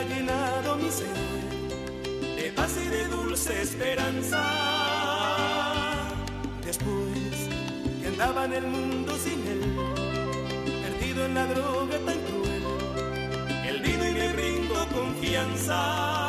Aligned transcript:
ha 0.00 0.04
llenado 0.04 0.76
mi 0.76 0.90
ser 0.90 1.14
de 2.36 2.50
paz 2.52 2.74
y 2.82 2.88
de 2.88 3.04
dulce 3.08 3.62
esperanza. 3.62 4.42
Después 6.64 7.48
que 8.00 8.06
andaba 8.08 8.46
en 8.46 8.52
el 8.54 8.66
mundo 8.66 9.12
sin 9.18 9.46
él, 9.46 9.60
perdido 10.84 11.26
en 11.26 11.34
la 11.34 11.46
droga 11.46 11.98
tan 12.06 12.18
cruel, 12.28 12.64
el 13.68 13.80
vino 13.82 14.08
y 14.08 14.12
me 14.12 14.32
brindó 14.32 14.86
confianza. 14.88 16.19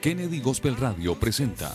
Kennedy 0.00 0.40
Gospel 0.40 0.76
Radio 0.78 1.14
presenta 1.14 1.74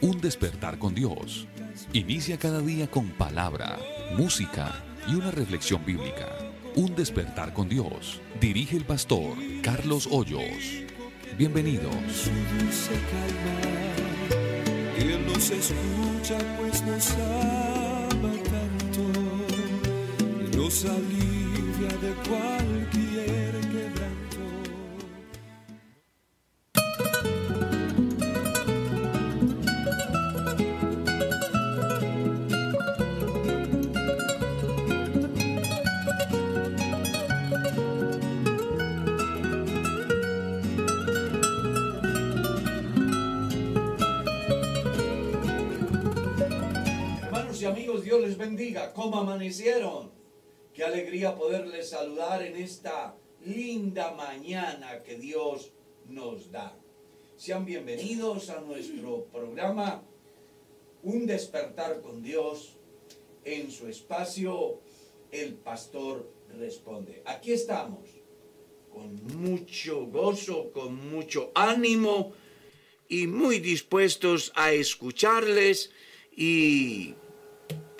Un 0.00 0.20
despertar 0.20 0.76
con 0.76 0.92
Dios. 0.92 1.46
Inicia 1.92 2.36
cada 2.36 2.60
día 2.60 2.90
con 2.90 3.10
palabra, 3.10 3.78
música 4.16 4.82
y 5.06 5.14
una 5.14 5.30
reflexión 5.30 5.84
bíblica. 5.84 6.36
Un 6.74 6.96
despertar 6.96 7.52
con 7.52 7.68
Dios. 7.68 8.20
Dirige 8.40 8.76
el 8.76 8.84
pastor 8.84 9.36
Carlos 9.62 10.08
Hoyos. 10.10 10.82
Bienvenidos. 11.38 11.94
Él 14.98 15.24
nos 15.28 15.50
escucha, 15.50 16.38
pues 16.58 16.82
nos 16.82 17.10
ama 17.12 18.32
tanto. 18.50 19.12
Nos 20.56 20.84
alivia 20.86 21.96
de 22.02 22.14
bendiga. 48.60 48.92
¿Cómo 48.92 49.20
amanecieron? 49.20 50.12
Qué 50.74 50.84
alegría 50.84 51.34
poderles 51.34 51.88
saludar 51.88 52.42
en 52.42 52.56
esta 52.56 53.16
linda 53.46 54.12
mañana 54.12 55.02
que 55.02 55.16
Dios 55.16 55.72
nos 56.06 56.52
da. 56.52 56.78
Sean 57.38 57.64
bienvenidos 57.64 58.50
a 58.50 58.60
nuestro 58.60 59.24
programa 59.32 60.02
Un 61.02 61.24
despertar 61.24 62.02
con 62.02 62.22
Dios 62.22 62.76
en 63.44 63.70
su 63.70 63.88
espacio 63.88 64.82
El 65.30 65.54
Pastor 65.54 66.30
Responde. 66.58 67.22
Aquí 67.24 67.52
estamos 67.52 68.10
con 68.92 69.24
mucho 69.40 70.04
gozo, 70.04 70.70
con 70.70 71.10
mucho 71.10 71.50
ánimo 71.54 72.34
y 73.08 73.26
muy 73.26 73.58
dispuestos 73.60 74.52
a 74.54 74.72
escucharles 74.72 75.90
y 76.36 77.14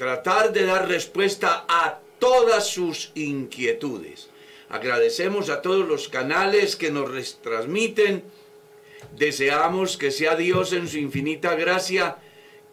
tratar 0.01 0.55
de 0.55 0.65
dar 0.65 0.89
respuesta 0.89 1.67
a 1.69 2.01
todas 2.19 2.67
sus 2.67 3.13
inquietudes. 3.15 4.31
Agradecemos 4.71 5.51
a 5.51 5.61
todos 5.61 5.87
los 5.87 6.09
canales 6.09 6.75
que 6.75 6.91
nos 6.91 7.11
retransmiten. 7.11 8.25
Deseamos 9.19 9.99
que 9.99 10.11
sea 10.11 10.37
Dios 10.37 10.73
en 10.73 10.89
su 10.89 10.97
infinita 10.97 11.55
gracia 11.55 12.17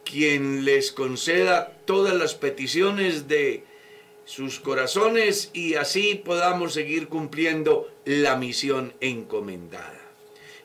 quien 0.06 0.64
les 0.64 0.94
conceda 0.94 1.74
todas 1.84 2.16
las 2.16 2.34
peticiones 2.34 3.28
de 3.28 3.66
sus 4.24 4.62
corazones 4.62 5.50
y 5.52 5.76
así 5.76 6.16
podamos 6.16 6.72
seguir 6.72 7.10
cumpliendo 7.10 7.92
la 8.06 8.38
misión 8.38 8.94
encomendada. 9.02 10.00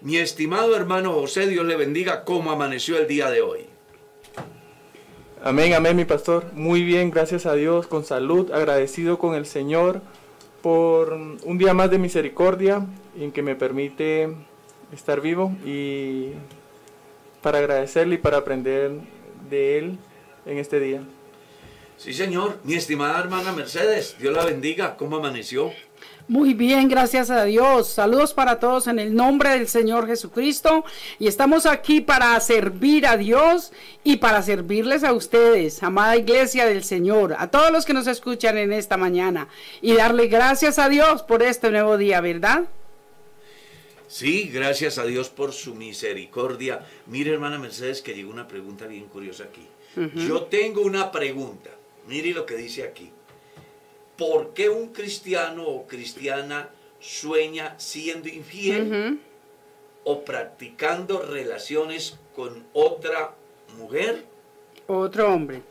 Mi 0.00 0.18
estimado 0.18 0.76
hermano 0.76 1.12
José, 1.12 1.48
Dios 1.48 1.66
le 1.66 1.74
bendiga 1.74 2.22
cómo 2.22 2.52
amaneció 2.52 2.98
el 2.98 3.08
día 3.08 3.32
de 3.32 3.42
hoy. 3.42 3.71
Amén, 5.44 5.74
amén, 5.74 5.96
mi 5.96 6.04
pastor. 6.04 6.44
Muy 6.52 6.84
bien, 6.84 7.10
gracias 7.10 7.46
a 7.46 7.54
Dios, 7.54 7.88
con 7.88 8.04
salud, 8.04 8.52
agradecido 8.52 9.18
con 9.18 9.34
el 9.34 9.44
Señor 9.44 10.00
por 10.62 11.14
un 11.14 11.58
día 11.58 11.74
más 11.74 11.90
de 11.90 11.98
misericordia 11.98 12.86
en 13.18 13.32
que 13.32 13.42
me 13.42 13.56
permite 13.56 14.36
estar 14.92 15.20
vivo 15.20 15.52
y 15.66 16.28
para 17.42 17.58
agradecerle 17.58 18.14
y 18.14 18.18
para 18.18 18.36
aprender 18.36 18.92
de 19.50 19.78
Él 19.78 19.98
en 20.46 20.58
este 20.58 20.78
día. 20.78 21.02
Sí, 21.96 22.14
señor. 22.14 22.58
Mi 22.62 22.74
estimada 22.74 23.18
hermana 23.18 23.50
Mercedes, 23.50 24.14
Dios 24.20 24.32
la 24.32 24.44
bendiga. 24.44 24.96
¿Cómo 24.96 25.16
amaneció? 25.16 25.72
Muy 26.32 26.54
bien, 26.54 26.88
gracias 26.88 27.28
a 27.28 27.44
Dios. 27.44 27.88
Saludos 27.88 28.32
para 28.32 28.58
todos 28.58 28.86
en 28.86 28.98
el 28.98 29.14
nombre 29.14 29.50
del 29.50 29.68
Señor 29.68 30.06
Jesucristo. 30.06 30.82
Y 31.18 31.26
estamos 31.26 31.66
aquí 31.66 32.00
para 32.00 32.40
servir 32.40 33.06
a 33.06 33.18
Dios 33.18 33.70
y 34.02 34.16
para 34.16 34.40
servirles 34.40 35.04
a 35.04 35.12
ustedes, 35.12 35.82
amada 35.82 36.16
iglesia 36.16 36.64
del 36.64 36.84
Señor, 36.84 37.36
a 37.36 37.50
todos 37.50 37.70
los 37.70 37.84
que 37.84 37.92
nos 37.92 38.06
escuchan 38.06 38.56
en 38.56 38.72
esta 38.72 38.96
mañana. 38.96 39.48
Y 39.82 39.92
darle 39.92 40.28
gracias 40.28 40.78
a 40.78 40.88
Dios 40.88 41.22
por 41.22 41.42
este 41.42 41.70
nuevo 41.70 41.98
día, 41.98 42.22
¿verdad? 42.22 42.62
Sí, 44.08 44.48
gracias 44.50 44.96
a 44.96 45.04
Dios 45.04 45.28
por 45.28 45.52
su 45.52 45.74
misericordia. 45.74 46.80
Mire, 47.08 47.34
hermana 47.34 47.58
Mercedes, 47.58 48.00
que 48.00 48.14
llegó 48.14 48.30
una 48.30 48.48
pregunta 48.48 48.86
bien 48.86 49.04
curiosa 49.04 49.44
aquí. 49.44 49.68
Yo 50.14 50.44
tengo 50.44 50.80
una 50.80 51.12
pregunta. 51.12 51.68
Mire 52.08 52.32
lo 52.32 52.46
que 52.46 52.56
dice 52.56 52.84
aquí. 52.84 53.12
¿Por 54.22 54.54
qué 54.54 54.68
un 54.68 54.92
cristiano 54.92 55.66
o 55.66 55.84
cristiana 55.84 56.70
sueña 57.00 57.74
siendo 57.76 58.28
infiel 58.28 59.18
o 60.04 60.24
practicando 60.24 61.22
relaciones 61.22 62.20
con 62.32 62.64
otra 62.72 63.34
mujer? 63.76 64.24
Otro 64.86 65.34
hombre. 65.34 65.62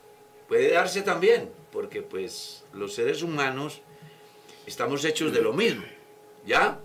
Puede 0.49 0.71
darse 0.71 1.01
también, 1.01 1.49
porque 1.71 2.01
pues 2.01 2.65
los 2.73 2.93
seres 2.93 3.23
humanos 3.23 3.79
estamos 4.65 5.05
hechos 5.05 5.31
de 5.31 5.41
lo 5.41 5.53
mismo, 5.53 5.85
¿ya? 6.45 6.77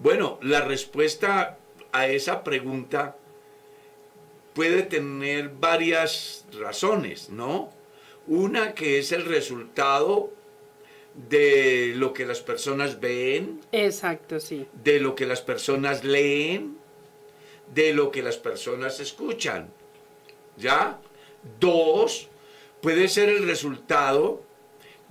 Bueno, 0.00 0.40
la 0.42 0.62
respuesta 0.62 1.56
a 1.92 2.08
esa 2.08 2.42
pregunta 2.42 3.16
puede 4.54 4.82
tener 4.82 5.50
varias 5.50 6.46
razones, 6.58 7.30
¿no? 7.30 7.70
Una 8.26 8.74
que 8.74 8.98
es 8.98 9.12
el 9.12 9.24
resultado 9.24 10.32
de 11.14 11.92
lo 11.96 12.12
que 12.12 12.26
las 12.26 12.40
personas 12.40 13.00
ven, 13.00 13.60
Exacto, 13.72 14.38
sí. 14.38 14.66
de 14.84 15.00
lo 15.00 15.14
que 15.14 15.26
las 15.26 15.40
personas 15.40 16.04
leen, 16.04 16.78
de 17.74 17.92
lo 17.92 18.10
que 18.10 18.22
las 18.22 18.36
personas 18.36 19.00
escuchan. 19.00 19.68
¿Ya? 20.56 20.98
Dos, 21.60 22.28
puede 22.80 23.08
ser 23.08 23.28
el 23.28 23.46
resultado 23.46 24.42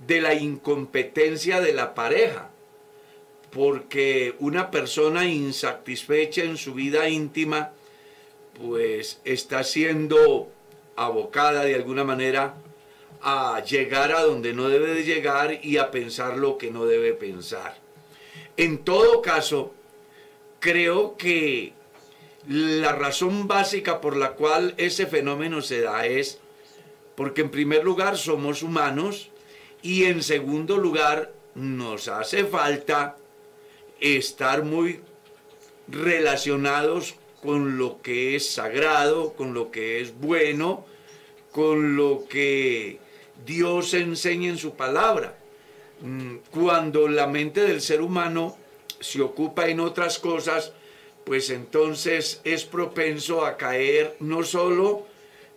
de 0.06 0.20
la 0.20 0.34
incompetencia 0.34 1.60
de 1.60 1.72
la 1.72 1.94
pareja, 1.94 2.50
porque 3.50 4.34
una 4.38 4.70
persona 4.70 5.26
insatisfecha 5.26 6.42
en 6.42 6.56
su 6.56 6.74
vida 6.74 7.08
íntima, 7.08 7.72
pues 8.58 9.20
está 9.24 9.64
siendo 9.64 10.50
abocada 10.96 11.64
de 11.64 11.74
alguna 11.74 12.04
manera 12.04 12.54
a 13.22 13.62
llegar 13.64 14.12
a 14.12 14.22
donde 14.22 14.52
no 14.52 14.68
debe 14.68 14.94
de 14.94 15.04
llegar 15.04 15.60
y 15.62 15.78
a 15.78 15.90
pensar 15.90 16.36
lo 16.36 16.58
que 16.58 16.70
no 16.70 16.86
debe 16.86 17.14
pensar. 17.14 17.76
En 18.56 18.78
todo 18.78 19.22
caso, 19.22 19.74
creo 20.60 21.16
que 21.16 21.72
la 22.48 22.92
razón 22.92 23.46
básica 23.48 24.00
por 24.00 24.16
la 24.16 24.32
cual 24.32 24.74
ese 24.78 25.06
fenómeno 25.06 25.60
se 25.62 25.82
da 25.82 26.06
es 26.06 26.38
porque 27.14 27.42
en 27.42 27.50
primer 27.50 27.84
lugar 27.84 28.16
somos 28.16 28.62
humanos 28.62 29.30
y 29.82 30.04
en 30.04 30.22
segundo 30.22 30.76
lugar 30.76 31.32
nos 31.54 32.08
hace 32.08 32.44
falta 32.44 33.16
estar 34.00 34.62
muy 34.62 35.00
relacionados 35.88 37.16
con 37.42 37.78
lo 37.78 38.00
que 38.02 38.36
es 38.36 38.50
sagrado, 38.50 39.34
con 39.34 39.54
lo 39.54 39.70
que 39.70 40.00
es 40.00 40.18
bueno, 40.18 40.84
con 41.52 41.96
lo 41.96 42.24
que 42.28 42.98
Dios 43.46 43.94
enseña 43.94 44.50
en 44.50 44.58
su 44.58 44.74
palabra. 44.74 45.36
Mm, 46.00 46.36
Cuando 46.50 47.08
la 47.08 47.26
mente 47.26 47.60
del 47.62 47.80
ser 47.80 48.00
humano 48.00 48.56
se 49.00 49.20
ocupa 49.20 49.68
en 49.68 49.80
otras 49.80 50.18
cosas, 50.18 50.72
pues 51.24 51.50
entonces 51.50 52.40
es 52.44 52.64
propenso 52.64 53.44
a 53.44 53.56
caer 53.56 54.16
no 54.20 54.42
solo 54.42 55.06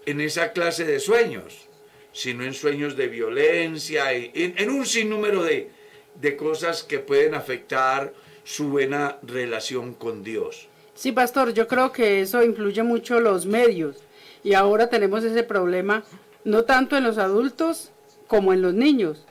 en 0.06 0.20
esa 0.20 0.52
clase 0.52 0.84
de 0.86 1.00
sueños, 1.00 1.68
sino 2.12 2.44
en 2.44 2.54
sueños 2.54 2.96
de 2.98 3.08
violencia, 3.08 4.12
en, 4.14 4.32
en 4.58 4.70
un 4.70 4.86
sinnúmero 4.86 5.44
de, 5.44 5.70
de 6.16 6.36
cosas 6.36 6.84
que 6.84 7.00
pueden 7.00 7.36
afectar 7.36 8.14
su 8.44 8.70
buena 8.70 9.18
relación 9.22 9.94
con 9.94 10.24
Dios. 10.24 10.68
Sí, 10.94 11.12
pastor, 11.12 11.54
yo 11.54 11.68
creo 11.68 11.92
que 11.92 12.22
eso 12.22 12.44
influye 12.44 12.84
mucho 12.84 13.20
los 13.20 13.46
medios. 13.46 13.98
Y 14.44 14.56
ahora 14.56 14.90
tenemos 14.90 15.24
ese 15.24 15.44
problema, 15.44 16.04
no 16.44 16.64
tanto 16.64 16.98
en 16.98 17.04
los 17.04 17.18
adultos 17.18 17.92
como 18.28 18.54
en 18.54 18.62
los 18.62 18.74
niños, 18.74 19.26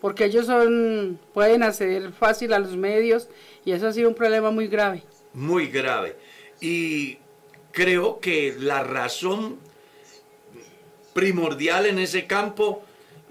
porque 0.00 0.24
ellos 0.26 0.46
son, 0.46 1.18
pueden 1.34 1.62
acceder 1.62 2.12
fácil 2.12 2.52
a 2.52 2.58
los 2.58 2.76
medios 2.76 3.28
y 3.64 3.72
eso 3.72 3.88
ha 3.88 3.92
sido 3.92 4.08
un 4.08 4.14
problema 4.14 4.50
muy 4.50 4.68
grave. 4.68 5.02
muy 5.32 5.66
grave. 5.66 6.16
Y 6.60 7.18
creo 7.72 8.20
que 8.20 8.56
la 8.58 8.82
razón 8.82 9.58
primordial 11.12 11.86
en 11.86 11.98
ese 11.98 12.26
campo 12.26 12.82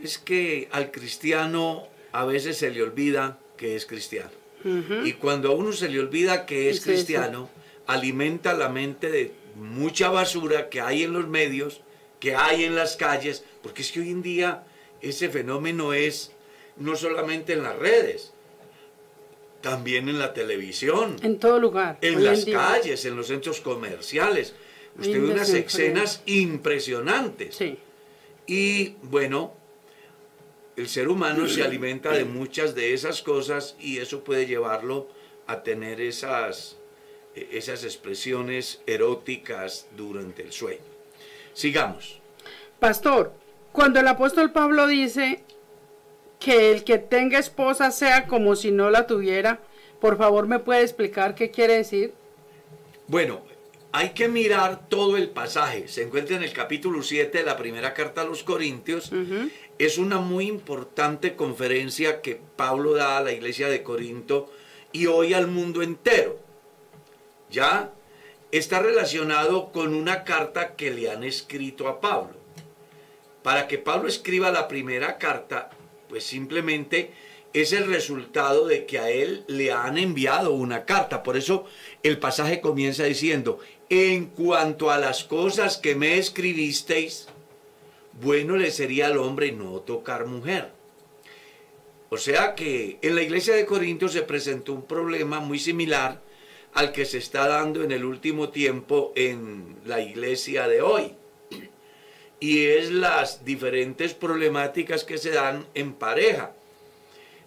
es 0.02 0.18
que 0.18 0.68
al 0.72 0.92
cristiano 0.92 1.88
a 2.12 2.26
veces 2.26 2.58
se 2.58 2.72
le 2.72 2.82
olvida 2.84 3.40
que 3.58 3.76
es 3.76 3.86
cristiano. 3.86 4.32
Y 5.04 5.14
cuando 5.14 5.52
a 5.52 5.56
uno 5.56 5.72
se 5.74 5.90
le 5.90 6.00
olvida 6.00 6.48
que 6.48 6.70
es 6.70 6.78
Es 6.78 6.82
eso. 6.82 6.92
cristiano, 6.92 7.50
alimenta 7.86 8.54
la 8.54 8.68
mente 8.70 9.12
de 9.12 9.32
mucha 9.56 10.10
basura 10.10 10.70
que 10.70 10.82
hay 10.82 11.04
en 11.04 11.14
los 11.14 11.28
medios, 11.28 11.82
que 12.26 12.34
hay 12.34 12.64
en 12.64 12.74
las 12.74 12.96
calles, 12.96 13.44
porque 13.62 13.84
es 13.84 13.92
que 13.92 14.00
hoy 14.00 14.10
en 14.10 14.24
día 14.24 14.64
ese 15.00 15.30
fenómeno 15.30 15.94
es 15.94 16.32
no 16.78 16.96
solamente 16.96 17.54
en 17.54 17.62
las 17.62 17.78
redes, 17.78 18.34
también 19.62 20.10
en 20.10 20.18
la 20.18 20.34
televisión, 20.34 21.18
En 21.22 21.38
todo 21.38 21.60
lugar. 21.60 22.00
en 22.02 22.24
las 22.24 22.46
calles, 22.46 23.06
en 23.06 23.16
los 23.16 23.28
centros 23.28 23.62
comerciales. 23.62 24.56
Usted 24.98 25.14
ve 25.14 25.20
un 25.20 25.32
unas 25.34 25.50
escenas 25.50 26.24
impresionantes. 26.26 27.58
Sí. 27.58 27.78
Y 28.48 28.96
bueno, 29.04 29.54
el 30.78 30.90
ser 30.90 31.10
humano 31.10 31.48
se 31.48 31.62
alimenta 31.62 32.12
de 32.12 32.26
muchas 32.26 32.74
de 32.74 32.96
esas 32.96 33.22
cosas 33.22 33.76
y 33.80 34.00
eso 34.00 34.24
puede 34.24 34.48
llevarlo 34.48 35.10
a 35.46 35.62
tener 35.62 36.02
esas, 36.02 36.78
eh, 37.36 37.50
esas 37.52 37.84
expresiones 37.84 38.82
eróticas 38.88 39.86
durante 39.96 40.42
el 40.42 40.52
sueño. 40.52 40.95
Sigamos. 41.56 42.20
Pastor, 42.80 43.34
cuando 43.72 44.00
el 44.00 44.08
apóstol 44.08 44.52
Pablo 44.52 44.86
dice 44.86 45.44
que 46.40 46.72
el 46.72 46.84
que 46.84 47.00
tenga 47.00 47.40
esposa 47.40 47.90
sea 47.90 48.28
como 48.28 48.56
si 48.56 48.72
no 48.72 48.92
la 48.92 49.08
tuviera, 49.08 49.62
por 50.00 50.18
favor 50.18 50.48
me 50.48 50.60
puede 50.60 50.84
explicar 50.84 51.34
qué 51.34 51.50
quiere 51.50 51.78
decir. 51.78 52.14
Bueno, 53.08 53.42
hay 53.94 54.10
que 54.10 54.28
mirar 54.28 54.90
todo 54.90 55.16
el 55.16 55.30
pasaje. 55.30 55.88
Se 55.88 56.04
encuentra 56.04 56.36
en 56.36 56.44
el 56.44 56.52
capítulo 56.52 57.02
7 57.02 57.38
de 57.38 57.44
la 57.46 57.56
primera 57.56 57.94
carta 57.94 58.22
a 58.22 58.26
los 58.26 58.44
Corintios. 58.44 59.12
Es 59.80 59.98
una 59.98 60.20
muy 60.20 60.48
importante 60.48 61.36
conferencia 61.36 62.22
que 62.22 62.40
Pablo 62.58 62.94
da 62.94 63.18
a 63.18 63.24
la 63.24 63.32
iglesia 63.32 63.70
de 63.70 63.82
Corinto 63.82 64.52
y 64.92 65.06
hoy 65.06 65.34
al 65.34 65.48
mundo 65.48 65.82
entero. 65.82 66.38
¿Ya? 67.50 67.92
Está 68.56 68.80
relacionado 68.80 69.74
con 69.74 69.94
una 69.94 70.24
carta 70.24 70.78
que 70.78 70.90
le 70.90 71.12
han 71.12 71.26
escrito 71.26 71.90
a 71.90 72.00
Pablo. 72.00 72.38
Para 73.44 73.68
que 73.68 73.78
Pablo 73.78 74.08
escriba 74.08 74.50
la 74.50 74.70
primera 74.70 75.18
carta, 75.18 75.72
pues 76.08 76.24
simplemente 76.24 77.12
es 77.52 77.74
el 77.74 77.86
resultado 77.86 78.66
de 78.66 78.86
que 78.86 78.98
a 78.98 79.10
él 79.10 79.44
le 79.48 79.74
han 79.74 79.98
enviado 79.98 80.54
una 80.54 80.86
carta. 80.86 81.22
Por 81.22 81.36
eso 81.36 81.66
el 82.02 82.18
pasaje 82.18 82.62
comienza 82.62 83.04
diciendo, 83.04 83.60
en 83.90 84.28
cuanto 84.28 84.90
a 84.90 85.00
las 85.00 85.26
cosas 85.26 85.76
que 85.76 85.96
me 85.96 86.18
escribisteis, 86.18 87.28
bueno 88.22 88.56
le 88.56 88.72
sería 88.72 89.08
al 89.08 89.18
hombre 89.18 89.52
no 89.52 89.82
tocar 89.82 90.28
mujer. 90.28 90.72
O 92.08 92.18
sea 92.18 92.56
que 92.56 93.00
en 93.02 93.16
la 93.16 93.22
iglesia 93.22 93.54
de 93.54 93.66
Corinto 93.66 94.08
se 94.08 94.22
presentó 94.22 94.72
un 94.72 94.86
problema 94.86 95.42
muy 95.42 95.60
similar 95.60 96.22
al 96.76 96.92
que 96.92 97.06
se 97.06 97.18
está 97.18 97.48
dando 97.48 97.84
en 97.84 97.92
el 97.94 98.04
último 98.04 98.50
tiempo 98.50 99.14
en 99.16 99.78
la 99.86 100.02
iglesia 100.02 100.68
de 100.68 100.82
hoy. 100.82 101.14
Y 102.42 102.66
es 102.66 102.92
las 102.92 103.46
diferentes 103.46 104.14
problemáticas 104.14 105.06
que 105.06 105.18
se 105.18 105.32
dan 105.32 105.66
en 105.74 105.94
pareja. 105.94 106.52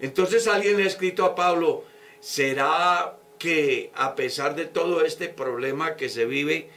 Entonces 0.00 0.48
alguien 0.48 0.78
le 0.78 0.84
ha 0.84 0.86
escrito 0.86 1.26
a 1.26 1.34
Pablo, 1.34 1.84
¿será 2.20 3.18
que 3.38 3.90
a 3.94 4.16
pesar 4.16 4.56
de 4.56 4.64
todo 4.64 5.04
este 5.04 5.28
problema 5.28 5.94
que 5.94 6.08
se 6.08 6.24
vive, 6.24 6.70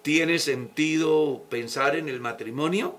tiene 0.00 0.38
sentido 0.38 1.42
pensar 1.50 1.96
en 1.96 2.08
el 2.08 2.18
matrimonio? 2.18 2.98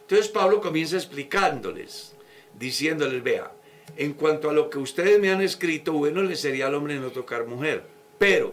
Entonces 0.00 0.28
Pablo 0.28 0.62
comienza 0.62 0.96
explicándoles, 0.96 2.14
diciéndoles, 2.58 3.22
vea, 3.22 3.52
en 3.96 4.12
cuanto 4.12 4.50
a 4.50 4.52
lo 4.52 4.70
que 4.70 4.78
ustedes 4.78 5.20
me 5.20 5.30
han 5.30 5.40
escrito, 5.40 5.92
bueno 5.92 6.22
le 6.22 6.36
sería 6.36 6.66
al 6.66 6.74
hombre 6.74 6.96
no 6.96 7.10
tocar 7.10 7.46
mujer, 7.46 7.84
pero 8.18 8.52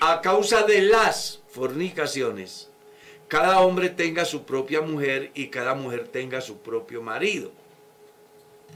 a 0.00 0.20
causa 0.20 0.62
de 0.62 0.82
las 0.82 1.42
fornicaciones, 1.48 2.70
cada 3.28 3.60
hombre 3.60 3.88
tenga 3.88 4.24
su 4.24 4.44
propia 4.44 4.80
mujer 4.80 5.30
y 5.34 5.48
cada 5.48 5.74
mujer 5.74 6.08
tenga 6.08 6.40
su 6.40 6.58
propio 6.58 7.02
marido. 7.02 7.50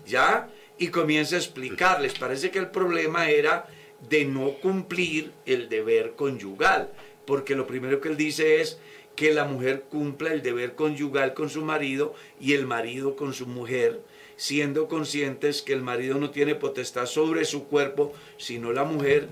¿Ya? 0.06 0.48
Y 0.78 0.88
comienza 0.88 1.36
a 1.36 1.38
explicarles, 1.38 2.18
parece 2.18 2.50
que 2.50 2.58
el 2.58 2.70
problema 2.70 3.28
era 3.30 3.66
de 4.08 4.24
no 4.24 4.52
cumplir 4.54 5.32
el 5.46 5.68
deber 5.68 6.14
conyugal, 6.14 6.90
porque 7.26 7.54
lo 7.54 7.66
primero 7.66 8.00
que 8.00 8.08
él 8.08 8.16
dice 8.16 8.60
es 8.60 8.78
que 9.14 9.32
la 9.32 9.44
mujer 9.44 9.84
cumpla 9.90 10.32
el 10.32 10.42
deber 10.42 10.74
conyugal 10.74 11.34
con 11.34 11.50
su 11.50 11.62
marido 11.62 12.14
y 12.40 12.52
el 12.52 12.66
marido 12.66 13.16
con 13.16 13.32
su 13.32 13.46
mujer, 13.46 14.00
siendo 14.36 14.88
conscientes 14.88 15.62
que 15.62 15.72
el 15.72 15.82
marido 15.82 16.16
no 16.18 16.30
tiene 16.30 16.54
potestad 16.54 17.06
sobre 17.06 17.44
su 17.44 17.64
cuerpo, 17.66 18.12
sino 18.36 18.72
la 18.72 18.84
mujer, 18.84 19.28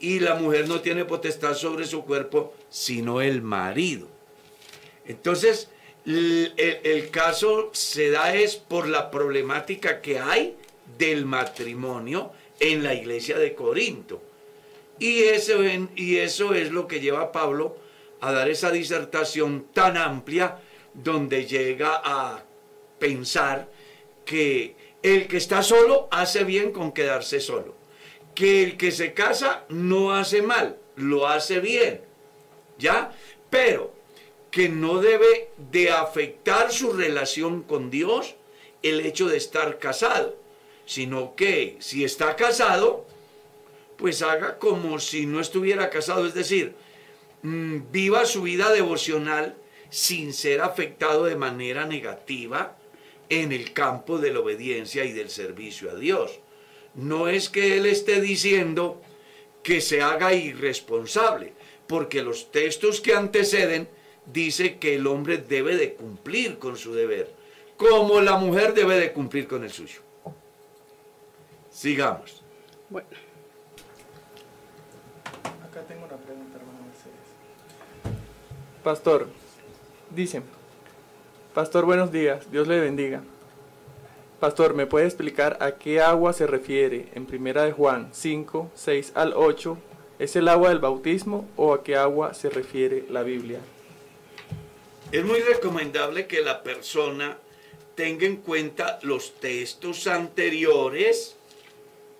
y 0.00 0.20
la 0.20 0.34
mujer 0.34 0.68
no 0.68 0.80
tiene 0.80 1.04
potestad 1.04 1.54
sobre 1.54 1.86
su 1.86 2.04
cuerpo, 2.04 2.54
sino 2.68 3.20
el 3.20 3.42
marido. 3.42 4.08
Entonces, 5.06 5.68
el, 6.04 7.08
caso 7.10 7.70
se 7.72 8.10
da 8.10 8.34
es 8.34 8.56
por 8.56 8.88
la 8.88 9.10
problemática 9.10 10.00
que 10.00 10.18
hay 10.18 10.56
del 10.98 11.24
matrimonio 11.24 12.32
en 12.60 12.82
la 12.82 12.94
iglesia 12.94 13.38
de 13.38 13.54
Corinto. 13.54 14.22
Y 14.98 15.24
eso, 15.24 15.58
y 15.94 16.16
eso 16.18 16.54
es 16.54 16.70
lo 16.70 16.86
que 16.86 17.00
lleva 17.00 17.22
a 17.22 17.32
Pablo 17.32 17.76
a 18.20 18.32
dar 18.32 18.48
esa 18.48 18.70
disertación 18.70 19.66
tan 19.72 19.96
amplia 19.96 20.58
donde 20.94 21.44
llega 21.44 22.00
a 22.02 22.44
pensar 22.98 23.68
que 24.26 24.76
el 25.02 25.28
que 25.28 25.38
está 25.38 25.62
solo 25.62 26.08
hace 26.10 26.44
bien 26.44 26.72
con 26.72 26.92
quedarse 26.92 27.40
solo. 27.40 27.74
Que 28.34 28.62
el 28.62 28.76
que 28.76 28.90
se 28.90 29.14
casa 29.14 29.64
no 29.70 30.14
hace 30.14 30.42
mal, 30.42 30.76
lo 30.96 31.26
hace 31.26 31.60
bien. 31.60 32.02
¿Ya? 32.78 33.16
Pero 33.48 33.94
que 34.50 34.68
no 34.68 35.00
debe 35.00 35.50
de 35.56 35.90
afectar 35.90 36.72
su 36.72 36.92
relación 36.92 37.62
con 37.62 37.90
Dios 37.90 38.34
el 38.82 39.00
hecho 39.00 39.28
de 39.28 39.36
estar 39.36 39.78
casado, 39.78 40.36
sino 40.84 41.34
que 41.34 41.76
si 41.78 42.04
está 42.04 42.36
casado, 42.36 43.06
pues 43.96 44.22
haga 44.22 44.58
como 44.58 44.98
si 44.98 45.26
no 45.26 45.40
estuviera 45.40 45.88
casado, 45.88 46.26
es 46.26 46.34
decir, 46.34 46.74
mm, 47.42 47.90
viva 47.90 48.26
su 48.26 48.42
vida 48.42 48.70
devocional 48.72 49.56
sin 49.88 50.32
ser 50.32 50.60
afectado 50.60 51.24
de 51.24 51.36
manera 51.36 51.86
negativa 51.86 52.76
en 53.28 53.52
el 53.52 53.72
campo 53.72 54.18
de 54.18 54.32
la 54.32 54.40
obediencia 54.40 55.04
y 55.04 55.12
del 55.12 55.30
servicio 55.30 55.90
a 55.90 55.94
Dios. 55.94 56.40
No 56.94 57.28
es 57.28 57.48
que 57.48 57.76
él 57.76 57.86
esté 57.86 58.20
diciendo 58.20 59.00
que 59.62 59.80
se 59.80 60.00
haga 60.00 60.32
irresponsable, 60.32 61.52
porque 61.86 62.22
los 62.22 62.50
textos 62.50 63.00
que 63.00 63.14
anteceden 63.14 63.88
dice 64.26 64.78
que 64.78 64.94
el 64.94 65.06
hombre 65.06 65.38
debe 65.38 65.76
de 65.76 65.94
cumplir 65.94 66.58
con 66.58 66.76
su 66.76 66.94
deber, 66.94 67.32
como 67.76 68.20
la 68.20 68.36
mujer 68.36 68.74
debe 68.74 68.98
de 68.98 69.12
cumplir 69.12 69.46
con 69.46 69.64
el 69.64 69.70
suyo. 69.70 70.00
Sigamos. 71.70 72.42
Bueno, 72.88 73.08
Acá 75.68 75.82
tengo 75.86 76.06
una 76.06 76.16
pregunta, 76.16 76.56
hermano 76.56 76.78
Mercedes. 76.86 78.16
Pastor, 78.82 79.28
dice, 80.10 80.42
Pastor, 81.56 81.86
buenos 81.86 82.12
días, 82.12 82.50
Dios 82.52 82.68
le 82.68 82.78
bendiga. 82.78 83.22
Pastor, 84.40 84.74
¿me 84.74 84.84
puede 84.84 85.06
explicar 85.06 85.56
a 85.62 85.76
qué 85.76 86.02
agua 86.02 86.34
se 86.34 86.46
refiere 86.46 87.08
en 87.14 87.24
Primera 87.24 87.64
de 87.64 87.72
Juan 87.72 88.10
5, 88.12 88.72
6 88.74 89.12
al 89.14 89.32
8? 89.34 89.78
¿Es 90.18 90.36
el 90.36 90.48
agua 90.48 90.68
del 90.68 90.80
bautismo 90.80 91.48
o 91.56 91.72
a 91.72 91.82
qué 91.82 91.96
agua 91.96 92.34
se 92.34 92.50
refiere 92.50 93.06
la 93.08 93.22
Biblia? 93.22 93.60
Es 95.10 95.24
muy 95.24 95.40
recomendable 95.40 96.26
que 96.26 96.42
la 96.42 96.62
persona 96.62 97.38
tenga 97.94 98.26
en 98.26 98.36
cuenta 98.36 98.98
los 99.00 99.32
textos 99.36 100.06
anteriores. 100.08 101.36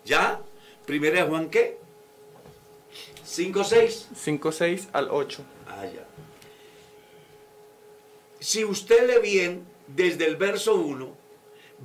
¿Ya? 0.07 0.41
Primera 0.87 1.23
de 1.23 1.29
Juan, 1.29 1.51
¿qué? 1.51 1.77
5, 3.23 3.65
6. 3.65 4.09
5, 4.17 4.53
6 4.53 4.89
al 4.95 5.09
8. 5.11 5.43
Ah, 5.69 5.85
ya. 5.85 6.06
Si 8.47 8.65
usted 8.65 9.09
lee 9.09 9.29
bien, 9.29 9.67
desde 9.89 10.25
el 10.25 10.37
verso 10.37 10.77
1, 10.77 11.17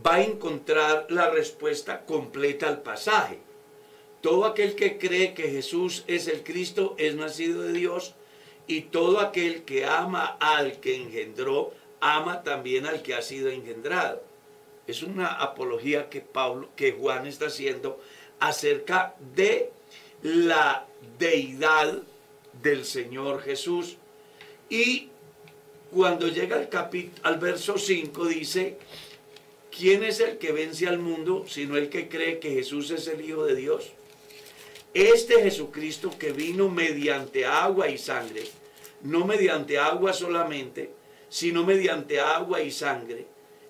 va 0.06 0.14
a 0.18 0.22
encontrar 0.22 1.08
la 1.10 1.32
respuesta 1.32 2.06
completa 2.06 2.68
al 2.68 2.84
pasaje. 2.84 3.40
Todo 4.22 4.46
aquel 4.46 4.76
que 4.76 5.00
cree 5.00 5.34
que 5.34 5.50
Jesús 5.50 6.04
es 6.06 6.28
el 6.28 6.44
Cristo 6.44 6.94
es 7.00 7.16
nacido 7.16 7.64
de 7.64 7.74
Dios 7.74 8.14
y 8.68 8.82
todo 8.82 9.22
aquel 9.22 9.64
que 9.64 9.86
ama 9.86 10.38
al 10.40 10.80
que 10.80 10.98
engendró, 10.98 11.74
ama 12.00 12.44
también 12.44 12.86
al 12.86 13.02
que 13.02 13.16
ha 13.16 13.24
sido 13.24 13.50
engendrado. 13.50 14.22
Es 14.86 15.02
una 15.02 15.30
apología 15.30 16.12
que 16.12 16.22
Pablo, 16.22 16.70
que 16.76 16.92
Juan 16.92 17.26
está 17.26 17.48
haciendo 17.48 18.00
acerca 18.40 19.16
de 19.34 19.72
la 20.22 20.86
deidad 21.18 22.04
del 22.62 22.86
Señor 22.86 23.42
Jesús 23.42 23.98
y 24.70 25.11
cuando 25.94 26.28
llega 26.28 26.68
al, 27.24 27.40
verso 27.40 27.78
5 27.78 28.26
dice, 28.26 28.78
¿quién 29.76 30.04
es 30.04 30.20
el 30.22 30.38
que 30.38 30.52
vence 30.52 30.88
al 30.88 31.00
mundo 31.00 31.46
sino 31.48 31.76
el 31.78 31.90
que 31.90 32.08
cree 32.08 32.40
que 32.40 32.52
Jesús 32.52 32.92
es 32.92 33.08
el 33.08 33.22
Hijo 33.22 33.46
de 33.46 33.56
Dios? 33.56 33.92
Este 34.94 35.42
Jesucristo 35.42 36.12
que 36.18 36.32
vino 36.32 36.70
mediante 36.70 37.46
agua 37.46 37.90
y 37.90 37.98
sangre, 37.98 38.44
no 39.02 39.26
mediante 39.26 39.78
agua 39.78 40.14
solamente, 40.14 40.92
sino 41.30 41.66
mediante 41.66 42.20
agua 42.20 42.62
y 42.62 42.72
sangre, 42.72 43.26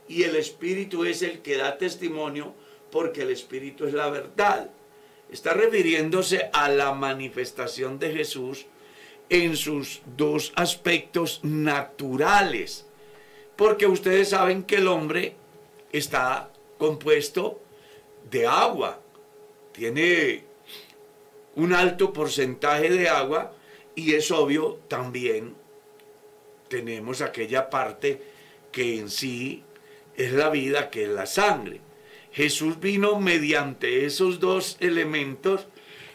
y 0.07 0.23
el 0.23 0.35
Espíritu 0.35 1.05
es 1.05 1.21
el 1.21 1.41
que 1.41 1.57
da 1.57 1.77
testimonio 1.77 2.53
porque 2.91 3.21
el 3.21 3.31
Espíritu 3.31 3.85
es 3.85 3.93
la 3.93 4.09
verdad. 4.09 4.69
Está 5.31 5.53
refiriéndose 5.53 6.49
a 6.51 6.69
la 6.69 6.91
manifestación 6.93 7.97
de 7.97 8.11
Jesús 8.11 8.65
en 9.31 9.55
sus 9.55 10.01
dos 10.17 10.51
aspectos 10.55 11.39
naturales. 11.41 12.85
Porque 13.55 13.87
ustedes 13.87 14.29
saben 14.29 14.63
que 14.63 14.75
el 14.75 14.87
hombre 14.87 15.35
está 15.91 16.51
compuesto 16.77 17.61
de 18.29 18.45
agua. 18.45 18.99
Tiene 19.71 20.43
un 21.55 21.73
alto 21.73 22.11
porcentaje 22.11 22.89
de 22.89 23.07
agua 23.07 23.53
y 23.95 24.13
es 24.13 24.29
obvio 24.31 24.79
también 24.89 25.55
tenemos 26.67 27.21
aquella 27.21 27.69
parte 27.69 28.21
que 28.71 28.97
en 28.97 29.09
sí 29.09 29.63
es 30.15 30.33
la 30.33 30.49
vida, 30.49 30.89
que 30.89 31.03
es 31.03 31.09
la 31.09 31.25
sangre. 31.25 31.79
Jesús 32.33 32.79
vino 32.79 33.19
mediante 33.19 34.05
esos 34.05 34.39
dos 34.39 34.77
elementos 34.79 35.67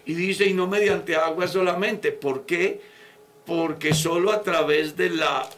y 0.06 0.14
dice, 0.14 0.46
y 0.46 0.54
no 0.54 0.66
mediante 0.66 1.16
agua 1.16 1.46
solamente. 1.46 2.10
¿Por 2.12 2.46
qué? 2.46 2.95
Porque 3.46 3.94
solo 3.94 4.32
a 4.32 4.42
través 4.42 4.96
de 4.96 5.10
la 5.10 5.48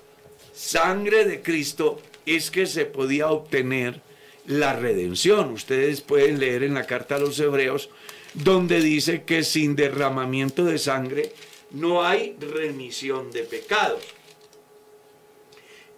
sangre 0.52 1.25
de 1.25 1.40
Cristo 1.42 2.00
es 2.26 2.50
que 2.50 2.66
se 2.66 2.85
podía 2.85 3.30
obtener 3.30 4.02
la 4.47 4.75
redención. 4.75 5.52
Ustedes 5.52 6.00
pueden 6.00 6.39
leer 6.39 6.63
en 6.63 6.75
la 6.75 6.86
carta 6.86 7.17
a 7.17 7.21
los 7.21 7.39
hebreos 7.41 7.91
donde 8.34 8.80
dice 8.80 9.25
que 9.25 9.43
sin 9.43 9.75
derramamiento 9.75 10.65
de 10.65 10.78
sangre 10.78 11.32
no 11.71 12.04
hay 12.04 12.36
remisión 12.39 13.30
de 13.30 13.43
pecados. 13.43 14.02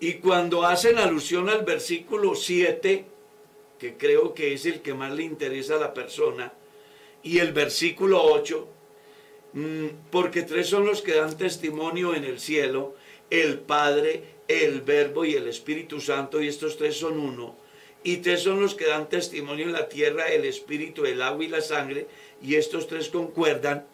Y 0.01 0.15
cuando 0.15 0.65
hacen 0.65 0.99
alusión 0.99 1.49
al 1.49 1.65
versículo 1.65 2.35
7, 2.35 3.05
que 3.79 3.97
creo 3.97 4.35
que 4.35 4.55
es 4.55 4.65
el 4.65 4.81
que 4.81 4.95
más 4.95 5.13
le 5.13 5.25
interesa 5.25 5.77
a 5.77 5.81
la 5.81 5.95
persona, 5.95 6.53
y 7.23 7.39
el 7.39 7.53
versículo 7.53 8.23
8, 8.23 8.67
mm, 8.67 8.80
porque 10.11 10.43
tres 10.43 10.69
son 10.69 10.87
los 10.87 11.03
que 11.03 11.15
dan 11.15 11.37
testimonio 11.37 12.15
en 12.15 12.25
el 12.25 12.39
cielo, 12.39 12.95
el 13.31 13.59
Padre, 13.59 14.25
el 14.49 14.81
Verbo 14.83 15.25
y 15.25 15.35
el 15.35 15.49
Espíritu 15.49 16.01
Santo, 16.01 16.43
y 16.43 16.49
estos 16.49 16.77
tres 16.77 16.97
son 16.97 17.19
uno, 17.19 17.57
y 18.03 18.19
tres 18.19 18.43
son 18.43 18.61
los 18.61 18.75
que 18.75 18.87
dan 18.87 19.09
testimonio 19.09 19.65
en 19.65 19.73
la 19.73 19.89
tierra, 19.89 20.29
el 20.29 20.45
Espíritu, 20.45 21.05
el 21.05 21.23
agua 21.23 21.45
y 21.45 21.49
la 21.49 21.61
sangre, 21.61 22.07
y 22.43 22.55
estos 22.55 22.87
tres 22.87 23.09
concuerdan, 23.09 23.87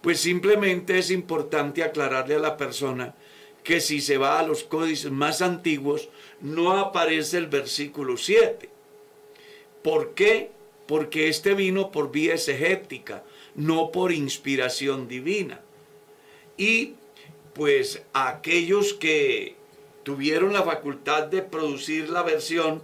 pues 0.00 0.20
simplemente 0.20 0.98
es 0.98 1.10
importante 1.10 1.82
aclararle 1.82 2.36
a 2.36 2.40
la 2.40 2.56
persona 2.56 3.14
que 3.64 3.80
si 3.80 4.00
se 4.00 4.16
va 4.16 4.38
a 4.38 4.46
los 4.46 4.62
códices 4.62 5.10
más 5.10 5.42
antiguos, 5.42 6.08
no 6.40 6.78
aparece 6.78 7.38
el 7.38 7.48
versículo 7.48 8.16
7. 8.16 8.68
¿Por 9.82 10.14
qué? 10.14 10.50
Porque 10.86 11.28
este 11.28 11.54
vino 11.54 11.90
por 11.90 12.12
vía 12.12 12.34
exegética, 12.34 13.24
no 13.56 13.90
por 13.90 14.12
inspiración 14.12 15.08
divina. 15.08 15.60
Y 16.56 16.94
pues 17.54 18.02
aquellos 18.12 18.94
que 18.94 19.56
tuvieron 20.02 20.52
la 20.52 20.62
facultad 20.62 21.24
de 21.24 21.42
producir 21.42 22.10
la 22.10 22.22
versión, 22.22 22.82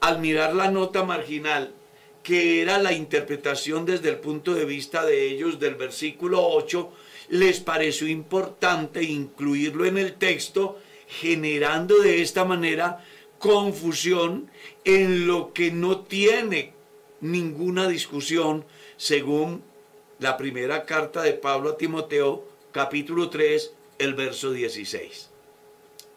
al 0.00 0.20
mirar 0.20 0.54
la 0.54 0.70
nota 0.70 1.04
marginal, 1.04 1.74
que 2.22 2.62
era 2.62 2.78
la 2.78 2.92
interpretación 2.92 3.86
desde 3.86 4.08
el 4.10 4.16
punto 4.18 4.54
de 4.54 4.64
vista 4.64 5.04
de 5.04 5.28
ellos 5.28 5.60
del 5.60 5.76
versículo 5.76 6.46
8, 6.46 6.90
les 7.30 7.60
pareció 7.60 8.08
importante 8.08 9.02
incluirlo 9.02 9.84
en 9.84 9.98
el 9.98 10.14
texto, 10.14 10.78
generando 11.06 11.98
de 12.00 12.22
esta 12.22 12.44
manera 12.44 13.04
confusión 13.38 14.50
en 14.84 15.26
lo 15.26 15.52
que 15.52 15.70
no 15.70 16.00
tiene 16.00 16.72
ninguna 17.20 17.88
discusión 17.88 18.64
según 18.96 19.62
la 20.18 20.36
primera 20.36 20.84
carta 20.84 21.22
de 21.22 21.32
Pablo 21.34 21.70
a 21.70 21.76
Timoteo, 21.76 22.44
capítulo 22.72 23.30
3, 23.30 23.72
el 23.98 24.14
verso 24.14 24.50
16. 24.50 25.30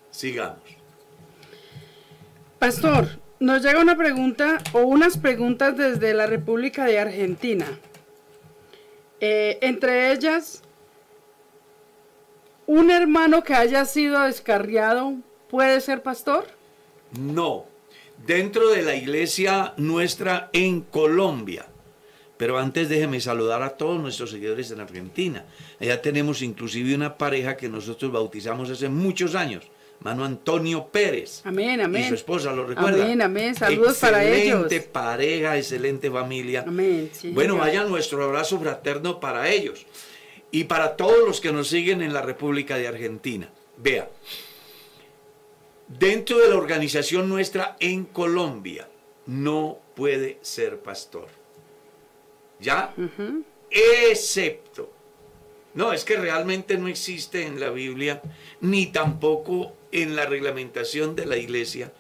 Sigamos. 0.10 0.60
Pastor, 2.60 3.20
nos 3.40 3.64
llega 3.64 3.80
una 3.80 3.98
pregunta 3.98 4.60
o 4.74 4.82
unas 4.82 5.18
preguntas 5.18 5.78
desde 5.78 6.14
la 6.14 6.28
República 6.28 6.86
de 6.86 7.00
Argentina. 7.00 7.66
Eh, 9.20 9.60
entre 9.62 10.12
ellas, 10.12 10.64
¿un 12.68 12.92
hermano 12.92 13.44
que 13.44 13.54
haya 13.54 13.86
sido 13.86 14.22
descarriado 14.22 15.16
puede 15.50 15.80
ser 15.82 16.02
pastor? 16.02 16.46
No, 17.20 17.66
dentro 18.26 18.70
de 18.70 18.82
la 18.82 18.96
iglesia 18.96 19.74
nuestra 19.78 20.50
en 20.54 20.82
Colombia. 20.82 21.71
Pero 22.42 22.58
antes 22.58 22.90
déjeme 22.90 23.22
saludar 23.22 23.62
a 23.62 23.78
todos 23.78 24.02
nuestros 24.02 24.32
seguidores 24.32 24.72
en 24.72 24.80
Argentina. 24.80 25.46
Allá 25.80 26.02
tenemos 26.02 26.42
inclusive 26.42 26.96
una 26.96 27.16
pareja 27.16 27.56
que 27.56 27.70
nosotros 27.70 28.12
bautizamos 28.12 28.68
hace 28.72 28.90
muchos 28.90 29.36
años. 29.36 29.66
Mano 30.00 30.26
Antonio 30.26 30.88
Pérez. 30.88 31.42
Amén, 31.44 31.82
amén. 31.82 32.06
Y 32.06 32.08
su 32.08 32.16
esposa, 32.16 32.52
¿lo 32.52 32.66
recuerda? 32.66 33.04
Amén, 33.04 33.22
amén. 33.22 33.54
Saludos 33.54 34.00
para 34.00 34.26
ellos. 34.26 34.64
Excelente 34.64 34.90
pareja, 34.90 35.56
excelente 35.56 36.10
familia. 36.10 36.66
Amén. 36.68 37.12
sí, 37.14 37.30
bueno, 37.30 37.58
vaya 37.58 37.84
nuestro 37.84 38.24
abrazo 38.24 38.60
fraterno 38.60 39.20
para 39.20 39.48
ellos. 39.48 39.86
Y 40.50 40.64
para 40.64 40.96
todos 40.96 41.24
los 41.24 41.42
que 41.42 41.52
nos 41.52 41.68
siguen 41.68 42.02
en 42.02 42.12
la 42.12 42.24
República 42.24 42.76
de 42.76 42.88
Argentina. 42.88 43.52
Vea, 43.78 44.10
dentro 45.88 46.40
de 46.40 46.50
la 46.50 46.56
organización 46.56 47.30
nuestra 47.30 47.78
en 47.80 48.04
Colombia, 48.06 48.90
no 49.28 49.78
puede 49.94 50.40
ser 50.42 50.80
pastor. 50.80 51.41
¿Ya? 52.62 52.94
Excepto. 53.70 54.92
No, 55.74 55.94
es 55.94 56.04
que 56.04 56.18
realmente 56.18 56.78
no 56.78 56.88
existe 56.88 57.46
en 57.46 57.60
la 57.60 57.70
Biblia, 57.70 58.22
ni 58.60 58.88
tampoco 58.88 59.74
en 59.92 60.16
la 60.16 60.26
reglamentación 60.26 61.16
de 61.16 61.26
la 61.26 61.38
iglesia, 61.38 61.92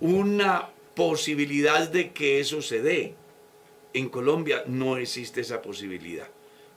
una 0.00 0.70
posibilidad 0.94 1.88
de 1.88 2.12
que 2.12 2.40
eso 2.40 2.62
se 2.62 2.82
dé. 2.82 3.14
En 3.92 4.08
Colombia 4.08 4.64
no 4.66 4.96
existe 4.96 5.42
esa 5.42 5.62
posibilidad. 5.62 6.28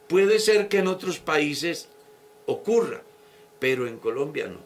Puede 0.07 0.39
ser 0.39 0.67
que 0.67 0.79
en 0.79 0.87
otros 0.87 1.19
países 1.19 1.89
ocurra, 2.45 3.01
pero 3.59 3.87
en 3.87 3.97
Colombia 3.97 4.47
no. 4.47 4.59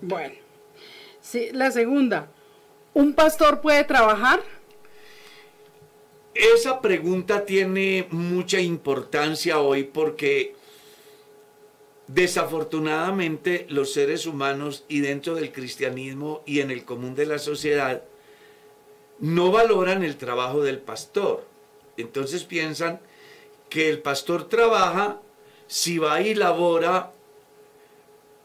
Bueno, 0.00 0.34
sí, 1.20 1.50
la 1.52 1.70
segunda. 1.70 2.28
¿Un 2.92 3.14
pastor 3.14 3.60
puede 3.60 3.84
trabajar? 3.84 4.42
Esa 6.36 6.82
pregunta 6.82 7.46
tiene 7.46 8.08
mucha 8.10 8.60
importancia 8.60 9.58
hoy 9.58 9.84
porque 9.84 10.54
desafortunadamente 12.08 13.64
los 13.70 13.94
seres 13.94 14.26
humanos 14.26 14.84
y 14.86 15.00
dentro 15.00 15.34
del 15.34 15.50
cristianismo 15.50 16.42
y 16.44 16.60
en 16.60 16.70
el 16.70 16.84
común 16.84 17.14
de 17.14 17.24
la 17.24 17.38
sociedad 17.38 18.02
no 19.18 19.50
valoran 19.50 20.04
el 20.04 20.18
trabajo 20.18 20.62
del 20.62 20.78
pastor. 20.78 21.46
Entonces 21.96 22.44
piensan 22.44 23.00
que 23.70 23.88
el 23.88 24.02
pastor 24.02 24.46
trabaja 24.46 25.22
si 25.66 25.96
va 25.96 26.20
y 26.20 26.34
labora 26.34 27.12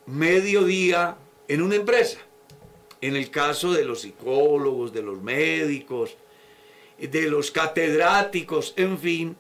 mediodía 0.06 1.18
en 1.50 1.62
una 1.62 1.76
empresa. 1.76 2.20
En 3.02 3.18
el 3.18 3.30
caso 3.32 3.74
de 3.74 3.84
los 3.84 4.02
psicólogos, 4.02 4.94
de 4.94 5.02
los 5.02 5.22
médicos, 5.22 6.16
de 7.08 7.30
los 7.30 7.52
catedráticos, 7.52 8.74
en 8.76 8.98
fin. 8.98 9.36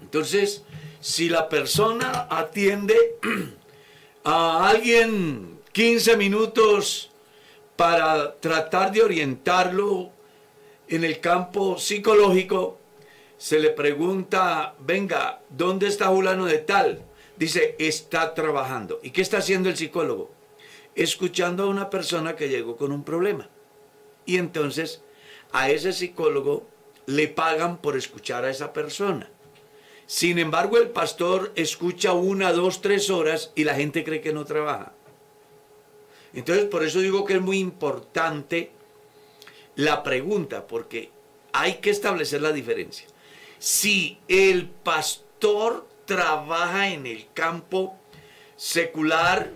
Entonces, 0.00 0.64
si 1.00 1.28
la 1.28 1.48
persona 1.48 2.26
atiende 2.30 2.96
a 4.24 4.68
alguien 4.68 5.58
15 5.72 6.16
minutos 6.16 7.10
para 7.76 8.34
tratar 8.36 8.92
de 8.92 9.02
orientarlo 9.02 10.10
en 10.88 11.04
el 11.04 11.20
campo 11.20 11.78
psicológico, 11.78 12.78
se 13.36 13.60
le 13.60 13.70
pregunta, 13.70 14.74
venga, 14.80 15.40
¿dónde 15.48 15.86
está 15.86 16.08
Julano 16.08 16.46
de 16.46 16.58
tal? 16.58 17.02
Dice, 17.36 17.76
está 17.78 18.34
trabajando. 18.34 18.98
¿Y 19.02 19.10
qué 19.10 19.22
está 19.22 19.38
haciendo 19.38 19.68
el 19.68 19.76
psicólogo? 19.76 20.30
Escuchando 20.96 21.62
a 21.62 21.68
una 21.68 21.88
persona 21.88 22.34
que 22.34 22.48
llegó 22.48 22.76
con 22.76 22.90
un 22.90 23.04
problema. 23.04 23.48
Y 24.26 24.38
entonces 24.38 25.02
a 25.52 25.70
ese 25.70 25.92
psicólogo 25.92 26.66
le 27.06 27.28
pagan 27.28 27.78
por 27.78 27.96
escuchar 27.96 28.44
a 28.44 28.50
esa 28.50 28.72
persona. 28.72 29.30
Sin 30.06 30.38
embargo, 30.38 30.78
el 30.78 30.88
pastor 30.88 31.52
escucha 31.54 32.12
una, 32.12 32.52
dos, 32.52 32.80
tres 32.80 33.10
horas 33.10 33.52
y 33.54 33.64
la 33.64 33.74
gente 33.74 34.04
cree 34.04 34.20
que 34.20 34.32
no 34.32 34.44
trabaja. 34.44 34.92
Entonces, 36.32 36.66
por 36.66 36.82
eso 36.84 37.00
digo 37.00 37.24
que 37.24 37.34
es 37.34 37.40
muy 37.40 37.58
importante 37.58 38.70
la 39.74 40.02
pregunta, 40.02 40.66
porque 40.66 41.10
hay 41.52 41.74
que 41.76 41.90
establecer 41.90 42.42
la 42.42 42.52
diferencia. 42.52 43.06
Si 43.58 44.18
el 44.28 44.66
pastor 44.66 45.86
trabaja 46.04 46.88
en 46.88 47.06
el 47.06 47.26
campo 47.34 47.96
secular, 48.56 49.50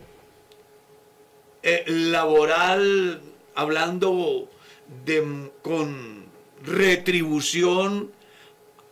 eh, 1.63 1.85
laboral, 1.87 3.23
hablando 3.55 4.49
de, 5.05 5.51
con 5.63 6.27
retribución 6.65 8.13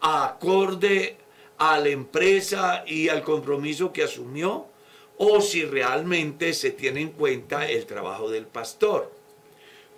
acorde 0.01 1.17
a 1.59 1.79
la 1.79 1.89
empresa 1.91 2.85
y 2.87 3.09
al 3.09 3.23
compromiso 3.23 3.93
que 3.93 4.03
asumió, 4.03 4.67
o 5.19 5.41
si 5.43 5.65
realmente 5.65 6.55
se 6.55 6.71
tiene 6.71 7.03
en 7.03 7.11
cuenta 7.11 7.69
el 7.69 7.85
trabajo 7.85 8.31
del 8.31 8.47
pastor. 8.47 9.13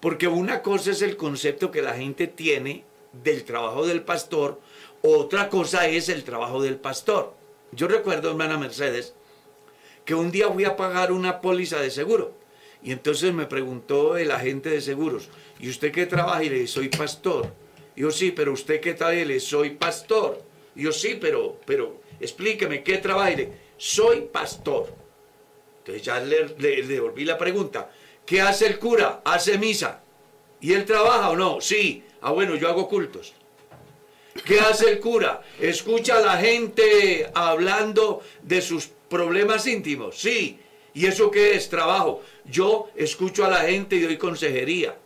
Porque 0.01 0.27
una 0.27 0.63
cosa 0.63 0.91
es 0.91 1.03
el 1.03 1.17
concepto 1.17 1.71
que 1.71 1.83
la 1.83 1.95
gente 1.95 2.27
tiene 2.27 2.85
del 3.13 3.45
trabajo 3.45 3.87
del 3.87 4.03
pastor, 4.03 4.61
otra 5.03 5.49
cosa 5.49 5.87
es 5.87 6.09
el 6.09 6.25
trabajo 6.25 6.61
del 6.61 6.77
pastor. 6.77 7.35
Yo 7.71 7.87
recuerdo, 7.87 8.31
hermana 8.31 8.59
Mercedes, 8.59 9.15
que 10.05 10.15
un 10.15 10.33
día 10.33 10.49
fui 10.51 10.65
a 10.65 10.77
pagar 10.77 11.13
una 11.13 11.41
póliza 11.41 11.81
de 11.81 11.91
seguro. 11.91 12.35
Y 12.85 12.93
entonces 12.93 13.33
me 13.33 13.47
preguntó 13.47 14.17
el 14.17 14.31
agente 14.31 14.71
de 14.71 14.81
seguros, 14.81 15.29
¿y 15.61 15.69
usted 15.69 15.93
qué 15.93 16.07
trabaja? 16.07 16.43
Y 16.43 16.49
le 16.49 16.55
dije, 16.57 16.67
soy 16.67 16.89
pastor. 16.89 17.55
Yo, 17.95 18.11
sí, 18.11 18.33
pero 18.33 18.53
usted 18.53 18.81
qué 18.81 18.95
tal? 18.95 19.17
Y 19.17 19.25
le 19.25 19.39
soy 19.39 19.71
pastor. 19.71 20.43
Yo, 20.75 20.91
sí, 20.93 21.19
pero, 21.21 21.61
pero 21.65 22.01
explíqueme, 22.19 22.83
¿qué 22.83 22.99
trabaja? 22.99 23.31
Y 23.33 23.37
le 23.37 23.53
soy 23.77 24.23
pastor. 24.33 24.93
Entonces 25.79 26.03
ya 26.03 26.21
le, 26.21 26.55
le 26.59 26.83
devolví 26.83 27.25
la 27.25 27.39
pregunta. 27.39 27.91
¿Qué 28.25 28.41
hace 28.41 28.67
el 28.67 28.79
cura? 28.79 29.23
Hace 29.25 29.59
misa. 29.59 30.01
¿Y 30.61 30.73
él 30.73 30.85
trabaja 30.85 31.31
o 31.31 31.37
no? 31.37 31.61
Sí. 31.61 32.05
Ah, 32.21 32.31
bueno, 32.31 32.55
yo 32.55 32.69
hago 32.69 32.89
cultos. 32.89 33.35
¿Qué 34.45 34.61
hace 34.61 34.91
el 34.91 35.01
cura? 35.01 35.43
¿Escucha 35.61 36.19
a 36.19 36.21
la 36.21 36.37
gente 36.39 37.31
hablando 37.35 38.23
de 38.43 38.63
sus 38.63 38.89
problemas 39.09 39.67
íntimos? 39.67 40.17
Sí. 40.19 40.59
¿Y 40.95 41.07
eso 41.07 41.31
qué 41.31 41.55
es? 41.55 41.69
Trabajo. 41.69 42.23
Yo 42.45 42.89
escucho 42.95 43.45
a 43.45 43.51
la 43.51 43.61
gente 43.61 43.97
y 43.97 44.01
doy 44.01 44.19
consejería. 44.19 44.97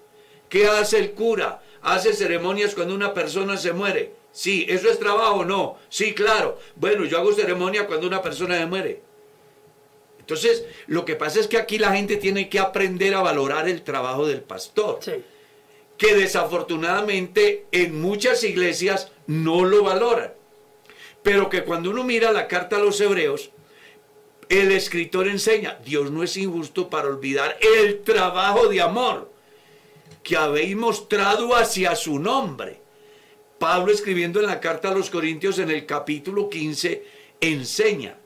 ¿Qué 0.48 0.66
hace 0.66 0.98
el 0.98 1.12
cura? 1.12 1.62
Hace 1.82 2.12
ceremonias 2.12 2.74
cuando 2.74 2.94
una 2.94 3.14
persona 3.14 3.56
se 3.56 3.72
muere. 3.72 4.12
Sí, 4.32 4.66
¿eso 4.68 4.90
es 4.90 4.98
trabajo 4.98 5.36
o 5.36 5.44
no? 5.44 5.78
Sí, 5.88 6.12
claro. 6.12 6.58
Bueno, 6.74 7.04
yo 7.04 7.18
hago 7.18 7.32
ceremonia 7.32 7.86
cuando 7.86 8.06
una 8.06 8.20
persona 8.20 8.58
se 8.58 8.66
muere. 8.66 9.02
Entonces, 10.18 10.66
lo 10.88 11.04
que 11.04 11.14
pasa 11.14 11.38
es 11.38 11.46
que 11.46 11.56
aquí 11.56 11.78
la 11.78 11.92
gente 11.92 12.16
tiene 12.16 12.48
que 12.48 12.58
aprender 12.58 13.14
a 13.14 13.22
valorar 13.22 13.68
el 13.68 13.82
trabajo 13.82 14.26
del 14.26 14.42
pastor. 14.42 14.98
Sí. 15.00 15.12
Que 15.96 16.14
desafortunadamente 16.14 17.66
en 17.70 18.00
muchas 18.00 18.42
iglesias 18.42 19.12
no 19.26 19.64
lo 19.64 19.84
valoran. 19.84 20.34
Pero 21.22 21.48
que 21.48 21.62
cuando 21.62 21.90
uno 21.90 22.02
mira 22.04 22.32
la 22.32 22.48
carta 22.48 22.76
a 22.76 22.80
los 22.80 23.00
hebreos, 23.00 23.50
el 24.48 24.72
escritor 24.72 25.28
enseña, 25.28 25.78
Dios 25.84 26.10
no 26.10 26.22
es 26.22 26.36
injusto 26.36 26.88
para 26.88 27.08
olvidar 27.08 27.58
el 27.60 28.02
trabajo 28.02 28.68
de 28.68 28.80
amor 28.80 29.32
que 30.22 30.36
habéis 30.36 30.76
mostrado 30.76 31.54
hacia 31.54 31.94
su 31.96 32.18
nombre. 32.18 32.80
Pablo 33.58 33.92
escribiendo 33.92 34.40
en 34.40 34.46
la 34.46 34.60
carta 34.60 34.88
a 34.88 34.94
los 34.94 35.10
Corintios 35.10 35.58
en 35.58 35.70
el 35.70 35.86
capítulo 35.86 36.50
15 36.50 37.04
enseña, 37.40 38.18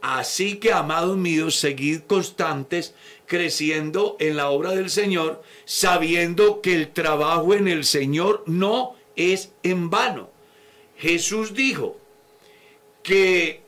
Así 0.00 0.56
que, 0.56 0.72
amados 0.72 1.16
míos, 1.18 1.56
seguid 1.56 2.00
constantes, 2.06 2.94
creciendo 3.26 4.16
en 4.18 4.36
la 4.36 4.48
obra 4.50 4.70
del 4.70 4.88
Señor, 4.88 5.42
sabiendo 5.66 6.62
que 6.62 6.74
el 6.74 6.88
trabajo 6.88 7.54
en 7.54 7.68
el 7.68 7.84
Señor 7.84 8.42
no 8.46 8.96
es 9.14 9.52
en 9.62 9.90
vano. 9.90 10.30
Jesús 10.96 11.54
dijo 11.54 11.98
que 13.02 13.59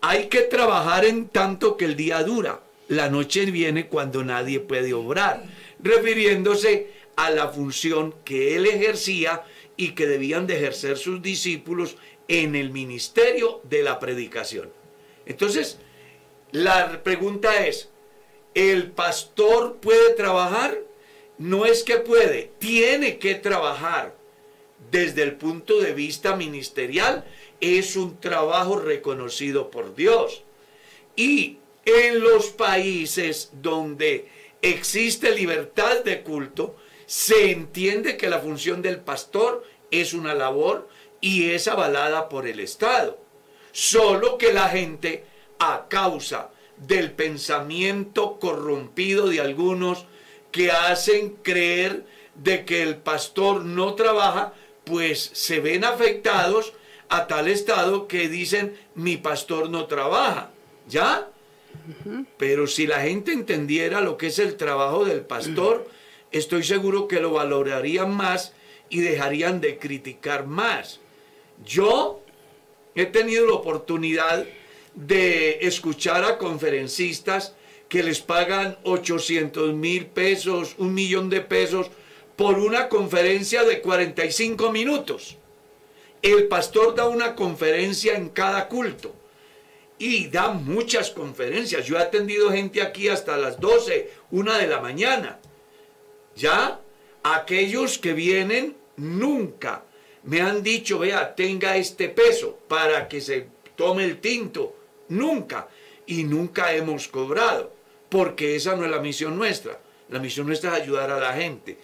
hay 0.00 0.26
que 0.26 0.42
trabajar 0.42 1.04
en 1.04 1.28
tanto 1.28 1.76
que 1.76 1.84
el 1.84 1.96
día 1.96 2.22
dura. 2.22 2.60
La 2.88 3.10
noche 3.10 3.44
viene 3.46 3.88
cuando 3.88 4.24
nadie 4.24 4.60
puede 4.60 4.94
obrar, 4.94 5.44
refiriéndose 5.80 6.90
a 7.16 7.30
la 7.30 7.48
función 7.48 8.14
que 8.24 8.56
él 8.56 8.66
ejercía 8.66 9.42
y 9.76 9.90
que 9.90 10.06
debían 10.06 10.46
de 10.46 10.56
ejercer 10.56 10.96
sus 10.96 11.20
discípulos 11.20 11.96
en 12.28 12.54
el 12.54 12.70
ministerio 12.70 13.60
de 13.64 13.82
la 13.82 13.98
predicación. 13.98 14.70
Entonces, 15.26 15.78
la 16.52 17.02
pregunta 17.02 17.66
es, 17.66 17.90
¿el 18.54 18.90
pastor 18.90 19.76
puede 19.76 20.14
trabajar? 20.14 20.78
No 21.36 21.66
es 21.66 21.84
que 21.84 21.96
puede, 21.98 22.50
tiene 22.58 23.18
que 23.18 23.34
trabajar 23.34 24.16
desde 24.90 25.22
el 25.22 25.34
punto 25.36 25.80
de 25.80 25.92
vista 25.92 26.36
ministerial. 26.36 27.24
Es 27.60 27.96
un 27.96 28.18
trabajo 28.20 28.76
reconocido 28.76 29.70
por 29.70 29.94
Dios. 29.94 30.42
Y 31.16 31.58
en 31.84 32.20
los 32.20 32.48
países 32.48 33.50
donde 33.52 34.28
existe 34.62 35.34
libertad 35.34 36.04
de 36.04 36.22
culto, 36.22 36.76
se 37.06 37.50
entiende 37.50 38.16
que 38.16 38.28
la 38.28 38.38
función 38.38 38.82
del 38.82 39.00
pastor 39.00 39.64
es 39.90 40.12
una 40.12 40.34
labor 40.34 40.88
y 41.20 41.50
es 41.50 41.66
avalada 41.68 42.28
por 42.28 42.46
el 42.46 42.60
Estado. 42.60 43.18
Solo 43.72 44.38
que 44.38 44.52
la 44.52 44.68
gente, 44.68 45.24
a 45.58 45.86
causa 45.88 46.50
del 46.76 47.12
pensamiento 47.12 48.38
corrompido 48.38 49.28
de 49.28 49.40
algunos 49.40 50.06
que 50.52 50.70
hacen 50.70 51.36
creer 51.42 52.04
de 52.34 52.64
que 52.64 52.82
el 52.82 52.96
pastor 52.96 53.64
no 53.64 53.94
trabaja, 53.94 54.52
pues 54.84 55.30
se 55.32 55.60
ven 55.60 55.84
afectados 55.84 56.72
a 57.08 57.26
tal 57.26 57.48
estado 57.48 58.06
que 58.06 58.28
dicen 58.28 58.76
mi 58.94 59.16
pastor 59.16 59.70
no 59.70 59.86
trabaja. 59.86 60.50
¿Ya? 60.88 61.28
Pero 62.36 62.66
si 62.66 62.86
la 62.86 63.00
gente 63.00 63.32
entendiera 63.32 64.00
lo 64.00 64.16
que 64.16 64.28
es 64.28 64.38
el 64.38 64.56
trabajo 64.56 65.04
del 65.04 65.22
pastor, 65.22 65.88
estoy 66.30 66.62
seguro 66.64 67.08
que 67.08 67.20
lo 67.20 67.32
valorarían 67.32 68.14
más 68.14 68.52
y 68.90 69.00
dejarían 69.00 69.60
de 69.60 69.78
criticar 69.78 70.46
más. 70.46 71.00
Yo 71.64 72.22
he 72.94 73.06
tenido 73.06 73.46
la 73.46 73.54
oportunidad 73.54 74.46
de 74.94 75.58
escuchar 75.62 76.24
a 76.24 76.38
conferencistas 76.38 77.54
que 77.88 78.02
les 78.02 78.20
pagan 78.20 78.76
800 78.84 79.72
mil 79.74 80.06
pesos, 80.06 80.74
un 80.78 80.92
millón 80.92 81.30
de 81.30 81.40
pesos 81.40 81.90
por 82.36 82.58
una 82.58 82.88
conferencia 82.88 83.64
de 83.64 83.80
45 83.80 84.70
minutos. 84.72 85.37
El 86.22 86.48
pastor 86.48 86.94
da 86.94 87.06
una 87.08 87.34
conferencia 87.34 88.16
en 88.16 88.28
cada 88.30 88.68
culto 88.68 89.14
y 89.98 90.28
da 90.28 90.50
muchas 90.50 91.10
conferencias. 91.10 91.86
Yo 91.86 91.96
he 91.96 92.00
atendido 92.00 92.50
gente 92.50 92.82
aquí 92.82 93.08
hasta 93.08 93.36
las 93.36 93.60
12, 93.60 94.10
una 94.30 94.58
de 94.58 94.66
la 94.66 94.80
mañana. 94.80 95.38
Ya, 96.36 96.80
aquellos 97.22 97.98
que 97.98 98.12
vienen 98.12 98.76
nunca 98.96 99.84
me 100.24 100.40
han 100.40 100.62
dicho, 100.62 100.98
vea, 100.98 101.34
tenga 101.34 101.76
este 101.76 102.08
peso 102.08 102.58
para 102.68 103.08
que 103.08 103.20
se 103.20 103.46
tome 103.76 104.04
el 104.04 104.20
tinto. 104.20 104.76
Nunca. 105.08 105.68
Y 106.06 106.24
nunca 106.24 106.74
hemos 106.74 107.08
cobrado, 107.08 107.72
porque 108.08 108.56
esa 108.56 108.76
no 108.76 108.84
es 108.84 108.90
la 108.90 109.00
misión 109.00 109.36
nuestra. 109.36 109.80
La 110.08 110.18
misión 110.18 110.46
nuestra 110.46 110.76
es 110.76 110.82
ayudar 110.82 111.10
a 111.10 111.20
la 111.20 111.32
gente. 111.34 111.78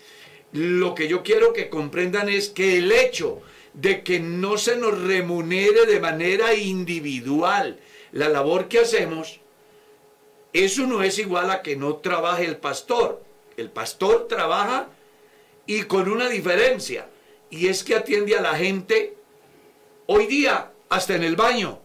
Lo 0.53 0.95
que 0.95 1.09
yo 1.09 1.23
quiero 1.23 1.53
que 1.53 1.69
comprendan 1.69 2.29
es 2.29 2.49
que 2.49 2.79
el 2.79 2.93
hecho 2.93 3.43
de 3.75 4.03
que 4.03 4.21
no 4.21 4.57
se 4.57 4.77
nos 4.77 5.01
remunere 5.03 5.85
de 5.87 6.01
manera 6.01 6.55
individual 6.55 7.79
la 8.13 8.29
labor 8.29 8.69
que 8.69 8.79
hacemos, 8.79 9.41
eso 10.53 10.87
no 10.87 11.03
es 11.03 11.19
igual 11.19 11.51
a 11.51 11.63
que 11.63 11.77
no 11.77 11.97
trabaje 11.97 12.45
el 12.45 12.57
pastor. 12.57 13.23
El 13.57 13.71
pastor 13.71 14.29
trabaja 14.29 14.89
y 15.67 15.83
con 15.83 16.09
una 16.09 16.29
diferencia, 16.29 17.09
y 17.51 17.69
es 17.69 17.83
que 17.83 17.95
atiende 17.95 18.37
a 18.37 18.43
la 18.43 18.55
gente 18.55 19.17
hoy 20.07 20.27
día 20.27 20.73
hasta 20.89 21.15
en 21.15 21.25
el 21.25 21.37
baño, 21.37 21.81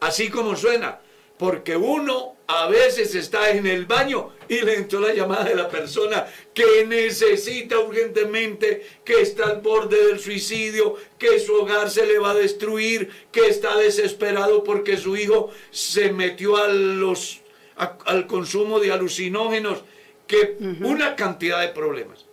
así 0.00 0.30
como 0.30 0.56
suena, 0.56 1.00
porque 1.38 1.76
uno 1.76 2.35
a 2.46 2.68
veces 2.68 3.14
está 3.14 3.50
en 3.50 3.66
el 3.66 3.86
baño 3.86 4.30
y 4.48 4.60
le 4.60 4.74
entró 4.74 5.00
la 5.00 5.12
llamada 5.12 5.44
de 5.44 5.56
la 5.56 5.68
persona 5.68 6.26
que 6.54 6.84
necesita 6.86 7.78
urgentemente, 7.80 8.86
que 9.04 9.20
está 9.20 9.46
al 9.46 9.60
borde 9.60 10.06
del 10.06 10.20
suicidio, 10.20 10.96
que 11.18 11.40
su 11.40 11.54
hogar 11.54 11.90
se 11.90 12.06
le 12.06 12.18
va 12.18 12.30
a 12.30 12.34
destruir, 12.34 13.10
que 13.32 13.46
está 13.46 13.76
desesperado 13.76 14.62
porque 14.62 14.96
su 14.96 15.16
hijo 15.16 15.50
se 15.70 16.12
metió 16.12 16.56
a 16.56 16.68
los, 16.68 17.40
al 17.76 18.26
consumo 18.26 18.78
de 18.78 18.92
alucinógenos, 18.92 19.82
que 20.26 20.56
una 20.80 21.16
cantidad 21.16 21.60
de 21.60 21.68
problemas. 21.68 22.26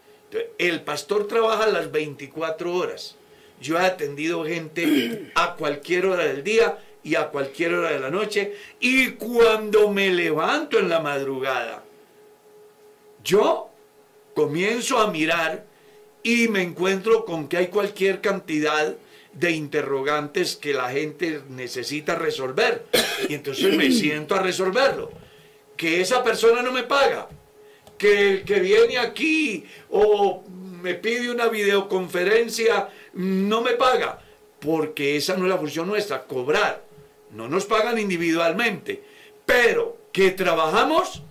el 0.58 0.82
pastor 0.82 1.28
trabaja 1.28 1.68
las 1.68 1.92
24 1.92 2.74
horas. 2.74 3.16
Yo 3.62 3.78
he 3.78 3.82
atendido 3.86 4.46
gente 4.46 5.32
a 5.36 5.56
cualquier 5.56 6.08
hora 6.08 6.26
del 6.26 6.44
día 6.44 6.78
y 7.04 7.16
a 7.16 7.30
cualquier 7.30 7.74
hora 7.74 7.92
de 7.92 8.00
la 8.00 8.10
noche. 8.10 8.54
Y 8.80 9.12
cuando 9.12 9.90
me 9.92 10.10
levanto 10.10 10.80
en 10.80 10.90
la 10.90 11.00
madrugada, 11.00 11.84
Yo 13.24 13.70
comienzo 14.34 15.00
a 15.00 15.10
mirar 15.10 15.66
y 16.24 16.48
me 16.48 16.62
encuentro 16.62 17.24
con 17.26 17.48
que 17.48 17.58
hay 17.58 17.68
cualquier 17.68 18.20
cantidad 18.20 18.96
de 19.34 19.52
interrogantes 19.52 20.56
que 20.56 20.74
la 20.74 20.90
gente 20.90 21.42
necesita 21.50 22.16
resolver. 22.16 22.86
Y 23.28 23.34
entonces 23.34 23.76
me 23.76 23.92
siento 24.02 24.36
a 24.36 24.42
resolverlo. 24.42 25.12
Que 25.76 26.02
esa 26.02 26.24
persona 26.24 26.62
no 26.62 26.72
me 26.72 26.84
paga. 26.84 27.28
Que 27.98 28.32
el 28.32 28.44
que 28.44 28.60
viene 28.60 28.98
aquí 28.98 29.66
o 29.90 30.44
me 30.82 30.96
pide 30.96 31.32
una 31.32 31.48
videoconferencia 31.48 32.90
no 33.14 33.62
me 33.62 33.74
paga. 33.74 34.20
Porque 34.60 35.18
esa 35.18 35.36
no 35.36 35.46
es 35.46 35.50
la 35.50 35.58
función 35.58 35.88
nuestra, 35.88 36.24
cobrar. 36.24 36.83
No 37.34 37.48
nos 37.48 37.66
pagan 37.66 37.98
individualmente. 37.98 39.04
Pero 39.46 39.98
que 40.12 40.32
trabajamos, 40.32 41.24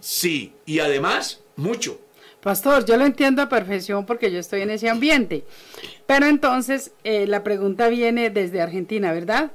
sí. 0.00 0.54
Y 0.66 0.80
además, 0.80 1.40
mucho. 1.56 1.98
Pastor, 2.42 2.84
yo 2.84 2.96
lo 2.96 3.06
entiendo 3.06 3.40
a 3.40 3.48
perfección 3.48 4.04
porque 4.04 4.32
yo 4.32 4.40
estoy 4.40 4.62
en 4.62 4.70
ese 4.70 4.88
ambiente. 4.88 5.44
Pero 6.06 6.26
entonces 6.26 6.90
eh, 7.04 7.26
la 7.28 7.44
pregunta 7.44 7.88
viene 7.88 8.30
desde 8.30 8.60
Argentina, 8.60 9.12
¿verdad? 9.12 9.52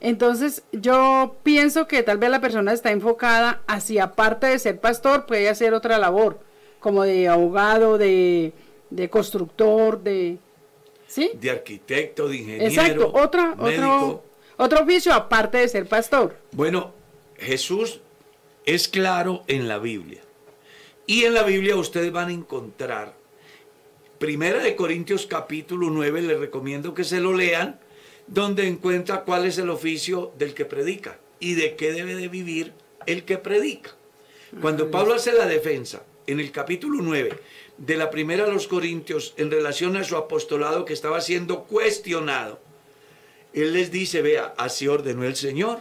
Entonces 0.00 0.62
yo 0.72 1.36
pienso 1.42 1.86
que 1.86 2.02
tal 2.02 2.16
vez 2.16 2.30
la 2.30 2.40
persona 2.40 2.72
está 2.72 2.90
enfocada 2.90 3.60
hacia 3.66 4.04
aparte 4.04 4.46
de 4.46 4.58
ser 4.58 4.80
pastor, 4.80 5.26
puede 5.26 5.48
hacer 5.48 5.74
otra 5.74 5.98
labor, 5.98 6.40
como 6.80 7.02
de 7.04 7.28
abogado, 7.28 7.98
de, 7.98 8.54
de 8.88 9.10
constructor, 9.10 10.02
de... 10.02 10.38
¿Sí? 11.06 11.30
De 11.34 11.50
arquitecto, 11.50 12.28
de 12.28 12.36
ingeniero. 12.36 12.64
Exacto, 12.64 13.12
otra, 13.12 13.54
médico. 13.54 13.64
otro 13.64 14.31
oficio 14.56 15.12
aparte 15.12 15.58
de 15.58 15.68
ser 15.68 15.86
pastor. 15.86 16.36
Bueno, 16.52 16.92
Jesús 17.38 18.00
es 18.64 18.88
claro 18.88 19.44
en 19.46 19.68
la 19.68 19.78
Biblia. 19.78 20.20
Y 21.06 21.24
en 21.24 21.34
la 21.34 21.42
Biblia 21.42 21.76
ustedes 21.76 22.12
van 22.12 22.28
a 22.28 22.32
encontrar, 22.32 23.14
Primera 24.18 24.62
de 24.62 24.76
Corintios 24.76 25.26
capítulo 25.26 25.90
9, 25.90 26.22
les 26.22 26.38
recomiendo 26.38 26.94
que 26.94 27.02
se 27.02 27.20
lo 27.20 27.34
lean, 27.34 27.80
donde 28.28 28.68
encuentra 28.68 29.22
cuál 29.22 29.46
es 29.46 29.58
el 29.58 29.68
oficio 29.68 30.32
del 30.38 30.54
que 30.54 30.64
predica 30.64 31.18
y 31.40 31.54
de 31.54 31.74
qué 31.74 31.92
debe 31.92 32.14
de 32.14 32.28
vivir 32.28 32.72
el 33.06 33.24
que 33.24 33.38
predica. 33.38 33.90
Cuando 34.60 34.92
Pablo 34.92 35.14
hace 35.14 35.32
la 35.32 35.46
defensa 35.46 36.04
en 36.28 36.38
el 36.38 36.52
capítulo 36.52 37.00
9 37.02 37.36
de 37.78 37.96
la 37.96 38.10
primera 38.10 38.44
a 38.44 38.48
los 38.48 38.68
Corintios 38.68 39.34
en 39.38 39.50
relación 39.50 39.96
a 39.96 40.04
su 40.04 40.16
apostolado 40.16 40.84
que 40.84 40.92
estaba 40.92 41.20
siendo 41.20 41.64
cuestionado, 41.64 42.60
él 43.54 43.72
les 43.72 43.90
dice, 43.90 44.22
vea, 44.22 44.54
así 44.56 44.88
ordenó 44.88 45.24
el 45.24 45.36
Señor, 45.36 45.80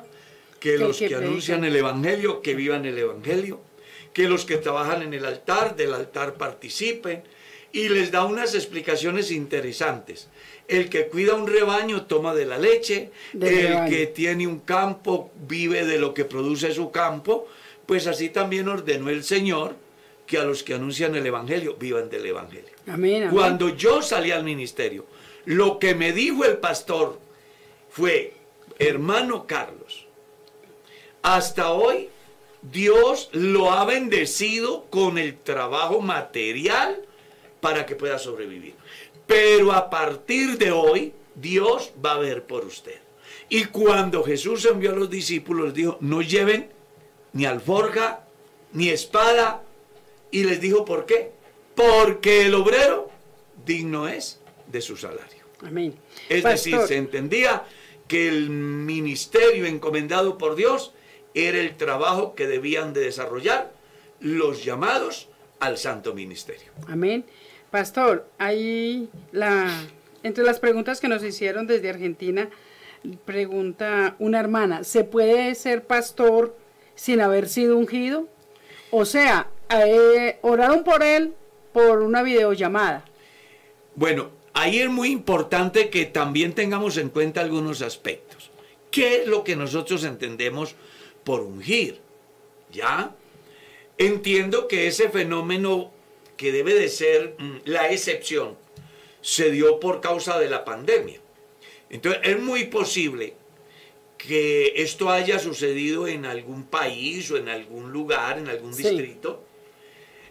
que 0.59 0.77
los 0.77 0.97
que 0.97 1.09
que 1.09 1.15
anuncian 1.15 1.63
el 1.63 1.75
Evangelio, 1.75 2.41
que 2.41 2.53
vivan 2.53 2.85
el 2.85 2.97
Evangelio, 2.97 3.61
que 4.13 4.27
los 4.27 4.45
que 4.45 4.57
trabajan 4.57 5.01
en 5.01 5.13
el 5.13 5.25
altar, 5.25 5.75
del 5.75 5.93
altar 5.93 6.35
participen, 6.35 7.23
y 7.71 7.89
les 7.89 8.11
da 8.11 8.25
unas 8.25 8.53
explicaciones 8.53 9.31
interesantes. 9.31 10.27
El 10.67 10.89
que 10.89 11.07
cuida 11.07 11.35
un 11.35 11.47
rebaño 11.47 12.05
toma 12.05 12.33
de 12.35 12.45
la 12.45 12.57
leche, 12.57 13.11
Del 13.33 13.53
el 13.53 13.67
rebaño. 13.69 13.89
que 13.89 14.07
tiene 14.07 14.47
un 14.47 14.59
campo 14.59 15.31
vive 15.47 15.85
de 15.85 15.97
lo 15.97 16.13
que 16.13 16.25
produce 16.25 16.73
su 16.73 16.91
campo, 16.91 17.47
pues 17.85 18.07
así 18.07 18.29
también 18.29 18.67
ordenó 18.67 19.09
el 19.09 19.23
Señor 19.23 19.75
que 20.27 20.37
a 20.37 20.43
los 20.43 20.63
que 20.63 20.73
anuncian 20.73 21.15
el 21.15 21.25
Evangelio 21.25 21.75
vivan 21.77 22.09
del 22.09 22.25
Evangelio. 22.25 22.71
Amén. 22.87 23.23
amén. 23.23 23.35
Cuando 23.35 23.69
yo 23.75 24.01
salí 24.01 24.31
al 24.31 24.43
ministerio, 24.43 25.05
lo 25.45 25.79
que 25.79 25.95
me 25.95 26.13
dijo 26.13 26.45
el 26.45 26.57
pastor 26.57 27.19
fue, 27.91 28.33
hermano 28.79 29.45
Carlos, 29.45 30.07
hasta 31.21 31.71
hoy 31.71 32.09
Dios 32.61 33.29
lo 33.33 33.71
ha 33.71 33.85
bendecido 33.85 34.85
con 34.89 35.17
el 35.17 35.37
trabajo 35.37 36.01
material 36.01 37.05
para 37.59 37.85
que 37.85 37.95
pueda 37.95 38.17
sobrevivir. 38.17 38.75
Pero 39.27 39.71
a 39.71 39.89
partir 39.89 40.57
de 40.57 40.71
hoy, 40.71 41.13
Dios 41.35 41.91
va 42.03 42.13
a 42.13 42.19
ver 42.19 42.45
por 42.45 42.65
usted. 42.65 42.99
Y 43.49 43.65
cuando 43.65 44.23
Jesús 44.23 44.65
envió 44.65 44.91
a 44.91 44.95
los 44.95 45.09
discípulos, 45.09 45.73
dijo, 45.73 45.97
no 46.01 46.21
lleven 46.21 46.71
ni 47.33 47.45
alforja, 47.45 48.25
ni 48.73 48.89
espada. 48.89 49.63
Y 50.31 50.43
les 50.43 50.61
dijo, 50.61 50.85
¿por 50.85 51.05
qué? 51.05 51.31
Porque 51.75 52.45
el 52.45 52.55
obrero 52.55 53.09
digno 53.65 54.07
es 54.07 54.39
de 54.67 54.81
su 54.81 54.97
salario. 54.97 55.41
Amén. 55.61 55.95
Es 56.29 56.43
decir, 56.43 56.79
se 56.87 56.97
entendía 56.97 57.63
que 58.11 58.27
el 58.27 58.49
ministerio 58.49 59.65
encomendado 59.65 60.37
por 60.37 60.57
Dios 60.57 60.91
era 61.33 61.59
el 61.59 61.77
trabajo 61.77 62.35
que 62.35 62.45
debían 62.45 62.91
de 62.91 62.99
desarrollar 62.99 63.71
los 64.19 64.65
llamados 64.65 65.29
al 65.61 65.77
santo 65.77 66.13
ministerio. 66.13 66.73
Amén. 66.89 67.23
Pastor, 67.69 68.27
ahí 68.37 69.07
la 69.31 69.71
entre 70.23 70.43
las 70.43 70.59
preguntas 70.59 70.99
que 70.99 71.07
nos 71.07 71.23
hicieron 71.23 71.67
desde 71.67 71.89
Argentina, 71.89 72.49
pregunta 73.23 74.17
una 74.19 74.41
hermana, 74.41 74.83
¿se 74.83 75.05
puede 75.05 75.55
ser 75.55 75.85
pastor 75.85 76.53
sin 76.95 77.21
haber 77.21 77.47
sido 77.47 77.77
ungido? 77.77 78.27
O 78.91 79.05
sea, 79.05 79.47
eh, 79.69 80.37
oraron 80.41 80.83
por 80.83 81.01
él 81.01 81.33
por 81.71 81.99
una 81.99 82.23
videollamada. 82.23 83.05
Bueno, 83.95 84.31
ahí 84.53 84.79
es 84.79 84.89
muy 84.89 85.09
importante 85.09 85.89
que 85.89 86.05
también 86.05 86.53
tengamos 86.53 86.97
en 86.97 87.09
cuenta 87.09 87.41
algunos 87.41 87.81
aspectos. 87.81 88.49
¿Qué 88.89 89.21
es 89.21 89.27
lo 89.27 89.43
que 89.43 89.55
nosotros 89.55 90.03
entendemos 90.03 90.75
por 91.23 91.41
ungir? 91.41 91.99
¿Ya? 92.71 93.15
Entiendo 93.97 94.67
que 94.67 94.87
ese 94.87 95.09
fenómeno 95.09 95.91
que 96.37 96.51
debe 96.51 96.73
de 96.73 96.89
ser 96.89 97.35
mm, 97.37 97.57
la 97.65 97.91
excepción 97.91 98.57
se 99.21 99.51
dio 99.51 99.79
por 99.79 100.01
causa 100.01 100.39
de 100.39 100.49
la 100.49 100.65
pandemia. 100.65 101.19
Entonces 101.89 102.21
es 102.23 102.39
muy 102.39 102.65
posible 102.65 103.35
que 104.17 104.73
esto 104.77 105.09
haya 105.09 105.39
sucedido 105.39 106.07
en 106.07 106.25
algún 106.25 106.63
país 106.65 107.29
o 107.31 107.37
en 107.37 107.49
algún 107.49 107.91
lugar, 107.91 108.37
en 108.39 108.47
algún 108.47 108.73
Sí. 108.73 108.83
distrito. 108.83 109.43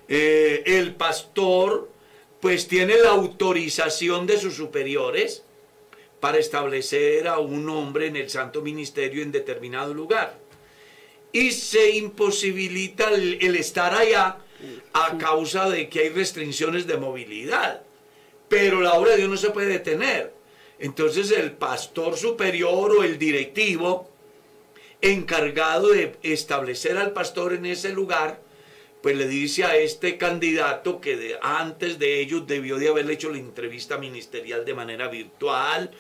Eh, 0.09 0.63
el 0.67 0.95
pastor 0.95 1.89
pues 2.41 2.69
tiene 2.69 2.97
la 2.99 3.11
autorización 3.11 4.27
de 4.27 4.39
sus 4.39 4.55
superiores 4.55 5.45
para 6.21 6.39
establecer 6.39 7.29
a 7.29 7.39
un 7.39 7.69
hombre 7.69 8.07
en 8.07 8.17
el 8.17 8.31
santo 8.31 8.63
ministerio 8.63 9.23
en 9.23 9.33
determinado 9.33 9.95
lugar. 9.95 10.39
Y 11.33 11.53
se 11.53 11.91
imposibilita 11.97 13.11
el, 13.11 13.39
el 13.41 13.57
estar 13.57 13.95
allá 13.95 14.39
a 14.93 15.19
causa 15.19 15.69
de 15.71 15.89
que 15.89 16.01
hay 16.01 16.09
restricciones 16.11 16.87
de 16.87 16.97
movilidad. 16.97 17.83
Pero 18.49 18.81
la 18.81 18.95
obra 18.95 19.13
de 19.13 19.19
Dios 19.19 19.31
no 19.31 19.37
se 19.37 19.51
puede 19.51 19.69
detener. 19.69 20.33
Entonces 20.79 21.31
el 21.31 21.53
pastor 21.53 22.17
superior 22.17 22.93
o 22.93 23.05
el 23.05 23.19
directivo 23.19 24.11
encargado 25.03 25.89
de 25.89 26.17
establecer 26.23 26.97
al 26.97 27.13
pastor 27.13 27.55
en 27.55 27.67
ese 27.67 27.91
lugar, 27.91 28.41
pues 29.03 29.17
le 29.17 29.27
dice 29.27 29.65
a 29.65 29.77
este 29.77 30.19
candidato 30.19 31.01
que 31.01 31.17
de- 31.17 31.39
antes 31.41 31.99
de 31.99 32.21
ellos 32.21 32.47
debió 32.47 32.77
de 32.79 32.89
haberle 32.89 33.15
hecho 33.15 33.31
la 33.31 33.39
entrevista 33.39 33.97
ministerial 33.99 34.65
de 34.65 34.75
manera 34.75 35.09
virtual, 35.09 35.91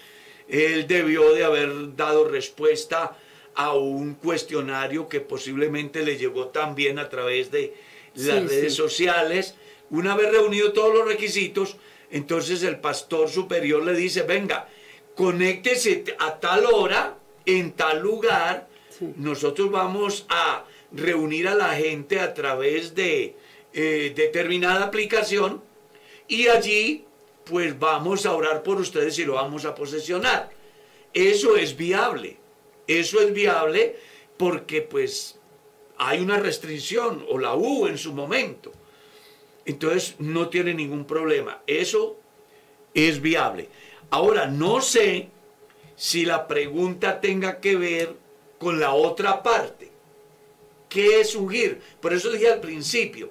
él 0.49 0.87
debió 0.87 1.33
de 1.33 1.45
haber 1.45 1.97
dado 1.97 2.29
respuesta 2.29 3.17
a 3.55 3.73
un 3.75 4.15
cuestionario 4.15 5.09
que 5.09 5.21
posiblemente 5.21 6.03
le 6.03 6.17
llegó 6.19 6.49
también 6.49 6.99
a 6.99 7.09
través 7.09 7.51
de 7.51 7.75
las 8.15 8.25
Sí, 8.25 8.47
redes 8.49 8.73
sí. 8.73 8.77
sociales. 8.77 9.55
Una 9.91 10.15
vez 10.17 10.31
reunido 10.31 10.73
todos 10.73 10.95
los 10.95 11.07
requisitos, 11.07 11.77
entonces 12.11 12.63
el 12.65 12.81
pastor 12.81 13.29
superior 13.29 13.85
le 13.85 13.95
dice, 13.95 14.23
venga, 14.23 14.69
conéctese 15.15 16.05
a 16.19 16.39
tal 16.39 16.67
hora, 16.67 17.17
en 17.47 17.73
tal 17.73 18.01
lugar, 18.01 18.69
Sí. 18.99 19.13
nosotros 19.17 19.71
vamos 19.71 20.27
a 20.29 20.65
reunir 20.93 21.49
a 21.49 21.55
la 21.55 21.75
gente 21.75 22.21
a 22.21 22.35
través 22.35 22.95
de 22.95 23.37
eh, 23.73 24.13
determinada 24.15 24.85
aplicación 24.85 25.63
y 26.29 26.49
allí 26.49 27.05
pues 27.45 27.79
vamos 27.79 28.27
a 28.27 28.35
orar 28.35 28.63
por 28.63 28.81
ustedes 28.81 29.19
y 29.19 29.25
lo 29.25 29.35
vamos 29.35 29.65
a 29.65 29.75
posesionar. 29.75 30.51
Eso 31.13 31.57
es 31.57 31.77
viable, 31.77 32.37
eso 32.87 33.21
es 33.21 33.33
viable 33.33 33.97
porque 34.37 34.83
pues 34.83 35.39
hay 35.99 36.21
una 36.21 36.39
restricción 36.39 37.27
o 37.29 37.39
la 37.39 37.55
hubo 37.55 37.89
en 37.89 37.99
su 37.99 38.13
momento. 38.13 38.73
Entonces 39.65 40.15
no 40.19 40.49
tiene 40.49 40.75
ningún 40.75 41.05
problema, 41.05 41.63
eso 41.67 42.19
es 42.95 43.21
viable. 43.21 43.69
Ahora 44.11 44.47
no 44.47 44.81
sé 44.81 45.29
si 45.97 46.25
la 46.25 46.49
pregunta 46.49 47.21
tenga 47.21 47.61
que 47.61 47.77
ver 47.77 48.17
con 48.59 48.81
la 48.81 48.95
otra 48.95 49.43
parte. 49.43 49.80
¿Qué 50.91 51.21
es 51.21 51.35
ungir? 51.35 51.81
Por 52.01 52.13
eso 52.13 52.31
dije 52.31 52.49
al 52.49 52.61
principio, 52.61 53.31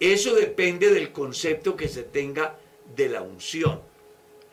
eso 0.00 0.34
depende 0.34 0.90
del 0.90 1.12
concepto 1.12 1.76
que 1.76 1.88
se 1.88 2.04
tenga 2.04 2.56
de 2.96 3.08
la 3.08 3.20
unción. 3.20 3.80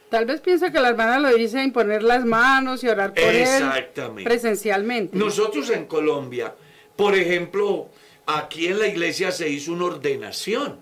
Tal 0.10 0.26
vez 0.26 0.42
piensa 0.42 0.72
que 0.72 0.80
la 0.80 0.90
hermana 0.90 1.20
lo 1.20 1.34
dice 1.36 1.62
en 1.62 1.72
poner 1.72 2.02
las 2.02 2.26
manos 2.26 2.84
y 2.84 2.88
orar 2.88 3.14
por 3.14 3.24
él 3.24 3.42
Exactamente. 3.42 4.24
presencialmente. 4.24 5.16
Nosotros 5.16 5.70
en 5.70 5.86
Colombia, 5.86 6.56
por 6.96 7.16
ejemplo, 7.16 7.90
aquí 8.26 8.68
en 8.68 8.80
la 8.80 8.88
iglesia 8.88 9.32
se 9.32 9.48
hizo 9.48 9.72
una 9.72 9.86
ordenación 9.86 10.80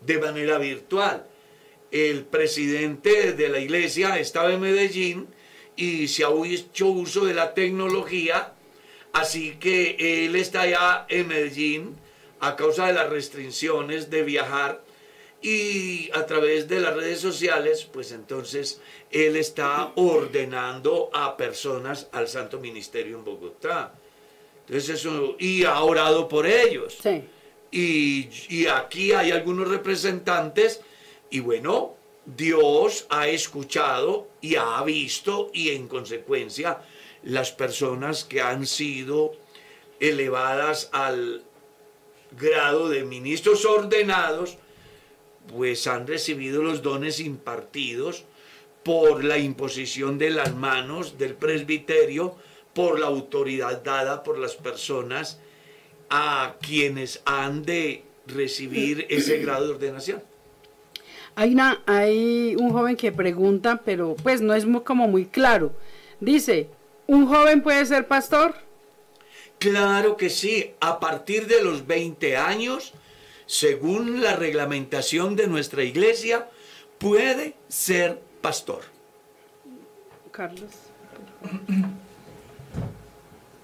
de 0.00 0.18
manera 0.18 0.58
virtual. 0.58 1.26
El 1.90 2.24
presidente 2.26 3.32
de 3.32 3.48
la 3.48 3.58
iglesia 3.58 4.18
estaba 4.20 4.52
en 4.52 4.60
Medellín 4.60 5.26
y 5.74 6.06
se 6.06 6.24
ha 6.24 6.28
hecho 6.44 6.88
uso 6.88 7.24
de 7.24 7.34
la 7.34 7.54
tecnología, 7.54 8.52
así 9.12 9.56
que 9.56 10.24
él 10.24 10.36
está 10.36 10.62
allá 10.62 11.06
en 11.08 11.28
Medellín 11.28 11.96
a 12.40 12.56
causa 12.56 12.86
de 12.86 12.92
las 12.92 13.10
restricciones 13.10 14.10
de 14.10 14.22
viajar 14.22 14.82
y 15.40 16.10
a 16.14 16.26
través 16.26 16.68
de 16.68 16.80
las 16.80 16.94
redes 16.94 17.20
sociales, 17.20 17.88
pues 17.92 18.12
entonces 18.12 18.80
él 19.10 19.36
está 19.36 19.92
ordenando 19.94 21.10
a 21.12 21.36
personas 21.36 22.08
al 22.12 22.28
Santo 22.28 22.58
Ministerio 22.58 23.16
en 23.18 23.24
Bogotá. 23.24 23.94
Entonces 24.66 25.00
eso, 25.00 25.36
y 25.38 25.64
ha 25.64 25.80
orado 25.80 26.28
por 26.28 26.46
ellos. 26.46 26.98
Sí. 27.00 27.22
Y, 27.70 28.28
y 28.48 28.66
aquí 28.66 29.12
hay 29.12 29.30
algunos 29.30 29.68
representantes 29.68 30.80
y 31.30 31.40
bueno, 31.40 31.94
Dios 32.24 33.06
ha 33.08 33.28
escuchado 33.28 34.28
y 34.40 34.56
ha 34.56 34.82
visto 34.82 35.50
y 35.54 35.70
en 35.70 35.86
consecuencia 35.88 36.80
las 37.22 37.52
personas 37.52 38.24
que 38.24 38.40
han 38.40 38.66
sido 38.66 39.32
elevadas 40.00 40.88
al 40.92 41.42
grado 42.38 42.88
de 42.88 43.04
ministros 43.04 43.64
ordenados, 43.64 44.58
pues 45.48 45.86
han 45.86 46.06
recibido 46.06 46.62
los 46.62 46.82
dones 46.82 47.20
impartidos 47.20 48.24
por 48.82 49.24
la 49.24 49.38
imposición 49.38 50.18
de 50.18 50.30
las 50.30 50.54
manos 50.54 51.18
del 51.18 51.34
presbiterio, 51.34 52.36
por 52.74 53.00
la 53.00 53.06
autoridad 53.06 53.82
dada 53.82 54.22
por 54.22 54.38
las 54.38 54.54
personas 54.54 55.40
a 56.10 56.56
quienes 56.60 57.20
han 57.24 57.62
de 57.62 58.04
recibir 58.26 59.06
ese 59.08 59.38
grado 59.38 59.66
de 59.66 59.74
ordenación. 59.74 60.22
Hay, 61.34 61.52
una, 61.52 61.82
hay 61.86 62.56
un 62.58 62.70
joven 62.70 62.96
que 62.96 63.12
pregunta, 63.12 63.82
pero 63.84 64.16
pues 64.22 64.40
no 64.40 64.54
es 64.54 64.66
como 64.84 65.08
muy 65.08 65.26
claro. 65.26 65.72
Dice, 66.20 66.68
¿un 67.08 67.26
joven 67.26 67.62
puede 67.62 67.84
ser 67.86 68.06
pastor? 68.06 68.54
Claro 69.58 70.16
que 70.16 70.30
sí, 70.30 70.74
a 70.78 71.00
partir 71.00 71.48
de 71.48 71.64
los 71.64 71.86
20 71.86 72.36
años, 72.36 72.92
según 73.46 74.22
la 74.22 74.36
reglamentación 74.36 75.34
de 75.34 75.48
nuestra 75.48 75.82
iglesia, 75.82 76.48
puede 76.98 77.56
ser 77.66 78.20
pastor. 78.40 78.82
Carlos. 80.30 80.70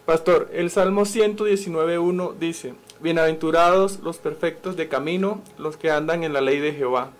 Pastor, 0.04 0.50
el 0.52 0.70
Salmo 0.70 1.02
119.1 1.02 2.34
dice, 2.38 2.74
Bienaventurados 3.00 4.00
los 4.00 4.18
perfectos 4.18 4.76
de 4.76 4.88
camino, 4.88 5.42
los 5.58 5.76
que 5.76 5.90
andan 5.90 6.24
en 6.24 6.32
la 6.32 6.40
ley 6.40 6.58
de 6.58 6.72
Jehová. 6.72 7.10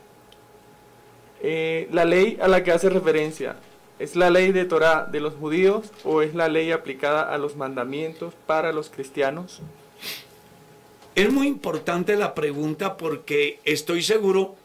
Eh, 1.42 1.88
la 1.92 2.04
ley 2.04 2.38
a 2.40 2.48
la 2.48 2.64
que 2.64 2.72
hace 2.72 2.88
referencia, 2.88 3.56
¿es 3.98 4.16
la 4.16 4.30
ley 4.30 4.52
de 4.52 4.64
Torah 4.64 5.06
de 5.10 5.20
los 5.20 5.34
judíos 5.34 5.90
o 6.04 6.22
es 6.22 6.34
la 6.34 6.48
ley 6.48 6.72
aplicada 6.72 7.32
a 7.32 7.38
los 7.38 7.56
mandamientos 7.56 8.34
para 8.46 8.72
los 8.72 8.90
cristianos? 8.90 9.60
Es 11.14 11.32
muy 11.32 11.46
importante 11.46 12.16
la 12.16 12.34
pregunta 12.34 12.96
porque 12.96 13.60
estoy 13.64 14.02
seguro 14.02 14.56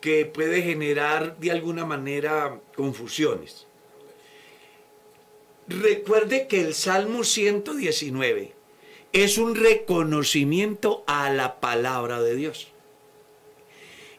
que 0.00 0.24
puede 0.24 0.62
generar 0.62 1.36
de 1.38 1.50
alguna 1.50 1.84
manera 1.84 2.60
confusiones. 2.76 3.66
Recuerde 5.66 6.46
que 6.46 6.60
el 6.60 6.74
Salmo 6.74 7.22
119 7.22 8.52
es 9.12 9.38
un 9.38 9.54
reconocimiento 9.54 11.04
a 11.06 11.30
la 11.30 11.60
palabra 11.60 12.22
de 12.22 12.36
Dios. 12.36 12.68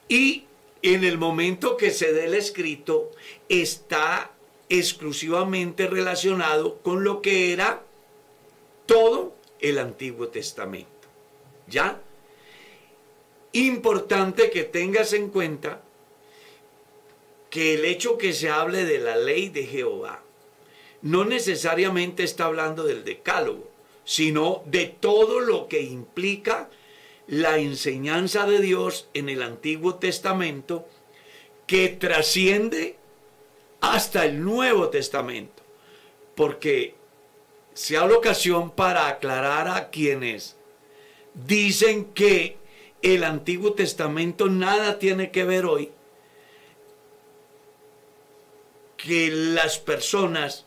Y 0.07 0.45
en 0.81 1.03
el 1.03 1.17
momento 1.17 1.77
que 1.77 1.91
se 1.91 2.11
dé 2.13 2.25
el 2.25 2.33
escrito 2.33 3.11
está 3.47 4.31
exclusivamente 4.71 5.85
relacionado 5.87 6.77
con 6.77 7.03
lo 7.03 7.21
que 7.21 7.51
era 7.51 7.83
todo 8.85 9.35
el 9.59 9.77
Antiguo 9.77 10.29
Testamento. 10.29 10.87
¿Ya? 11.67 12.01
Importante 13.51 14.49
que 14.49 14.63
tengas 14.63 15.11
en 15.11 15.29
cuenta 15.29 15.81
que 17.49 17.73
el 17.73 17.83
hecho 17.83 18.17
que 18.17 18.31
se 18.31 18.49
hable 18.49 18.85
de 18.85 18.99
la 18.99 19.17
ley 19.17 19.49
de 19.49 19.65
Jehová 19.65 20.23
no 21.01 21.25
necesariamente 21.25 22.23
está 22.23 22.45
hablando 22.45 22.85
del 22.85 23.03
decálogo, 23.03 23.69
sino 24.05 24.63
de 24.67 24.85
todo 24.85 25.41
lo 25.41 25.67
que 25.67 25.81
implica 25.81 26.69
la 27.27 27.57
enseñanza 27.57 28.45
de 28.45 28.59
Dios 28.59 29.09
en 29.13 29.27
el 29.27 29.41
Antiguo 29.41 29.95
Testamento 29.95 30.87
que 31.67 31.89
trasciende 31.89 33.00
hasta 33.81 34.25
el 34.25 34.43
Nuevo 34.43 34.89
Testamento. 34.89 35.61
Porque 36.35 36.95
se 37.73 37.97
habla 37.97 38.17
ocasión 38.17 38.71
para 38.71 39.07
aclarar 39.07 39.67
a 39.67 39.89
quienes 39.89 40.55
dicen 41.33 42.05
que 42.13 42.57
el 43.01 43.23
Antiguo 43.23 43.73
Testamento 43.73 44.47
nada 44.47 44.99
tiene 44.99 45.31
que 45.31 45.43
ver 45.43 45.65
hoy, 45.65 45.91
que 48.97 49.31
las 49.31 49.79
personas 49.79 50.65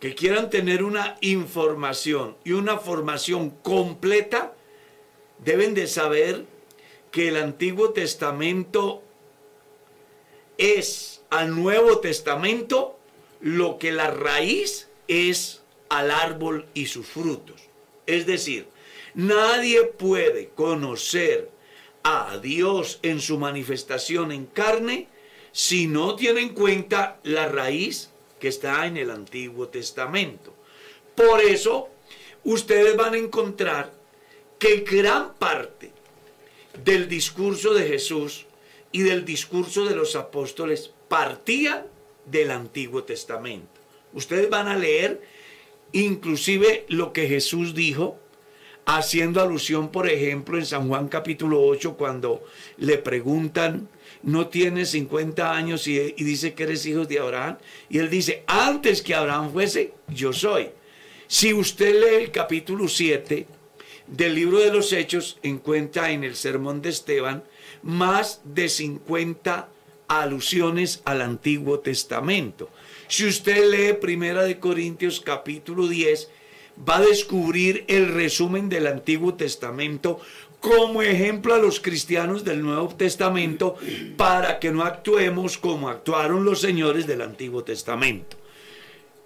que 0.00 0.14
quieran 0.14 0.50
tener 0.50 0.82
una 0.82 1.16
información 1.20 2.36
y 2.44 2.52
una 2.52 2.78
formación 2.78 3.50
completa 3.50 4.54
deben 5.38 5.74
de 5.74 5.86
saber 5.86 6.44
que 7.10 7.28
el 7.28 7.36
Antiguo 7.36 7.90
Testamento 7.90 9.02
es 10.58 11.13
al 11.34 11.52
Nuevo 11.52 11.98
Testamento 11.98 12.96
lo 13.40 13.76
que 13.78 13.90
la 13.90 14.12
raíz 14.12 14.88
es 15.08 15.62
al 15.88 16.12
árbol 16.12 16.66
y 16.74 16.86
sus 16.86 17.08
frutos. 17.08 17.60
Es 18.06 18.24
decir, 18.24 18.68
nadie 19.14 19.82
puede 19.82 20.50
conocer 20.50 21.50
a 22.04 22.38
Dios 22.38 23.00
en 23.02 23.20
su 23.20 23.38
manifestación 23.38 24.30
en 24.30 24.46
carne 24.46 25.08
si 25.50 25.88
no 25.88 26.14
tiene 26.14 26.40
en 26.40 26.50
cuenta 26.50 27.18
la 27.24 27.48
raíz 27.48 28.10
que 28.38 28.46
está 28.46 28.86
en 28.86 28.96
el 28.96 29.10
Antiguo 29.10 29.66
Testamento. 29.68 30.54
Por 31.16 31.40
eso, 31.40 31.88
ustedes 32.44 32.96
van 32.96 33.14
a 33.14 33.18
encontrar 33.18 33.92
que 34.60 34.84
gran 34.88 35.34
parte 35.34 35.90
del 36.84 37.08
discurso 37.08 37.74
de 37.74 37.88
Jesús 37.88 38.46
y 38.92 39.02
del 39.02 39.24
discurso 39.24 39.84
de 39.84 39.96
los 39.96 40.14
apóstoles 40.14 40.92
partía 41.14 41.86
del 42.26 42.50
Antiguo 42.50 43.04
Testamento. 43.04 43.80
Ustedes 44.14 44.50
van 44.50 44.66
a 44.66 44.76
leer 44.76 45.22
inclusive 45.92 46.86
lo 46.88 47.12
que 47.12 47.28
Jesús 47.28 47.72
dijo, 47.72 48.18
haciendo 48.84 49.40
alusión, 49.40 49.92
por 49.92 50.08
ejemplo, 50.08 50.58
en 50.58 50.66
San 50.66 50.88
Juan 50.88 51.06
capítulo 51.06 51.62
8, 51.62 51.96
cuando 51.96 52.42
le 52.78 52.98
preguntan, 52.98 53.88
no 54.24 54.48
tienes 54.48 54.90
50 54.90 55.54
años 55.54 55.86
y, 55.86 56.00
y 56.00 56.24
dice 56.24 56.52
que 56.52 56.64
eres 56.64 56.84
hijo 56.84 57.04
de 57.04 57.20
Abraham, 57.20 57.58
y 57.88 57.98
él 57.98 58.10
dice, 58.10 58.42
antes 58.48 59.00
que 59.00 59.14
Abraham 59.14 59.52
fuese, 59.52 59.92
yo 60.08 60.32
soy. 60.32 60.70
Si 61.28 61.54
usted 61.54 61.94
lee 61.94 62.24
el 62.24 62.32
capítulo 62.32 62.88
7 62.88 63.46
del 64.08 64.34
libro 64.34 64.58
de 64.58 64.72
los 64.72 64.92
Hechos, 64.92 65.38
encuentra 65.44 66.10
en 66.10 66.24
el 66.24 66.34
sermón 66.34 66.82
de 66.82 66.88
Esteban 66.88 67.44
más 67.84 68.40
de 68.42 68.68
50 68.68 69.68
alusiones 70.22 71.02
al 71.04 71.22
Antiguo 71.22 71.80
Testamento. 71.80 72.70
Si 73.08 73.26
usted 73.26 73.70
lee 73.70 73.94
Primera 73.94 74.44
de 74.44 74.58
Corintios 74.58 75.20
capítulo 75.20 75.86
10, 75.88 76.30
va 76.88 76.96
a 76.96 77.02
descubrir 77.02 77.84
el 77.88 78.12
resumen 78.12 78.68
del 78.68 78.86
Antiguo 78.86 79.34
Testamento 79.34 80.20
como 80.60 81.02
ejemplo 81.02 81.54
a 81.54 81.58
los 81.58 81.78
cristianos 81.78 82.42
del 82.42 82.62
Nuevo 82.62 82.88
Testamento 82.94 83.76
para 84.16 84.58
que 84.58 84.70
no 84.70 84.82
actuemos 84.82 85.58
como 85.58 85.90
actuaron 85.90 86.44
los 86.44 86.60
señores 86.60 87.06
del 87.06 87.20
Antiguo 87.20 87.62
Testamento. 87.62 88.38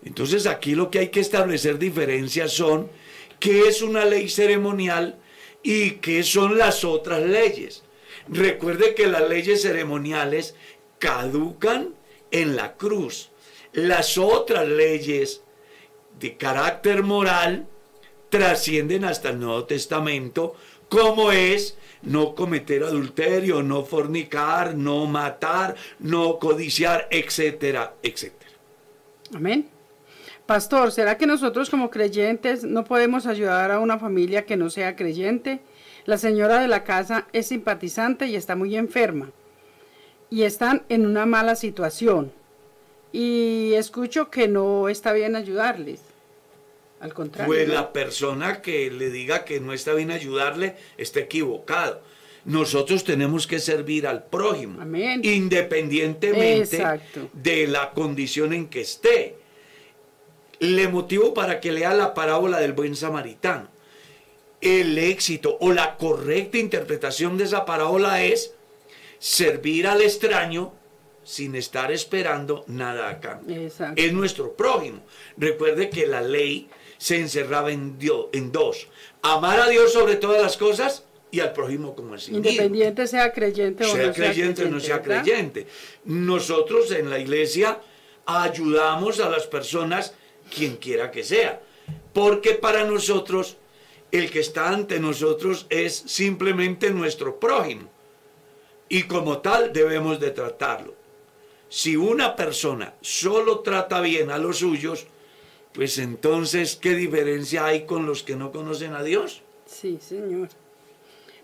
Entonces 0.04 0.46
aquí 0.46 0.74
lo 0.74 0.90
que 0.90 0.98
hay 0.98 1.08
que 1.08 1.20
establecer 1.20 1.78
diferencias 1.78 2.52
son 2.52 2.90
qué 3.38 3.68
es 3.68 3.82
una 3.82 4.04
ley 4.04 4.28
ceremonial 4.28 5.18
y 5.62 5.92
qué 5.92 6.24
son 6.24 6.58
las 6.58 6.84
otras 6.84 7.22
leyes. 7.22 7.84
Recuerde 8.28 8.94
que 8.94 9.06
las 9.06 9.28
leyes 9.28 9.62
ceremoniales 9.62 10.54
caducan 10.98 11.94
en 12.30 12.56
la 12.56 12.74
cruz. 12.74 13.30
Las 13.72 14.18
otras 14.18 14.66
leyes 14.66 15.42
de 16.18 16.36
carácter 16.36 17.02
moral 17.02 17.66
trascienden 18.28 19.04
hasta 19.04 19.30
el 19.30 19.40
Nuevo 19.40 19.64
Testamento, 19.64 20.54
como 20.88 21.32
es 21.32 21.76
no 22.02 22.34
cometer 22.34 22.82
adulterio, 22.82 23.62
no 23.62 23.84
fornicar, 23.84 24.74
no 24.74 25.06
matar, 25.06 25.76
no 25.98 26.38
codiciar, 26.38 27.08
etcétera, 27.10 27.94
etcétera. 28.02 28.50
Amén. 29.34 29.68
Pastor, 30.46 30.92
¿será 30.92 31.18
que 31.18 31.26
nosotros 31.26 31.68
como 31.68 31.90
creyentes 31.90 32.64
no 32.64 32.84
podemos 32.84 33.26
ayudar 33.26 33.70
a 33.70 33.80
una 33.80 33.98
familia 33.98 34.46
que 34.46 34.56
no 34.56 34.70
sea 34.70 34.96
creyente? 34.96 35.60
La 36.06 36.16
señora 36.16 36.60
de 36.60 36.68
la 36.68 36.84
casa 36.84 37.26
es 37.34 37.48
simpatizante 37.48 38.26
y 38.26 38.34
está 38.34 38.56
muy 38.56 38.74
enferma. 38.74 39.30
Y 40.30 40.42
están 40.42 40.82
en 40.88 41.06
una 41.06 41.26
mala 41.26 41.56
situación. 41.56 42.32
Y 43.12 43.72
escucho 43.74 44.30
que 44.30 44.48
no 44.48 44.88
está 44.88 45.12
bien 45.12 45.36
ayudarles. 45.36 46.00
Al 47.00 47.14
contrario. 47.14 47.46
Pues 47.46 47.68
la 47.68 47.92
persona 47.92 48.60
que 48.60 48.90
le 48.90 49.10
diga 49.10 49.44
que 49.44 49.60
no 49.60 49.72
está 49.72 49.94
bien 49.94 50.10
ayudarle 50.10 50.76
está 50.96 51.20
equivocado. 51.20 52.02
Nosotros 52.44 53.04
tenemos 53.04 53.46
que 53.46 53.58
servir 53.58 54.06
al 54.06 54.24
prójimo, 54.24 54.80
Amén. 54.80 55.20
independientemente 55.22 56.76
Exacto. 56.76 57.28
de 57.32 57.66
la 57.66 57.90
condición 57.90 58.52
en 58.52 58.68
que 58.68 58.80
esté. 58.80 59.36
Le 60.58 60.88
motivo 60.88 61.34
para 61.34 61.60
que 61.60 61.72
lea 61.72 61.94
la 61.94 62.14
parábola 62.14 62.58
del 62.58 62.72
buen 62.72 62.96
samaritano. 62.96 63.68
El 64.60 64.98
éxito 64.98 65.56
o 65.60 65.72
la 65.72 65.96
correcta 65.96 66.58
interpretación 66.58 67.38
de 67.38 67.44
esa 67.44 67.64
parábola 67.64 68.24
es 68.24 68.54
servir 69.18 69.86
al 69.86 70.00
extraño 70.02 70.72
sin 71.24 71.54
estar 71.56 71.92
esperando 71.92 72.64
nada 72.68 73.08
a 73.10 73.20
cambio 73.20 73.56
Exacto. 73.60 74.00
es 74.00 74.12
nuestro 74.12 74.54
prójimo. 74.54 75.02
Recuerde 75.36 75.90
que 75.90 76.06
la 76.06 76.20
ley 76.22 76.68
se 76.96 77.18
encerraba 77.18 77.70
en, 77.70 77.98
Dio- 77.98 78.30
en 78.32 78.50
dos. 78.50 78.88
Amar 79.22 79.60
a 79.60 79.68
Dios 79.68 79.92
sobre 79.92 80.16
todas 80.16 80.40
las 80.40 80.56
cosas 80.56 81.04
y 81.30 81.40
al 81.40 81.52
prójimo 81.52 81.94
como 81.94 82.16
sí 82.16 82.30
mismo. 82.32 82.48
Independiente 82.48 83.06
sea 83.06 83.30
creyente 83.32 83.84
o 83.84 83.88
Sea 83.88 84.06
no 84.06 84.14
sea 84.14 84.24
creyente 84.24 84.64
o 84.64 84.68
no 84.70 84.80
sea 84.80 84.98
¿verdad? 84.98 85.22
creyente. 85.22 85.66
Nosotros 86.06 86.90
en 86.92 87.10
la 87.10 87.18
iglesia 87.18 87.78
ayudamos 88.24 89.20
a 89.20 89.28
las 89.28 89.46
personas 89.46 90.14
quien 90.54 90.76
quiera 90.76 91.10
que 91.10 91.24
sea. 91.24 91.60
Porque 92.14 92.54
para 92.54 92.84
nosotros 92.84 93.56
el 94.10 94.30
que 94.30 94.40
está 94.40 94.70
ante 94.70 94.98
nosotros 95.00 95.66
es 95.68 95.94
simplemente 96.06 96.90
nuestro 96.90 97.38
prójimo. 97.38 97.90
Y 98.88 99.04
como 99.04 99.38
tal 99.38 99.72
debemos 99.72 100.18
de 100.18 100.30
tratarlo. 100.30 100.94
Si 101.68 101.96
una 101.96 102.34
persona 102.34 102.94
solo 103.00 103.60
trata 103.60 104.00
bien 104.00 104.30
a 104.30 104.38
los 104.38 104.58
suyos, 104.58 105.06
pues 105.74 105.98
entonces, 105.98 106.76
¿qué 106.76 106.94
diferencia 106.94 107.66
hay 107.66 107.84
con 107.84 108.06
los 108.06 108.22
que 108.22 108.36
no 108.36 108.50
conocen 108.50 108.94
a 108.94 109.02
Dios? 109.02 109.42
Sí, 109.66 109.98
señor. 110.00 110.48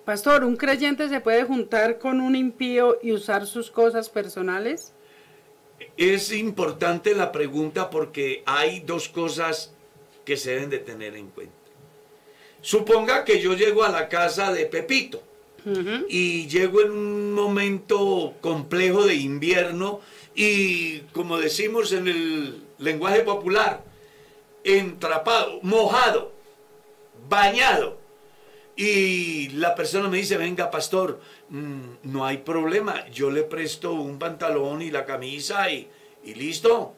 Pastor, 0.04 0.44
¿un 0.44 0.56
creyente 0.56 1.08
se 1.08 1.20
puede 1.20 1.44
juntar 1.44 1.98
con 1.98 2.20
un 2.20 2.34
impío 2.34 2.98
y 3.02 3.12
usar 3.12 3.46
sus 3.46 3.70
cosas 3.70 4.08
personales? 4.08 4.92
Es 5.96 6.32
importante 6.32 7.14
la 7.14 7.32
pregunta 7.32 7.90
porque 7.90 8.42
hay 8.46 8.80
dos 8.80 9.08
cosas 9.08 9.74
que 10.24 10.36
se 10.36 10.52
deben 10.52 10.70
de 10.70 10.78
tener 10.78 11.16
en 11.16 11.28
cuenta. 11.28 11.54
Suponga 12.62 13.24
que 13.24 13.40
yo 13.40 13.54
llego 13.54 13.84
a 13.84 13.90
la 13.90 14.08
casa 14.08 14.52
de 14.52 14.64
Pepito 14.64 15.22
Y 16.08 16.46
llego 16.46 16.82
en 16.82 16.90
un 16.90 17.32
momento 17.32 18.34
complejo 18.40 19.06
de 19.06 19.14
invierno 19.14 20.00
y 20.34 21.00
como 21.12 21.38
decimos 21.38 21.92
en 21.92 22.08
el 22.08 22.62
lenguaje 22.78 23.20
popular, 23.20 23.82
entrapado, 24.62 25.60
mojado, 25.62 26.32
bañado. 27.28 27.98
Y 28.76 29.50
la 29.50 29.74
persona 29.74 30.08
me 30.08 30.18
dice, 30.18 30.36
venga 30.36 30.70
pastor, 30.70 31.20
mm, 31.48 31.82
no 32.02 32.26
hay 32.26 32.38
problema, 32.38 33.06
yo 33.08 33.30
le 33.30 33.44
presto 33.44 33.92
un 33.92 34.18
pantalón 34.18 34.82
y 34.82 34.90
la 34.90 35.04
camisa 35.04 35.70
y, 35.70 35.88
y 36.24 36.34
listo. 36.34 36.94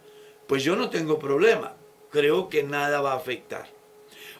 Pues 0.47 0.64
yo 0.64 0.75
no 0.75 0.89
tengo 0.89 1.19
problema, 1.19 1.75
creo 2.11 2.49
que 2.49 2.62
nada 2.62 3.01
va 3.01 3.12
a 3.12 3.17
afectar. 3.17 3.69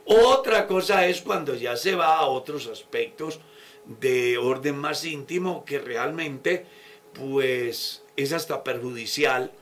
Otra 0.07 0.67
cosa 0.67 1.07
es 1.07 1.21
cuando 1.21 1.55
ya 1.55 1.77
se 1.77 1.95
va 1.95 2.17
a 2.17 2.27
otros 2.27 2.69
aspectos 2.69 3.41
de 3.87 4.39
orden 4.39 4.77
más 4.77 5.05
íntimo 5.05 5.65
que 5.65 5.79
realmente 5.79 6.67
pues 7.13 8.03
es 8.17 8.33
hasta 8.33 8.65
perjudicial 8.65 9.53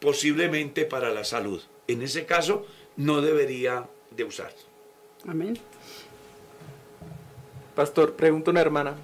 posiblemente 0.00 0.84
para 0.84 1.10
la 1.10 1.24
salud. 1.24 1.62
En 1.86 2.02
ese 2.02 2.26
caso 2.26 2.66
no 2.96 3.20
debería 3.20 3.88
de 4.10 4.24
usarse. 4.24 4.66
Amén. 5.26 5.58
Pastor, 7.74 8.14
pregunta 8.14 8.50
una 8.50 8.60
hermana. 8.60 8.96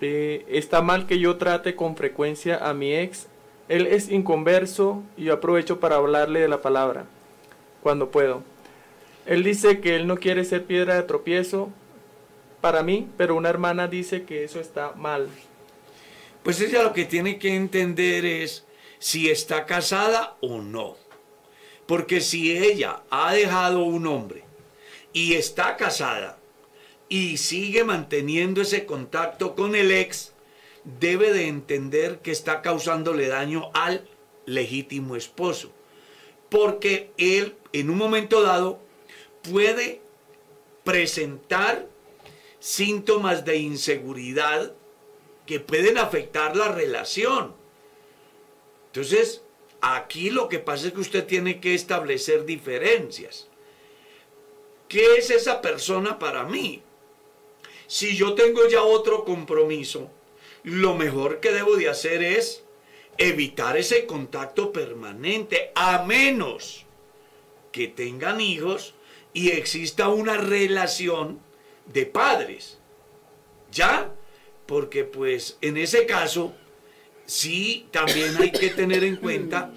eh, 0.00 0.44
¿Está 0.48 0.82
mal 0.82 1.06
que 1.06 1.18
yo 1.18 1.36
trate 1.36 1.74
con 1.74 1.96
frecuencia 1.96 2.68
a 2.68 2.74
mi 2.74 2.94
ex? 2.94 3.26
Él 3.68 3.86
es 3.86 4.10
inconverso 4.10 5.02
y 5.16 5.24
yo 5.24 5.34
aprovecho 5.34 5.80
para 5.80 5.96
hablarle 5.96 6.40
de 6.40 6.48
la 6.48 6.60
palabra 6.60 7.06
cuando 7.82 8.10
puedo. 8.10 8.42
Él 9.24 9.44
dice 9.44 9.80
que 9.80 9.96
él 9.96 10.06
no 10.06 10.18
quiere 10.18 10.44
ser 10.44 10.64
piedra 10.64 10.94
de 10.96 11.02
tropiezo 11.04 11.70
para 12.62 12.82
mí, 12.82 13.10
pero 13.18 13.34
una 13.34 13.50
hermana 13.50 13.88
dice 13.88 14.24
que 14.24 14.44
eso 14.44 14.60
está 14.60 14.92
mal. 14.92 15.28
Pues 16.42 16.60
ella 16.60 16.82
lo 16.82 16.94
que 16.94 17.04
tiene 17.04 17.38
que 17.38 17.54
entender 17.54 18.24
es 18.24 18.64
si 18.98 19.28
está 19.28 19.66
casada 19.66 20.36
o 20.40 20.62
no. 20.62 20.96
Porque 21.86 22.20
si 22.20 22.56
ella 22.56 23.02
ha 23.10 23.34
dejado 23.34 23.84
un 23.84 24.06
hombre 24.06 24.44
y 25.12 25.34
está 25.34 25.76
casada 25.76 26.38
y 27.08 27.36
sigue 27.36 27.84
manteniendo 27.84 28.62
ese 28.62 28.86
contacto 28.86 29.54
con 29.56 29.74
el 29.74 29.90
ex, 29.90 30.32
debe 30.84 31.32
de 31.32 31.48
entender 31.48 32.20
que 32.20 32.30
está 32.30 32.62
causándole 32.62 33.26
daño 33.26 33.70
al 33.74 34.08
legítimo 34.46 35.16
esposo. 35.16 35.72
Porque 36.48 37.10
él 37.18 37.56
en 37.72 37.90
un 37.90 37.98
momento 37.98 38.42
dado 38.42 38.80
puede 39.42 40.00
presentar 40.84 41.91
síntomas 42.62 43.44
de 43.44 43.56
inseguridad 43.56 44.72
que 45.46 45.58
pueden 45.58 45.98
afectar 45.98 46.54
la 46.54 46.68
relación. 46.68 47.56
Entonces, 48.86 49.42
aquí 49.80 50.30
lo 50.30 50.48
que 50.48 50.60
pasa 50.60 50.86
es 50.86 50.92
que 50.92 51.00
usted 51.00 51.26
tiene 51.26 51.58
que 51.58 51.74
establecer 51.74 52.44
diferencias. 52.44 53.48
¿Qué 54.86 55.16
es 55.16 55.30
esa 55.30 55.60
persona 55.60 56.20
para 56.20 56.44
mí? 56.44 56.82
Si 57.88 58.16
yo 58.16 58.34
tengo 58.34 58.68
ya 58.68 58.84
otro 58.84 59.24
compromiso, 59.24 60.08
lo 60.62 60.94
mejor 60.94 61.40
que 61.40 61.50
debo 61.50 61.74
de 61.74 61.88
hacer 61.88 62.22
es 62.22 62.62
evitar 63.18 63.76
ese 63.76 64.06
contacto 64.06 64.70
permanente, 64.70 65.72
a 65.74 66.04
menos 66.04 66.86
que 67.72 67.88
tengan 67.88 68.40
hijos 68.40 68.94
y 69.32 69.50
exista 69.50 70.10
una 70.10 70.36
relación 70.36 71.40
de 71.92 72.06
padres. 72.06 72.78
¿Ya? 73.70 74.12
Porque 74.66 75.04
pues 75.04 75.58
en 75.60 75.76
ese 75.76 76.06
caso, 76.06 76.54
sí, 77.26 77.86
también 77.90 78.36
hay 78.36 78.52
que 78.52 78.70
tener 78.70 79.04
en 79.04 79.16
cuenta 79.16 79.72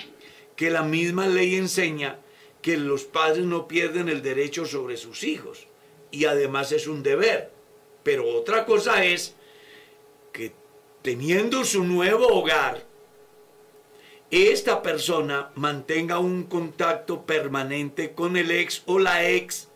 que 0.55 0.69
la 0.69 0.83
misma 0.83 1.27
ley 1.27 1.55
enseña 1.55 2.19
que 2.61 2.77
los 2.77 3.03
padres 3.03 3.45
no 3.45 3.67
pierden 3.67 4.09
el 4.09 4.21
derecho 4.21 4.65
sobre 4.65 4.97
sus 4.97 5.23
hijos. 5.23 5.67
Y 6.11 6.25
además 6.25 6.71
es 6.71 6.87
un 6.87 7.03
deber. 7.03 7.51
Pero 8.03 8.27
otra 8.27 8.65
cosa 8.65 9.03
es 9.03 9.35
que 10.31 10.53
teniendo 11.01 11.63
su 11.63 11.83
nuevo 11.83 12.27
hogar, 12.27 12.83
esta 14.31 14.81
persona 14.81 15.51
mantenga 15.55 16.19
un 16.19 16.43
contacto 16.43 17.25
permanente 17.25 18.13
con 18.13 18.37
el 18.37 18.51
ex 18.51 18.81
o 18.85 18.99
la 18.99 19.29
ex 19.29 19.69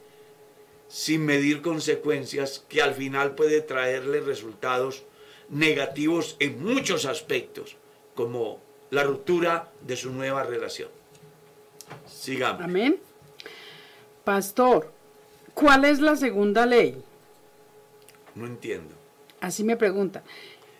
sin 0.89 1.23
medir 1.25 1.61
consecuencias 1.61 2.65
que 2.67 2.81
al 2.81 2.93
final 2.95 3.35
puede 3.35 3.61
traerle 3.61 4.19
resultados 4.19 5.03
negativos 5.47 6.35
en 6.39 6.61
muchos 6.63 7.05
aspectos, 7.05 7.77
como 8.15 8.59
la 8.89 9.03
ruptura 9.03 9.71
de 9.81 9.95
su 9.95 10.11
nueva 10.11 10.43
relación. 10.43 10.89
Sigamos. 12.07 12.63
Amén. 12.63 12.99
Pastor, 14.23 14.91
¿cuál 15.53 15.85
es 15.85 15.99
la 16.01 16.15
segunda 16.15 16.65
ley? 16.65 17.01
No 18.35 18.45
entiendo. 18.45 18.95
Así 19.41 19.63
me 19.63 19.77
pregunta. 19.77 20.23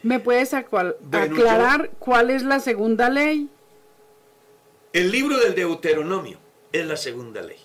¿Me 0.03 0.19
puedes 0.19 0.53
acual- 0.53 0.95
Bueno, 1.01 1.35
aclarar 1.35 1.91
cuál 1.99 2.29
es 2.29 2.43
la 2.43 2.59
segunda 2.59 3.09
ley? 3.09 3.49
El 4.93 5.11
libro 5.11 5.37
del 5.37 5.55
Deuteronomio 5.55 6.39
es 6.71 6.85
la 6.85 6.97
segunda 6.97 7.41
ley. 7.41 7.59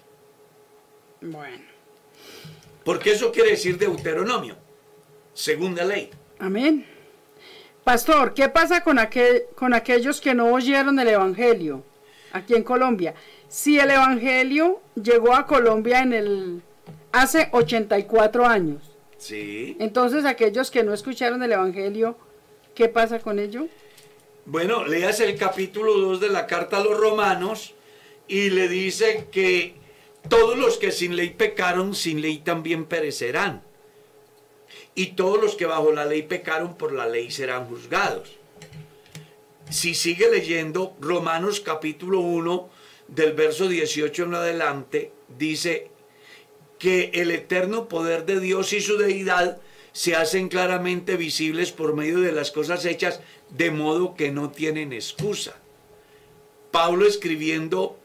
Bueno, 1.21 1.65
Porque 2.85 3.13
eso 3.13 3.33
quiere 3.33 3.51
decir 3.51 3.79
Deuteronomio, 3.79 4.57
segunda 5.33 5.85
ley. 5.85 6.11
amén. 6.39 6.87
Pastor, 7.83 8.33
¿qué 8.33 8.49
pasa 8.49 8.83
con, 8.83 8.99
aquel, 8.99 9.43
con 9.55 9.75
aquellos 9.75 10.21
que 10.21 10.35
no 10.35 10.53
oyeron 10.55 10.99
el 10.99 11.09
Evangelio 11.09 11.83
aquí 12.33 12.55
en 12.55 12.63
Colombia? 12.63 13.15
Si 13.49 13.79
el 13.79 13.91
Evangelio 13.91 14.81
llegó 14.95 15.35
a 15.35 15.47
Colombia 15.47 16.01
en 16.01 16.13
el 16.15 16.63
hace 17.13 17.49
84 17.53 18.47
años, 18.47 18.83
Sí. 19.19 19.77
entonces 19.81 20.25
aquellos 20.25 20.71
que 20.71 20.83
no 20.83 20.93
escucharon 20.95 21.43
el 21.43 21.53
Evangelio, 21.53 22.17
¿qué 22.75 22.89
pasa 22.89 23.19
con 23.19 23.39
ello? 23.39 23.69
Bueno, 24.47 24.85
leas 24.87 25.21
el 25.21 25.37
capítulo 25.39 25.95
2 25.99 26.21
de 26.21 26.29
la 26.31 26.47
carta 26.47 26.79
a 26.79 26.85
los 26.85 26.99
romanos 26.99 27.75
y 28.29 28.49
le 28.51 28.67
dice 28.69 29.27
que 29.31 29.75
todos 30.29 30.59
los 30.59 30.79
que 30.79 30.93
sin 30.93 31.17
ley 31.17 31.31
pecaron, 31.31 31.95
sin 31.95 32.21
ley 32.21 32.39
también 32.39 32.87
perecerán. 32.87 33.63
Y 34.95 35.13
todos 35.13 35.41
los 35.41 35.57
que 35.57 35.67
bajo 35.67 35.93
la 35.93 36.05
ley 36.05 36.23
pecaron, 36.23 36.77
por 36.77 36.93
la 36.93 37.07
ley 37.07 37.31
serán 37.31 37.67
juzgados. 37.67 38.37
Si 39.71 39.95
sigue 39.95 40.31
leyendo 40.31 40.97
Romanos 41.01 41.61
capítulo 41.61 42.21
1, 42.21 42.71
del 43.09 43.33
verso 43.33 43.69
18 43.69 44.25
en 44.25 44.35
adelante, 44.35 45.13
dice 45.37 45.91
que 46.79 47.11
el 47.15 47.31
eterno 47.31 47.89
poder 47.89 48.25
de 48.25 48.41
Dios 48.41 48.73
y 48.73 48.81
su 48.81 48.97
deidad 48.97 49.61
se 49.93 50.17
hacen 50.17 50.49
claramente 50.49 51.17
visibles 51.17 51.71
por 51.71 51.95
medio 51.95 52.21
de 52.21 52.33
las 52.33 52.51
cosas 52.51 52.85
hechas, 52.85 53.21
de 53.51 53.71
modo 53.71 54.15
que 54.15 54.31
no 54.31 54.51
tienen 54.51 54.93
excusa. 54.93 55.57
Pablo 56.71 57.07
escribiendo, 57.07 57.97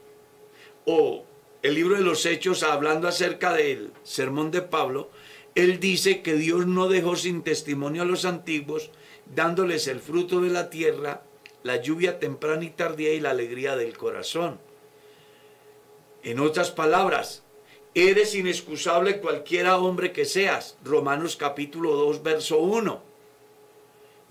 o 0.85 1.25
el 1.61 1.75
libro 1.75 1.95
de 1.95 2.01
los 2.01 2.25
Hechos, 2.25 2.63
hablando 2.63 3.07
acerca 3.07 3.53
del 3.53 3.91
sermón 4.03 4.51
de 4.51 4.61
Pablo, 4.61 5.09
él 5.55 5.79
dice 5.79 6.21
que 6.21 6.35
Dios 6.35 6.67
no 6.67 6.87
dejó 6.87 7.15
sin 7.15 7.43
testimonio 7.43 8.03
a 8.03 8.05
los 8.05 8.23
antiguos, 8.25 8.91
dándoles 9.35 9.87
el 9.87 9.99
fruto 9.99 10.39
de 10.41 10.49
la 10.49 10.69
tierra, 10.69 11.23
la 11.63 11.81
lluvia 11.81 12.19
temprana 12.19 12.63
y 12.63 12.69
tardía 12.69 13.13
y 13.13 13.19
la 13.19 13.31
alegría 13.31 13.75
del 13.75 13.97
corazón. 13.97 14.59
En 16.23 16.39
otras 16.39 16.71
palabras, 16.71 17.43
eres 17.93 18.35
inexcusable 18.35 19.19
cualquiera 19.19 19.77
hombre 19.77 20.11
que 20.13 20.25
seas. 20.25 20.77
Romanos 20.83 21.35
capítulo 21.35 21.93
2, 21.93 22.23
verso 22.23 22.59
1. 22.59 23.01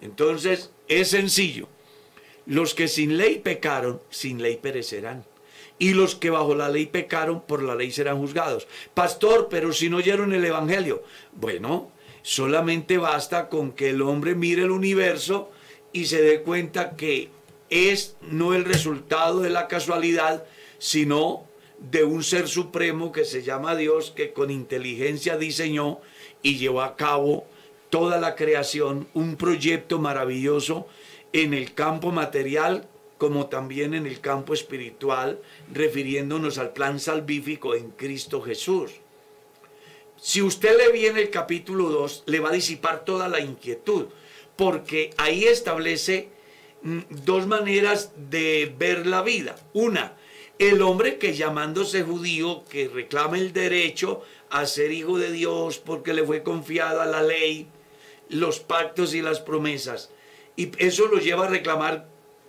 Entonces, 0.01 0.70
es 0.87 1.09
sencillo. 1.09 1.68
Los 2.47 2.72
que 2.72 2.89
sin 2.89 3.18
ley 3.18 3.41
pecaron, 3.41 4.01
sin 4.09 4.41
ley 4.41 4.57
perecerán. 4.57 5.24
Y 5.79 5.95
los 5.95 6.14
que 6.14 6.31
bajo 6.31 6.55
la 6.55 6.68
ley 6.68 6.87
pecaron, 6.87 7.43
por 7.43 7.62
la 7.62 7.74
ley 7.74 7.91
serán 7.91 8.18
juzgados. 8.18 8.66
Pastor, 8.95 9.49
pero 9.51 9.72
si 9.72 9.89
no 9.89 9.99
oyeron 9.99 10.33
el 10.33 10.45
Evangelio. 10.45 11.03
Bueno, 11.33 11.91
solamente 12.22 12.99
basta 12.99 13.49
con 13.49 13.72
que 13.72 13.91
el 13.91 14.03
hombre 14.03 14.35
mire 14.35 14.62
el 14.62 14.70
universo 14.70 15.51
y 15.93 16.07
se 16.07 16.20
dé 16.20 16.43
cuenta 16.43 16.97
que 16.97 17.31
es 17.70 18.16
no 18.22 18.55
el 18.55 18.64
resultado 18.64 19.41
de 19.41 19.51
la 19.51 19.68
casualidad, 19.68 20.45
sino 20.79 21.45
de 21.79 22.05
un 22.05 22.24
ser 22.24 22.49
supremo 22.49 23.12
que 23.12 23.24
se 23.24 23.43
llama 23.43 23.76
Dios, 23.76 24.11
que 24.11 24.33
con 24.33 24.51
inteligencia 24.51 25.37
diseñó 25.37 26.01
y 26.43 26.57
llevó 26.57 26.83
a 26.83 26.97
cabo 26.97 27.47
toda 27.91 28.18
la 28.18 28.35
creación, 28.35 29.09
un 29.14 29.37
proyecto 29.37 29.99
maravilloso 29.99 30.87
en 31.33 31.55
el 31.55 31.74
campo 31.74 32.11
material 32.11 32.87
como 33.19 33.49
también 33.49 33.95
en 33.95 34.07
el 34.07 34.21
campo 34.21 34.55
espiritual, 34.55 35.41
refiriéndonos 35.73 36.57
al 36.59 36.73
plan 36.73 37.01
salvífico 37.01 37.75
en 37.75 37.91
Cristo 37.91 38.41
Jesús. 38.41 38.93
Si 40.21 40.41
usted 40.41 40.77
le 40.77 40.93
viene 40.93 41.21
el 41.21 41.31
capítulo 41.31 41.91
2, 41.91 42.25
le 42.27 42.41
va 42.41 42.49
a 42.49 42.53
disipar 42.53 43.05
toda 43.05 43.29
la 43.29 43.41
inquietud, 43.41 44.07
porque 44.57 45.11
ahí 45.16 45.45
establece 45.45 46.31
mm, 46.83 47.01
dos 47.25 47.47
maneras 47.47 48.12
de 48.31 48.73
ver 48.77 49.07
la 49.07 49.23
vida. 49.23 49.57
Una, 49.73 50.16
el 50.59 50.83
hombre 50.83 51.19
que 51.19 51.35
llamándose 51.35 52.03
judío, 52.03 52.64
que 52.69 52.89
reclama 52.89 53.39
el 53.39 53.53
derecho 53.53 54.23
a 54.51 54.66
ser 54.66 54.91
hijo 54.91 55.19
de 55.19 55.31
Dios 55.31 55.79
porque 55.79 56.14
le 56.14 56.25
fue 56.25 56.43
confiada 56.43 57.07
la 57.07 57.23
ley, 57.23 57.69
los 58.29 58.59
pactos 58.59 59.14
y 59.14 59.23
las 59.23 59.41
promesas. 59.41 60.11
Y 60.57 60.71
eso 60.79 61.07
lo 61.07 61.19
lleva 61.19 61.47
a 61.47 61.51
reclamar 61.51 62.09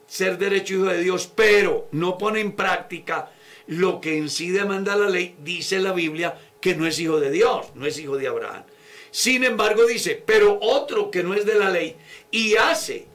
ser 0.10 0.38
derecho 0.38 0.74
hijo 0.74 0.86
de 0.86 1.01
Dios, 1.01 1.32
pero 1.34 1.88
no 1.91 2.18
pone 2.18 2.41
en 2.41 2.53
práctica 2.53 3.32
lo 3.68 4.01
que 4.01 4.18
en 4.18 4.30
sí 4.30 4.49
demanda 4.49 4.95
la 4.95 5.07
ley, 5.07 5.36
dice 5.43 5.80
la 5.80 5.93
Biblia 5.93 6.38
que 6.60 6.76
no 6.76 6.88
es 6.88 6.99
hijo 6.99 7.20
de 7.20 7.32
Dios, 7.32 7.68
no 7.76 7.86
es 7.86 7.97
hijo 7.99 8.18
de 8.18 8.28
Abraham. 8.28 8.64
Sin 9.12 9.43
embargo 9.43 9.86
dice, 9.86 10.22
pero 10.26 10.57
otro 10.62 11.12
que 11.12 11.24
no 11.24 11.34
es 11.36 11.45
de 11.45 11.55
la 11.55 11.70
ley 11.70 11.95
y 12.32 12.55
hace 12.55 13.05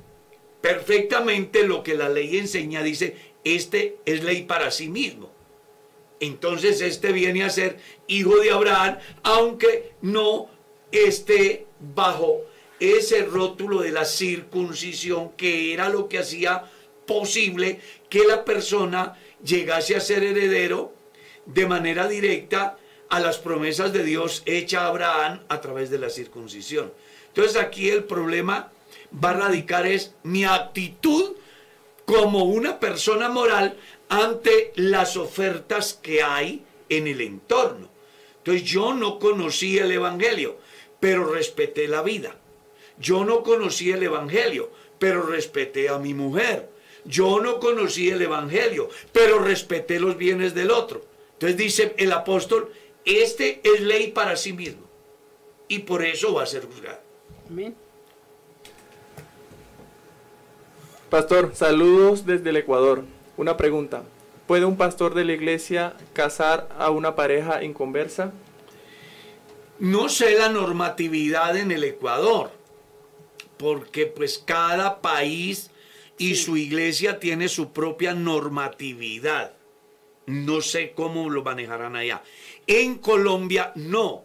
perfectamente 0.61 1.66
lo 1.66 1.82
que 1.82 1.95
la 1.95 2.09
ley 2.09 2.38
enseña, 2.38 2.82
dice, 2.82 3.16
este 3.42 3.99
es 4.07 4.22
ley 4.22 4.45
para 4.45 4.70
sí 4.70 4.88
mismo. 4.88 5.32
Entonces 6.20 6.80
este 6.80 7.12
viene 7.12 7.45
a 7.45 7.51
ser 7.51 7.78
hijo 8.07 8.38
de 8.38 8.53
Abraham, 8.53 8.99
aunque 9.24 9.92
no 10.01 10.49
esté 10.92 11.66
bajo 11.80 12.42
ese 12.78 13.24
rótulo 13.24 13.82
de 13.82 13.90
la 13.90 14.05
circuncisión, 14.05 15.32
que 15.32 15.72
era 15.72 15.88
lo 15.88 16.09
que 16.09 16.18
hacía 16.18 16.70
posible 17.07 17.81
que 18.09 18.25
la 18.25 18.45
persona 18.45 19.19
llegase 19.43 19.97
a 19.97 20.01
ser 20.01 20.23
heredero 20.23 20.93
de 21.47 21.67
manera 21.67 22.09
directa 22.09 22.79
a 23.09 23.21
las 23.21 23.39
promesas 23.39 23.93
de 23.93 24.03
Dios 24.03 24.43
hecha 24.47 24.83
a 24.83 24.89
Abraham 24.89 25.41
a 25.49 25.61
través 25.61 25.91
de 25.91 25.99
la 25.99 26.11
circuncisión. 26.11 26.93
Entonces 27.29 27.57
aquí 27.57 27.91
el 27.91 28.05
problema 28.05 28.71
va 29.23 29.31
a 29.31 29.35
radicar 29.35 29.87
es 29.87 30.15
mi 30.23 30.45
actitud 30.45 31.37
como 32.05 32.45
una 32.45 32.81
persona 32.81 33.29
moral 33.29 33.77
ante 34.09 34.73
las 34.77 35.17
ofertas 35.17 35.95
que 35.95 36.23
hay 36.23 36.65
en 36.89 37.07
el 37.07 37.21
entorno. 37.21 37.89
Entonces 38.39 38.65
yo 38.65 38.95
no 38.95 39.19
conocí 39.19 39.79
el 39.79 39.91
Evangelio, 39.93 40.59
pero 41.01 41.33
respeté 41.33 41.89
la 41.89 42.03
vida. 42.03 42.37
Yo 42.99 43.25
no 43.25 43.43
conocí 43.43 43.91
el 43.91 44.03
Evangelio, 44.03 44.71
pero 44.99 45.23
respeté 45.23 45.89
a 45.89 45.99
mi 45.99 46.15
mujer. 46.15 46.69
Yo 47.05 47.41
no 47.41 47.61
conocí 47.61 48.09
el 48.09 48.23
Evangelio, 48.23 48.89
pero 49.13 49.39
respeté 49.39 50.01
los 50.01 50.17
bienes 50.17 50.55
del 50.55 50.71
otro. 50.71 51.05
Entonces 51.35 51.57
dice 51.57 51.95
el 51.99 52.13
apóstol, 52.13 52.73
este 53.05 53.61
es 53.63 53.81
ley 53.81 54.13
para 54.13 54.37
sí 54.37 54.53
mismo. 54.53 54.83
Y 55.69 55.81
por 55.81 56.05
eso 56.05 56.35
va 56.35 56.45
a 56.45 56.47
ser 56.47 56.67
juzgado. 56.67 57.01
Amén. 57.49 57.75
Pastor, 61.11 61.53
saludos 61.55 62.27
desde 62.27 62.51
el 62.51 62.57
Ecuador. 62.57 63.05
Una 63.37 63.57
pregunta. 63.57 64.03
¿Puede 64.47 64.65
un 64.65 64.77
pastor 64.77 65.15
de 65.15 65.25
la 65.25 65.33
iglesia 65.33 65.95
casar 66.13 66.69
a 66.79 66.91
una 66.91 67.15
pareja 67.15 67.63
inconversa? 67.63 68.33
No 69.79 70.09
sé 70.09 70.35
la 70.35 70.49
normatividad 70.49 71.57
en 71.57 71.73
el 71.73 71.85
Ecuador, 71.85 72.51
porque 73.57 74.07
pues 74.07 74.39
cada 74.39 75.01
país 75.01 75.71
y 76.19 76.37
su 76.37 76.57
iglesia 76.57 77.19
tiene 77.19 77.49
su 77.49 77.73
propia 77.73 78.15
normatividad. 78.15 79.55
No 80.27 80.61
sé 80.61 80.93
cómo 80.95 81.29
lo 81.29 81.43
manejarán 81.43 81.97
allá. 81.97 82.23
En 82.67 82.97
Colombia 82.97 83.73
no. 83.75 84.25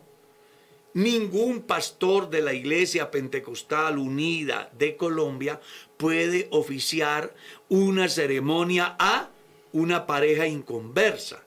Ningún 0.94 1.62
pastor 1.62 2.30
de 2.30 2.42
la 2.42 2.54
Iglesia 2.54 3.12
Pentecostal 3.12 3.98
Unida 3.98 4.72
de 4.78 4.96
Colombia 4.96 5.62
puede 5.98 6.48
oficiar 6.52 7.36
una 7.68 8.10
ceremonia 8.10 8.96
a 8.98 9.30
una 9.72 10.08
pareja 10.08 10.48
inconversa, 10.48 11.44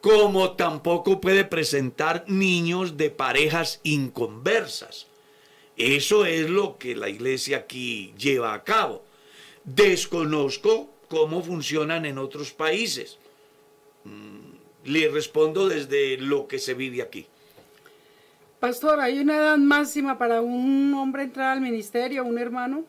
como 0.00 0.52
tampoco 0.52 1.20
puede 1.20 1.44
presentar 1.44 2.24
niños 2.26 2.96
de 2.96 3.10
parejas 3.10 3.80
inconversas. 3.84 5.06
Eso 5.76 6.24
es 6.24 6.50
lo 6.50 6.78
que 6.78 6.96
la 6.96 7.08
iglesia 7.08 7.58
aquí 7.58 8.14
lleva 8.18 8.54
a 8.54 8.64
cabo. 8.64 9.05
Desconozco 9.66 10.88
cómo 11.08 11.42
funcionan 11.42 12.06
en 12.06 12.18
otros 12.18 12.52
países. 12.52 13.18
Mm, 14.04 14.56
le 14.84 15.08
respondo 15.08 15.68
desde 15.68 16.16
lo 16.18 16.46
que 16.46 16.58
se 16.58 16.74
vive 16.74 17.02
aquí. 17.02 17.26
Pastor, 18.60 19.00
¿hay 19.00 19.18
una 19.18 19.36
edad 19.36 19.58
máxima 19.58 20.16
para 20.16 20.40
un 20.40 20.94
hombre 20.94 21.24
entrar 21.24 21.52
al 21.52 21.60
ministerio, 21.60 22.24
un 22.24 22.38
hermano? 22.38 22.84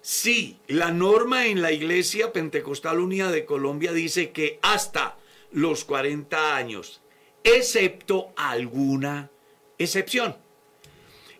Sí, 0.00 0.58
la 0.66 0.90
norma 0.90 1.46
en 1.46 1.62
la 1.62 1.70
Iglesia 1.70 2.32
Pentecostal 2.32 2.98
Unida 2.98 3.30
de 3.30 3.44
Colombia 3.44 3.92
dice 3.92 4.32
que 4.32 4.58
hasta 4.60 5.16
los 5.52 5.84
40 5.84 6.56
años, 6.56 7.00
excepto 7.44 8.32
alguna 8.36 9.30
excepción. 9.78 10.36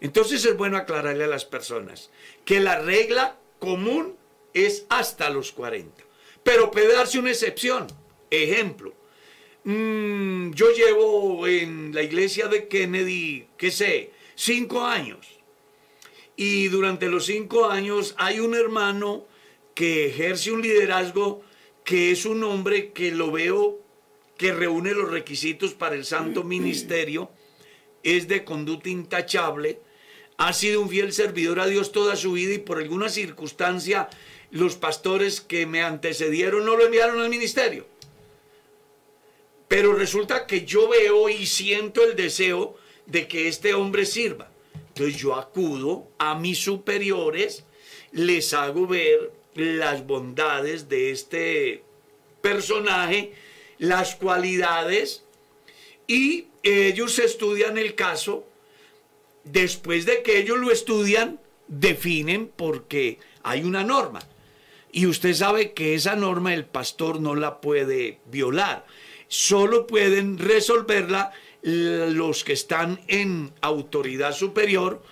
Entonces 0.00 0.44
es 0.44 0.56
bueno 0.56 0.76
aclararle 0.76 1.24
a 1.24 1.28
las 1.28 1.44
personas 1.44 2.10
que 2.44 2.60
la 2.60 2.78
regla 2.78 3.36
común 3.58 4.16
es 4.54 4.86
hasta 4.88 5.30
los 5.30 5.52
40. 5.52 6.04
Pero 6.42 6.70
puede 6.70 6.92
darse 6.92 7.18
una 7.18 7.30
excepción. 7.30 7.86
Ejemplo, 8.30 8.94
mm, 9.64 10.52
yo 10.52 10.72
llevo 10.72 11.46
en 11.46 11.94
la 11.94 12.02
iglesia 12.02 12.48
de 12.48 12.68
Kennedy, 12.68 13.46
qué 13.56 13.70
sé, 13.70 14.10
cinco 14.34 14.82
años. 14.82 15.26
Y 16.36 16.68
durante 16.68 17.08
los 17.08 17.26
cinco 17.26 17.66
años 17.66 18.14
hay 18.18 18.40
un 18.40 18.54
hermano 18.54 19.26
que 19.74 20.06
ejerce 20.06 20.50
un 20.50 20.62
liderazgo 20.62 21.42
que 21.84 22.10
es 22.10 22.24
un 22.24 22.42
hombre 22.44 22.92
que 22.92 23.10
lo 23.10 23.30
veo 23.30 23.82
que 24.36 24.52
reúne 24.52 24.92
los 24.92 25.10
requisitos 25.10 25.72
para 25.74 25.94
el 25.94 26.04
santo 26.04 26.42
ministerio, 26.42 27.30
es 28.02 28.26
de 28.26 28.44
conducta 28.44 28.88
intachable, 28.88 29.80
ha 30.36 30.52
sido 30.52 30.80
un 30.80 30.88
fiel 30.88 31.12
servidor 31.12 31.60
a 31.60 31.66
Dios 31.66 31.92
toda 31.92 32.16
su 32.16 32.32
vida 32.32 32.54
y 32.54 32.58
por 32.58 32.78
alguna 32.78 33.08
circunstancia 33.08 34.08
los 34.52 34.76
pastores 34.76 35.40
que 35.40 35.66
me 35.66 35.82
antecedieron 35.82 36.64
no 36.64 36.76
lo 36.76 36.84
enviaron 36.84 37.20
al 37.20 37.30
ministerio. 37.30 37.86
Pero 39.66 39.94
resulta 39.94 40.46
que 40.46 40.66
yo 40.66 40.90
veo 40.90 41.30
y 41.30 41.46
siento 41.46 42.04
el 42.04 42.14
deseo 42.14 42.76
de 43.06 43.26
que 43.26 43.48
este 43.48 43.72
hombre 43.72 44.04
sirva. 44.04 44.50
Entonces 44.88 45.16
yo 45.16 45.34
acudo 45.36 46.06
a 46.18 46.34
mis 46.34 46.58
superiores, 46.58 47.64
les 48.12 48.52
hago 48.52 48.86
ver 48.86 49.32
las 49.54 50.06
bondades 50.06 50.90
de 50.90 51.10
este 51.10 51.82
personaje, 52.42 53.32
las 53.78 54.16
cualidades, 54.16 55.24
y 56.06 56.48
ellos 56.62 57.18
estudian 57.18 57.78
el 57.78 57.94
caso. 57.94 58.44
Después 59.44 60.04
de 60.04 60.22
que 60.22 60.38
ellos 60.38 60.58
lo 60.58 60.70
estudian, 60.70 61.40
definen 61.68 62.52
porque 62.54 63.18
hay 63.42 63.64
una 63.64 63.82
norma. 63.82 64.20
Y 64.92 65.06
usted 65.06 65.32
sabe 65.32 65.72
que 65.72 65.94
esa 65.94 66.14
norma 66.14 66.52
el 66.52 66.66
pastor 66.66 67.18
no 67.18 67.34
la 67.34 67.62
puede 67.62 68.20
violar. 68.26 68.84
Solo 69.26 69.86
pueden 69.86 70.36
resolverla 70.36 71.32
los 71.62 72.44
que 72.44 72.52
están 72.52 73.00
en 73.08 73.52
autoridad 73.62 74.34
superior, 74.34 75.02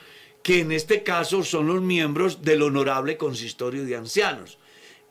que 0.42 0.60
en 0.60 0.72
este 0.72 1.02
caso 1.02 1.42
son 1.42 1.66
los 1.68 1.80
miembros 1.80 2.42
del 2.42 2.62
honorable 2.62 3.16
consistorio 3.16 3.84
de 3.86 3.96
ancianos. 3.96 4.58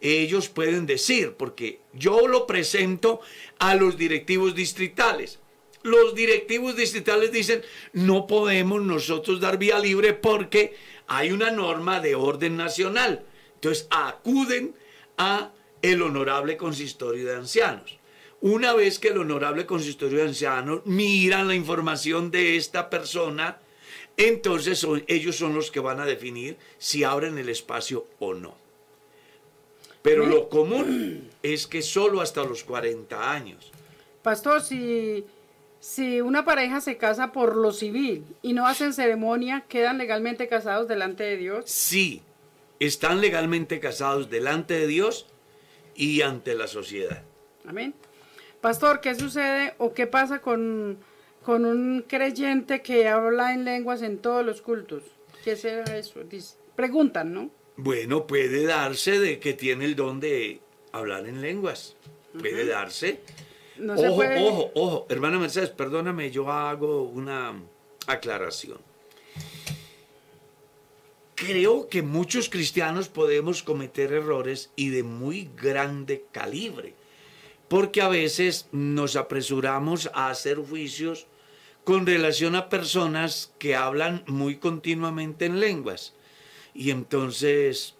Ellos 0.01 0.49
pueden 0.49 0.85
decir, 0.85 1.33
porque 1.37 1.81
yo 1.93 2.27
lo 2.27 2.45
presento 2.45 3.21
a 3.57 3.73
los 3.73 3.97
directivos 3.97 4.53
distritales. 4.53 5.39
Los 5.81 6.13
directivos 6.13 6.75
distritales 6.75 7.31
dicen, 7.31 7.63
no 7.93 8.27
podemos 8.27 8.81
nosotros 8.81 9.39
dar 9.39 9.57
vía 9.57 9.79
libre 9.79 10.13
porque 10.13 10.75
hay 11.07 11.31
una 11.31 11.49
norma 11.51 11.99
de 11.99 12.15
orden 12.15 12.55
nacional. 12.55 13.25
Entonces 13.59 13.87
acuden 13.89 14.73
a 15.17 15.51
el 15.81 16.01
honorable 16.01 16.55
consistorio 16.55 17.25
de 17.25 17.35
ancianos. 17.35 17.97
Una 18.39 18.73
vez 18.73 18.99
que 18.99 19.09
el 19.09 19.17
honorable 19.17 19.65
consistorio 19.65 20.19
de 20.19 20.29
ancianos 20.29 20.85
miran 20.85 21.49
la 21.49 21.55
información 21.55 22.31
de 22.31 22.55
esta 22.55 22.89
persona, 22.89 23.57
entonces 24.15 24.85
ellos 25.07 25.35
son 25.35 25.53
los 25.53 25.71
que 25.71 25.81
van 25.81 25.99
a 25.99 26.05
definir 26.05 26.57
si 26.77 27.03
abren 27.03 27.37
el 27.37 27.49
espacio 27.49 28.05
o 28.19 28.33
no. 28.33 28.55
Pero 30.01 30.25
lo 30.25 30.47
común 30.47 31.29
es 31.43 31.67
que 31.67 31.81
solo 31.81 32.21
hasta 32.21 32.45
los 32.45 32.63
40 32.63 33.31
años. 33.31 33.73
Pastor, 34.21 34.61
si, 34.61 35.25
si 35.81 36.21
una 36.21 36.45
pareja 36.45 36.79
se 36.79 36.95
casa 36.95 37.33
por 37.33 37.57
lo 37.57 37.73
civil 37.73 38.23
y 38.41 38.53
no 38.53 38.67
hacen 38.67 38.93
ceremonia, 38.93 39.65
¿quedan 39.67 39.97
legalmente 39.97 40.47
casados 40.47 40.87
delante 40.87 41.23
de 41.23 41.35
Dios? 41.35 41.65
Sí, 41.67 42.21
están 42.79 43.21
legalmente 43.21 43.79
casados 43.79 44.29
delante 44.29 44.73
de 44.73 44.87
Dios 44.87 45.27
y 45.95 46.21
ante 46.21 46.55
la 46.55 46.67
sociedad. 46.67 47.23
Amén. 47.67 47.93
Pastor, 48.61 49.01
¿qué 49.01 49.15
sucede 49.15 49.73
o 49.77 49.93
qué 49.93 50.07
pasa 50.07 50.41
con, 50.41 50.97
con 51.43 51.65
un 51.65 52.03
creyente 52.07 52.81
que 52.81 53.07
habla 53.07 53.53
en 53.53 53.63
lenguas 53.65 54.01
en 54.01 54.17
todos 54.17 54.45
los 54.45 54.61
cultos? 54.61 55.03
¿Qué 55.43 55.55
será 55.55 55.97
eso? 55.97 56.21
preguntan, 56.75 57.33
¿no? 57.33 57.49
Bueno, 57.75 58.27
puede 58.27 58.63
darse 58.65 59.19
de 59.19 59.39
que 59.39 59.53
tiene 59.53 59.85
el 59.85 59.95
don 59.95 60.19
de 60.19 60.59
hablar 60.91 61.27
en 61.27 61.41
lenguas. 61.41 61.95
Puede 62.37 62.65
darse. 62.65 63.21
No 63.77 63.93
ojo, 63.95 64.15
puede- 64.15 64.45
ojo, 64.47 64.71
ojo. 64.75 65.05
Hermana 65.09 65.39
Mercedes, 65.39 65.69
perdóname, 65.69 66.31
yo 66.31 66.51
hago 66.51 67.03
una 67.03 67.53
aclaración. 68.07 68.77
Creo 71.39 71.87
que 71.87 72.01
muchos 72.01 72.49
cristianos 72.49 73.07
podemos 73.07 73.63
cometer 73.63 74.11
errores 74.11 74.71
y 74.75 74.89
de 74.89 75.03
muy 75.03 75.49
grande 75.55 76.25
calibre, 76.33 76.95
porque 77.69 78.01
a 78.01 78.09
veces 78.09 78.67
nos 78.73 79.15
apresuramos 79.15 80.11
a 80.13 80.29
hacer 80.31 80.57
juicios 80.57 81.27
con 81.85 82.05
relación 82.05 82.55
a 82.55 82.67
personas 82.67 83.53
que 83.57 83.73
hablan 83.73 84.25
muy 84.27 84.57
continuamente 84.57 85.45
en 85.45 85.61
lenguas. 85.61 86.13
Y 86.73 86.91
entonces 86.91 87.95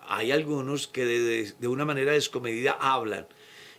hay 0.00 0.32
algunos 0.32 0.88
que 0.88 1.06
de, 1.06 1.68
una 1.68 1.84
manera 1.84 2.14
descomedida 2.14 2.72
hablan. 2.80 3.28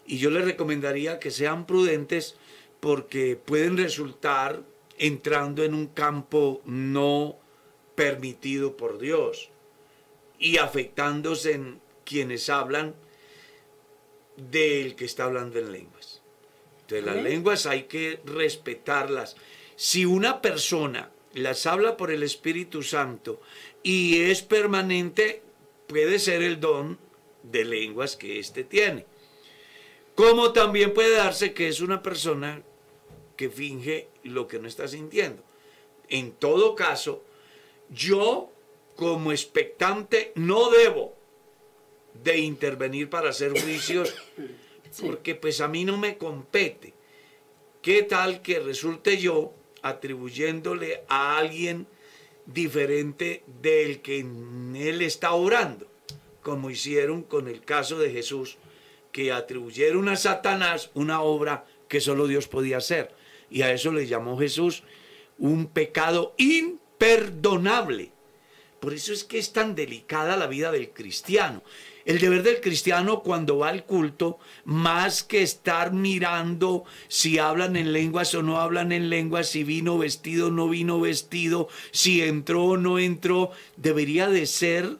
Y 0.06 0.18
yo 0.18 0.30
les 0.30 0.46
recomendaría 0.46 1.20
que 1.20 1.32
sean 1.32 1.68
prudentes 1.68 2.38
porque 2.80 3.36
pueden 3.36 3.76
resultar 3.76 4.64
entrando 4.98 5.66
en 5.66 5.74
un 5.74 5.88
campo 5.88 6.62
no 6.64 7.38
permitido 7.98 8.78
por 8.78 9.00
Dios 9.00 9.50
y 10.38 10.58
afectándose 10.58 11.54
en 11.54 11.82
quienes 12.06 12.48
hablan 12.48 12.94
del 14.36 14.96
que 14.96 15.06
está 15.06 15.24
hablando 15.24 15.58
en 15.58 15.72
lenguas. 15.72 16.22
Entonces 16.82 17.04
las 17.04 17.24
lenguas 17.24 17.66
hay 17.66 17.86
que 17.86 18.20
respetarlas. 18.24 19.36
Si 19.76 20.06
una 20.06 20.44
persona 20.44 21.12
las 21.34 21.66
habla 21.66 21.98
por 21.98 22.12
el 22.12 22.22
Espíritu 22.22 22.84
Santo 22.84 23.42
y 23.82 24.22
es 24.22 24.44
permanente, 24.44 25.42
puede 25.88 26.20
ser 26.20 26.44
el 26.44 26.60
don 26.60 27.00
de 27.42 27.66
lenguas 27.66 28.16
que 28.16 28.38
éste 28.38 28.64
tiene. 28.64 29.08
Como 30.14 30.54
también 30.54 30.94
puede 30.94 31.16
darse 31.16 31.52
que 31.52 31.68
es 31.68 31.82
una 31.82 32.04
persona 32.04 32.62
que 33.36 33.50
finge 33.50 34.08
lo 34.22 34.48
que 34.48 34.60
no 34.60 34.68
está 34.68 34.88
sintiendo. 34.88 35.44
En 36.10 36.34
todo 36.34 36.76
caso, 36.76 37.24
yo 37.90 38.52
como 38.96 39.32
expectante 39.32 40.32
no 40.36 40.70
debo 40.70 41.16
de 42.24 42.40
intervenir 42.40 43.10
para 43.10 43.30
hacer 43.30 43.52
juicios 43.52 44.16
porque 45.02 45.36
pues 45.36 45.62
a 45.62 45.68
mí 45.68 45.86
no 45.86 45.98
me 45.98 46.18
compete. 46.18 46.94
¿Qué 47.82 48.04
tal 48.04 48.42
que 48.42 48.60
resulte 48.60 49.18
yo 49.18 49.54
atribuyéndole 49.82 51.04
a 51.08 51.38
alguien 51.38 51.88
diferente 52.46 53.44
del 53.62 54.02
que 54.02 54.20
en 54.20 54.76
él 54.76 55.02
está 55.02 55.34
orando? 55.34 55.88
Como 56.42 56.70
hicieron 56.70 57.24
con 57.24 57.48
el 57.48 57.62
caso 57.62 58.00
de 58.00 58.12
Jesús, 58.12 58.58
que 59.12 59.32
atribuyeron 59.32 60.10
a 60.10 60.16
Satanás 60.16 60.92
una 60.94 61.22
obra 61.22 61.66
que 61.88 62.02
solo 62.02 62.28
Dios 62.28 62.48
podía 62.48 62.78
hacer. 62.78 63.14
Y 63.50 63.62
a 63.62 63.72
eso 63.72 63.92
le 63.92 64.08
llamó 64.08 64.38
Jesús 64.38 64.84
un 65.38 65.68
pecado 65.68 66.34
imperdonable. 66.98 68.12
Por 68.80 68.94
eso 68.94 69.12
es 69.12 69.24
que 69.24 69.40
es 69.40 69.54
tan 69.54 69.76
delicada 69.76 70.38
la 70.38 70.48
vida 70.48 70.72
del 70.72 70.92
cristiano. 70.92 71.64
El 72.06 72.20
deber 72.20 72.44
del 72.44 72.62
cristiano 72.62 73.22
cuando 73.22 73.58
va 73.58 73.70
al 73.70 73.86
culto, 73.86 74.40
más 74.66 75.24
que 75.24 75.42
estar 75.42 75.92
mirando 75.92 76.86
si 77.08 77.38
hablan 77.38 77.76
en 77.76 77.92
lenguas 77.92 78.34
o 78.36 78.44
no 78.44 78.62
hablan 78.62 78.92
en 78.92 79.10
lenguas, 79.10 79.50
si 79.50 79.64
vino 79.64 79.98
vestido 79.98 80.48
o 80.48 80.52
no 80.52 80.70
vino 80.70 81.02
vestido, 81.02 81.68
si 81.92 82.22
entró 82.22 82.66
o 82.66 82.78
no 82.78 82.98
entró, 83.00 83.52
debería 83.76 84.30
de 84.30 84.46
ser 84.46 84.98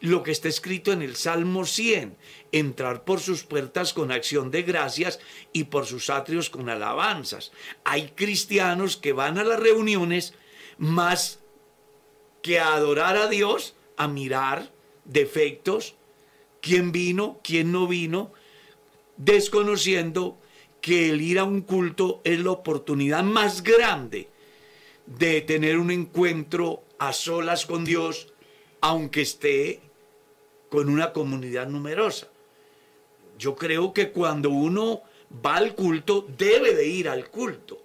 lo 0.00 0.24
que 0.24 0.32
está 0.32 0.48
escrito 0.48 0.92
en 0.92 1.00
el 1.00 1.14
Salmo 1.14 1.64
100, 1.64 2.16
entrar 2.50 3.04
por 3.04 3.20
sus 3.20 3.44
puertas 3.44 3.92
con 3.92 4.10
acción 4.10 4.50
de 4.50 4.62
gracias 4.62 5.20
y 5.52 5.64
por 5.64 5.86
sus 5.86 6.10
atrios 6.10 6.50
con 6.50 6.68
alabanzas. 6.68 7.52
Hay 7.84 8.08
cristianos 8.08 8.96
que 8.96 9.12
van 9.12 9.38
a 9.38 9.44
las 9.44 9.60
reuniones 9.60 10.34
más 10.78 11.38
que 12.42 12.58
adorar 12.58 13.16
a 13.16 13.28
Dios, 13.28 13.74
a 13.96 14.08
mirar 14.08 14.70
defectos, 15.04 15.94
quién 16.60 16.92
vino, 16.92 17.40
quién 17.42 17.72
no 17.72 17.86
vino, 17.86 18.32
desconociendo 19.16 20.38
que 20.80 21.10
el 21.10 21.20
ir 21.20 21.38
a 21.38 21.44
un 21.44 21.60
culto 21.60 22.20
es 22.24 22.40
la 22.40 22.50
oportunidad 22.50 23.22
más 23.22 23.62
grande 23.62 24.28
de 25.06 25.40
tener 25.40 25.78
un 25.78 25.90
encuentro 25.90 26.82
a 26.98 27.12
solas 27.12 27.66
con 27.66 27.84
Dios, 27.84 28.32
aunque 28.80 29.22
esté 29.22 29.80
con 30.70 30.88
una 30.88 31.12
comunidad 31.12 31.68
numerosa. 31.68 32.28
Yo 33.38 33.54
creo 33.56 33.92
que 33.92 34.10
cuando 34.10 34.50
uno 34.50 35.02
va 35.44 35.56
al 35.56 35.74
culto, 35.74 36.26
debe 36.36 36.74
de 36.74 36.86
ir 36.86 37.08
al 37.08 37.28
culto. 37.28 37.81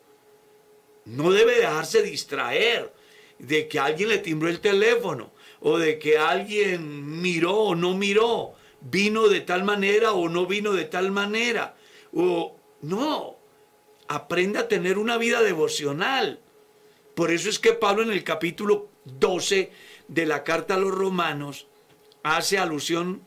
No 1.07 1.31
debe 1.31 1.55
dejarse 1.55 2.01
distraer 2.01 2.93
de 3.39 3.69
que 3.69 3.79
alguien 3.79 4.09
le 4.09 4.17
timbró 4.17 4.49
el 4.49 4.59
teléfono 4.59 5.31
o 5.61 5.77
de 5.77 5.97
que 5.99 6.17
alguien 6.17 7.21
miró 7.21 7.55
o 7.55 7.75
no 7.75 7.95
miró, 7.95 8.53
vino 8.81 9.29
de 9.29 9.39
tal 9.41 9.63
manera 9.63 10.11
o 10.11 10.27
no 10.27 10.45
vino 10.45 10.73
de 10.73 10.83
tal 10.83 11.11
manera. 11.11 11.77
O 12.13 12.57
no, 12.81 13.37
aprenda 14.09 14.61
a 14.61 14.67
tener 14.67 14.97
una 14.97 15.17
vida 15.17 15.41
devocional. 15.41 16.41
Por 17.15 17.31
eso 17.31 17.49
es 17.49 17.57
que 17.57 17.71
Pablo 17.71 18.03
en 18.03 18.11
el 18.11 18.25
capítulo 18.25 18.89
12 19.05 19.71
de 20.09 20.25
la 20.25 20.43
carta 20.43 20.73
a 20.73 20.77
los 20.77 20.91
romanos 20.91 21.67
hace 22.23 22.57
alusión 22.57 23.21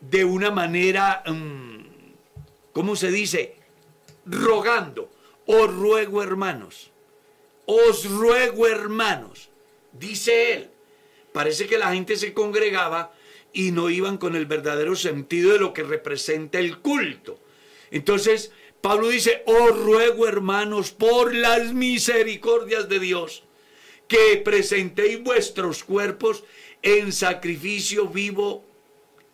de 0.00 0.26
una 0.26 0.50
manera, 0.50 1.22
mm, 1.26 1.86
¿cómo 2.72 2.96
se 2.96 3.10
dice? 3.10 3.56
Rogando. 4.26 5.10
Os 5.46 5.74
ruego 5.74 6.22
hermanos. 6.22 6.90
Os 7.66 8.08
ruego 8.08 8.66
hermanos. 8.66 9.50
Dice 9.92 10.52
él. 10.52 10.70
Parece 11.32 11.66
que 11.66 11.78
la 11.78 11.92
gente 11.92 12.16
se 12.16 12.32
congregaba 12.32 13.12
y 13.52 13.70
no 13.70 13.90
iban 13.90 14.18
con 14.18 14.36
el 14.36 14.46
verdadero 14.46 14.94
sentido 14.94 15.52
de 15.52 15.58
lo 15.58 15.72
que 15.72 15.82
representa 15.82 16.58
el 16.58 16.78
culto. 16.78 17.40
Entonces, 17.90 18.52
Pablo 18.80 19.08
dice, 19.08 19.42
os 19.46 19.76
ruego 19.78 20.28
hermanos 20.28 20.90
por 20.90 21.34
las 21.34 21.72
misericordias 21.72 22.88
de 22.88 23.00
Dios, 23.00 23.44
que 24.06 24.36
presentéis 24.44 25.22
vuestros 25.22 25.84
cuerpos 25.84 26.44
en 26.82 27.12
sacrificio 27.12 28.08
vivo, 28.08 28.64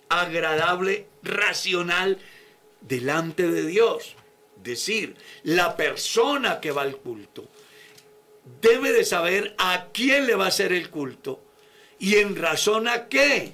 agradable, 0.08 1.06
racional, 1.22 2.18
delante 2.80 3.50
de 3.50 3.66
Dios. 3.66 4.14
Decir, 4.62 5.16
la 5.42 5.76
persona 5.76 6.60
que 6.60 6.70
va 6.70 6.82
al 6.82 6.96
culto 6.96 7.49
debe 8.60 8.92
de 8.92 9.04
saber 9.04 9.54
a 9.58 9.88
quién 9.92 10.26
le 10.26 10.34
va 10.34 10.46
a 10.46 10.48
hacer 10.48 10.72
el 10.72 10.90
culto 10.90 11.40
y 11.98 12.16
en 12.16 12.36
razón 12.36 12.88
a 12.88 13.08
qué. 13.08 13.52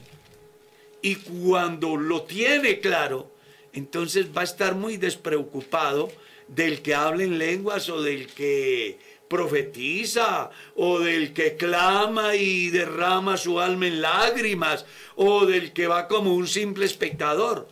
Y 1.02 1.16
cuando 1.16 1.96
lo 1.96 2.22
tiene 2.22 2.80
claro, 2.80 3.30
entonces 3.72 4.26
va 4.34 4.40
a 4.40 4.44
estar 4.44 4.74
muy 4.74 4.96
despreocupado 4.96 6.10
del 6.48 6.82
que 6.82 6.94
habla 6.94 7.24
en 7.24 7.38
lenguas 7.38 7.88
o 7.88 8.02
del 8.02 8.28
que 8.28 8.98
profetiza 9.28 10.50
o 10.76 11.00
del 11.00 11.32
que 11.32 11.56
clama 11.56 12.36
y 12.36 12.70
derrama 12.70 13.36
su 13.36 13.60
alma 13.60 13.88
en 13.88 14.00
lágrimas 14.00 14.86
o 15.16 15.46
del 15.46 15.72
que 15.72 15.86
va 15.86 16.06
como 16.06 16.34
un 16.34 16.46
simple 16.46 16.86
espectador, 16.86 17.68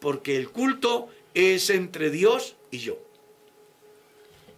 porque 0.00 0.36
el 0.36 0.50
culto 0.50 1.08
es 1.34 1.70
entre 1.70 2.10
Dios 2.10 2.56
y 2.70 2.78
yo. 2.78 3.05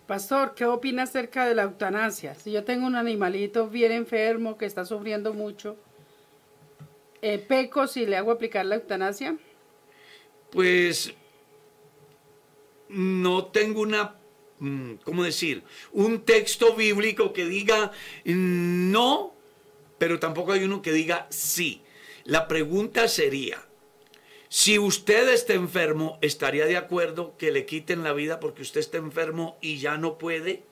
Pastor, 0.09 0.54
¿qué 0.54 0.64
opina 0.64 1.02
acerca 1.02 1.46
de 1.46 1.54
la 1.54 1.64
eutanasia? 1.64 2.34
Si 2.34 2.50
yo 2.50 2.64
tengo 2.64 2.86
un 2.86 2.96
animalito 2.96 3.68
bien 3.68 3.92
enfermo 3.92 4.56
que 4.56 4.64
está 4.64 4.86
sufriendo 4.86 5.34
mucho, 5.34 5.76
eh, 7.20 7.36
¿peco 7.38 7.86
si 7.86 8.06
le 8.06 8.16
hago 8.16 8.30
aplicar 8.30 8.64
la 8.64 8.76
eutanasia? 8.76 9.36
Pues 10.50 11.12
no 12.88 13.48
tengo 13.48 13.82
una, 13.82 14.14
mm, 14.61 14.94
¿cómo 15.04 15.24
decir? 15.24 15.62
Un 15.92 16.22
texto 16.22 16.74
bíblico 16.74 17.34
que 17.34 17.44
diga 17.44 17.92
no, 18.24 19.34
pero 19.98 20.18
tampoco 20.18 20.52
hay 20.52 20.64
uno 20.64 20.80
que 20.80 20.92
diga 20.92 21.26
sí. 21.28 21.82
La 22.24 22.48
pregunta 22.48 23.09
sería, 23.09 23.62
si 24.49 24.78
usted 24.78 25.28
está 25.28 25.53
enfermo, 25.53 26.18
¿estaría 26.22 26.64
de 26.66 26.76
acuerdo 26.76 27.36
que 27.36 27.51
le 27.51 27.66
quiten 27.66 28.03
la 28.03 28.14
vida 28.14 28.40
porque 28.40 28.62
usted 28.62 28.80
está 28.80 28.96
enfermo 28.96 29.59
y 29.61 29.78
ya 29.78 29.99
no 29.99 30.16
puede? 30.16 30.62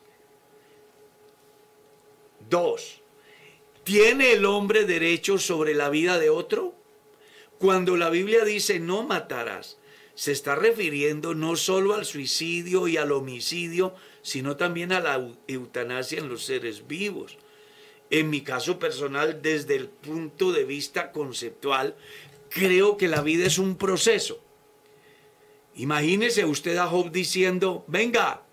Dos, 2.49 3.03
¿tiene 3.85 4.33
el 4.33 4.47
hombre 4.47 4.85
derecho 4.85 5.37
sobre 5.37 5.75
la 5.75 5.91
vida 5.91 6.19
de 6.19 6.31
otro? 6.31 6.75
Cuando 7.59 7.97
la 7.97 8.09
Biblia 8.09 8.45
dice 8.45 8.81
no 8.81 9.03
matarás, 9.03 9.79
se 10.15 10.33
está 10.33 10.55
refiriendo 10.55 11.35
no 11.35 11.57
solo 11.57 11.95
al 11.95 12.07
suicidio 12.07 12.89
y 12.89 12.97
al 12.97 13.13
homicidio, 13.13 13.95
sino 14.23 14.57
también 14.57 14.93
a 14.93 15.01
la 15.01 15.29
eutanasia 15.47 16.19
en 16.19 16.31
los 16.31 16.45
seres 16.45 16.87
vivos. 16.87 17.37
En 18.09 18.31
mi 18.31 18.41
caso 18.41 18.79
personal, 18.79 19.43
desde 19.43 19.75
el 19.75 19.89
punto 19.89 20.53
de 20.53 20.65
vista 20.65 21.13
conceptual, 21.13 21.97
creo 22.57 22.97
que 22.97 23.07
la 23.07 23.21
vida 23.21 23.47
es 23.47 23.59
un 23.59 23.77
proceso. 23.77 24.41
Imagínese 25.75 26.47
usted 26.47 26.79
a 26.79 26.87
Job 26.87 27.11
diciendo, 27.13 27.85
venga, 27.87 28.45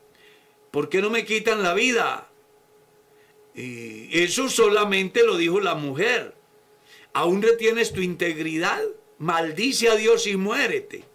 ¿por 0.71 0.89
qué 0.89 1.01
no 1.01 1.09
me 1.09 1.23
quitan 1.23 1.63
la 1.63 1.73
vida? 1.73 2.29
Y 3.55 4.09
eso 4.11 4.49
solamente 4.49 5.23
lo 5.23 5.37
dijo 5.37 5.61
la 5.61 5.75
mujer. 5.75 6.35
¿Aún 7.13 7.41
retienes 7.41 7.93
tu 7.93 8.01
integridad? 8.01 8.83
Maldice 9.19 9.87
a 9.87 9.95
Dios 9.95 10.27
y 10.27 10.35
muérete. 10.35 11.05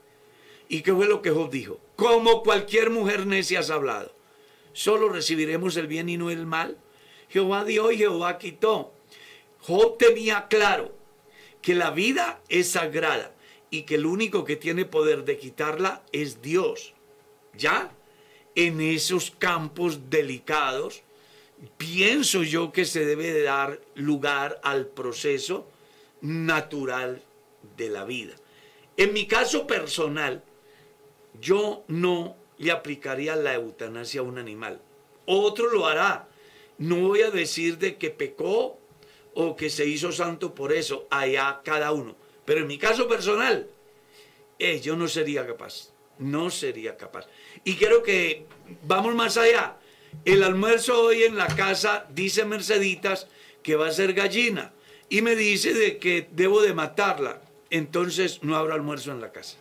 ¿Y 0.70 0.80
qué 0.80 0.94
fue 0.94 1.06
lo 1.06 1.20
que 1.20 1.30
Job 1.30 1.50
dijo? 1.50 1.78
Como 1.94 2.42
cualquier 2.42 2.88
mujer 2.88 3.26
necia 3.26 3.60
has 3.60 3.68
hablado. 3.68 4.14
Solo 4.72 5.10
recibiremos 5.10 5.76
el 5.76 5.88
bien 5.88 6.08
y 6.08 6.16
no 6.16 6.30
el 6.30 6.46
mal. 6.46 6.78
Jehová 7.28 7.64
dio 7.64 7.92
y 7.92 7.98
Jehová 7.98 8.38
quitó. 8.38 8.94
Job 9.60 9.98
tenía 9.98 10.46
claro 10.48 10.97
que 11.68 11.74
la 11.74 11.90
vida 11.90 12.40
es 12.48 12.70
sagrada 12.70 13.30
y 13.68 13.82
que 13.82 13.96
el 13.96 14.06
único 14.06 14.42
que 14.46 14.56
tiene 14.56 14.86
poder 14.86 15.26
de 15.26 15.36
quitarla 15.36 16.02
es 16.12 16.40
Dios. 16.40 16.94
¿Ya? 17.52 17.92
En 18.54 18.80
esos 18.80 19.32
campos 19.32 20.08
delicados, 20.08 21.02
pienso 21.76 22.42
yo 22.42 22.72
que 22.72 22.86
se 22.86 23.04
debe 23.04 23.42
dar 23.42 23.82
lugar 23.96 24.58
al 24.62 24.86
proceso 24.86 25.68
natural 26.22 27.22
de 27.76 27.90
la 27.90 28.06
vida. 28.06 28.34
En 28.96 29.12
mi 29.12 29.26
caso 29.26 29.66
personal, 29.66 30.42
yo 31.38 31.84
no 31.86 32.34
le 32.56 32.70
aplicaría 32.70 33.36
la 33.36 33.52
eutanasia 33.52 34.22
a 34.22 34.24
un 34.24 34.38
animal. 34.38 34.80
Otro 35.26 35.68
lo 35.70 35.86
hará. 35.86 36.28
No 36.78 36.96
voy 37.08 37.20
a 37.20 37.30
decir 37.30 37.76
de 37.76 37.98
que 37.98 38.08
pecó 38.08 38.78
o 39.40 39.54
que 39.54 39.70
se 39.70 39.86
hizo 39.86 40.10
santo 40.10 40.52
por 40.52 40.72
eso, 40.72 41.06
allá 41.10 41.60
cada 41.62 41.92
uno. 41.92 42.16
Pero 42.44 42.62
en 42.62 42.66
mi 42.66 42.76
caso 42.76 43.06
personal, 43.06 43.68
eh, 44.58 44.80
yo 44.80 44.96
no 44.96 45.06
sería 45.06 45.46
capaz, 45.46 45.90
no 46.18 46.50
sería 46.50 46.96
capaz. 46.96 47.28
Y 47.62 47.76
quiero 47.76 48.02
que 48.02 48.46
vamos 48.82 49.14
más 49.14 49.36
allá. 49.36 49.76
El 50.24 50.42
almuerzo 50.42 51.00
hoy 51.00 51.22
en 51.22 51.36
la 51.36 51.46
casa 51.46 52.04
dice 52.10 52.44
Merceditas 52.44 53.28
que 53.62 53.76
va 53.76 53.86
a 53.86 53.92
ser 53.92 54.12
gallina 54.12 54.72
y 55.08 55.22
me 55.22 55.36
dice 55.36 55.72
de 55.72 55.98
que 55.98 56.26
debo 56.32 56.60
de 56.60 56.74
matarla. 56.74 57.40
Entonces 57.70 58.42
no 58.42 58.56
habrá 58.56 58.74
almuerzo 58.74 59.12
en 59.12 59.20
la 59.20 59.30
casa, 59.30 59.58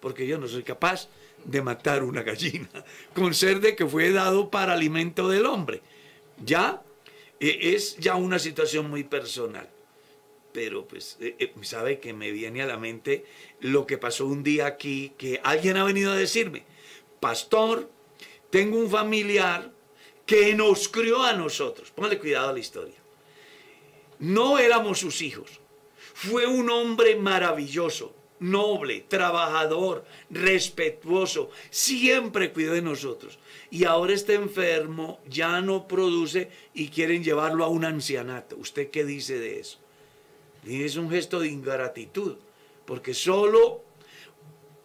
porque 0.00 0.26
yo 0.26 0.38
no 0.38 0.48
soy 0.48 0.62
capaz 0.62 1.08
de 1.44 1.60
matar 1.60 2.04
una 2.04 2.22
gallina, 2.22 2.70
con 3.14 3.34
ser 3.34 3.60
de 3.60 3.76
que 3.76 3.86
fue 3.86 4.12
dado 4.12 4.48
para 4.48 4.72
alimento 4.72 5.28
del 5.28 5.44
hombre. 5.44 5.82
¿Ya? 6.42 6.82
E, 7.40 7.74
es 7.74 7.96
ya 7.96 8.14
una 8.14 8.38
situación 8.38 8.90
muy 8.90 9.04
personal. 9.04 9.68
Pero 10.52 10.86
pues, 10.86 11.16
e, 11.20 11.36
e, 11.38 11.64
sabe 11.64 11.98
que 11.98 12.12
me 12.12 12.30
viene 12.30 12.62
a 12.62 12.66
la 12.66 12.76
mente 12.76 13.24
lo 13.60 13.86
que 13.86 13.98
pasó 13.98 14.26
un 14.26 14.42
día 14.42 14.66
aquí, 14.66 15.12
que 15.16 15.40
alguien 15.42 15.76
ha 15.76 15.84
venido 15.84 16.12
a 16.12 16.16
decirme, 16.16 16.64
pastor, 17.18 17.90
tengo 18.50 18.78
un 18.78 18.90
familiar 18.90 19.72
que 20.26 20.54
nos 20.54 20.88
crió 20.88 21.22
a 21.22 21.32
nosotros. 21.32 21.90
Póngale 21.90 22.18
cuidado 22.18 22.50
a 22.50 22.52
la 22.52 22.58
historia. 22.58 22.96
No 24.18 24.58
éramos 24.58 25.00
sus 25.00 25.22
hijos. 25.22 25.60
Fue 26.14 26.46
un 26.46 26.68
hombre 26.68 27.16
maravilloso, 27.16 28.14
noble, 28.40 29.04
trabajador, 29.06 30.04
respetuoso, 30.30 31.50
siempre 31.70 32.52
cuidó 32.52 32.72
de 32.72 32.82
nosotros. 32.82 33.38
Y 33.70 33.84
ahora 33.84 34.14
está 34.14 34.32
enfermo, 34.32 35.20
ya 35.28 35.60
no 35.60 35.86
produce 35.86 36.50
y 36.74 36.88
quieren 36.88 37.22
llevarlo 37.22 37.64
a 37.64 37.68
un 37.68 37.84
ancianato. 37.84 38.56
¿Usted 38.56 38.90
qué 38.90 39.04
dice 39.04 39.38
de 39.38 39.60
eso? 39.60 39.78
Es 40.66 40.96
un 40.96 41.10
gesto 41.10 41.40
de 41.40 41.48
ingratitud, 41.48 42.36
porque 42.84 43.14
solo 43.14 43.82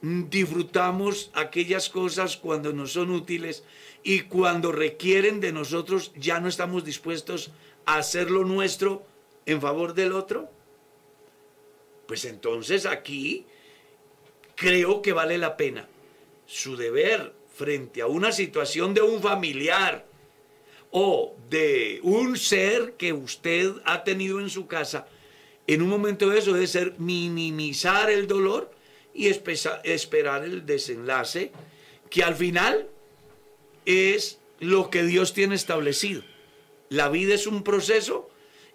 disfrutamos 0.01 1.31
aquellas 1.33 1.89
cosas 1.89 2.37
cuando 2.37 2.71
nos 2.73 2.93
son 2.93 3.09
útiles 3.09 3.63
y 4.03 4.21
cuando 4.21 4.71
requieren 4.71 5.39
de 5.39 5.51
nosotros 5.51 6.11
ya 6.15 6.39
no 6.39 6.47
estamos 6.47 6.85
dispuestos 6.85 7.51
a 7.85 7.97
hacer 7.97 8.29
lo 8.29 8.45
nuestro 8.45 9.03
en 9.45 9.61
favor 9.61 9.93
del 9.93 10.13
otro. 10.13 10.49
Pues 12.07 12.25
entonces 12.25 12.85
aquí 12.85 13.45
creo 14.55 15.01
que 15.01 15.13
vale 15.13 15.37
la 15.37 15.57
pena 15.57 15.87
su 16.45 16.77
deber 16.77 17.33
frente 17.53 18.01
a 18.01 18.07
una 18.07 18.31
situación 18.31 18.93
de 18.93 19.01
un 19.01 19.21
familiar 19.21 20.05
o 20.91 21.35
de 21.49 21.99
un 22.03 22.37
ser 22.37 22.93
que 22.93 23.13
usted 23.13 23.73
ha 23.85 24.03
tenido 24.03 24.39
en 24.39 24.49
su 24.49 24.67
casa, 24.67 25.07
en 25.67 25.81
un 25.81 25.89
momento 25.89 26.29
de 26.29 26.39
eso 26.39 26.53
debe 26.53 26.67
ser 26.67 26.93
minimizar 26.99 28.09
el 28.09 28.27
dolor 28.27 28.71
y 29.13 29.27
esperar 29.27 30.43
el 30.43 30.65
desenlace 30.65 31.51
que 32.09 32.23
al 32.23 32.35
final 32.35 32.87
es 33.85 34.39
lo 34.59 34.89
que 34.89 35.03
Dios 35.03 35.33
tiene 35.33 35.55
establecido. 35.55 36.21
La 36.89 37.09
vida 37.09 37.33
es 37.33 37.47
un 37.47 37.63
proceso 37.63 38.29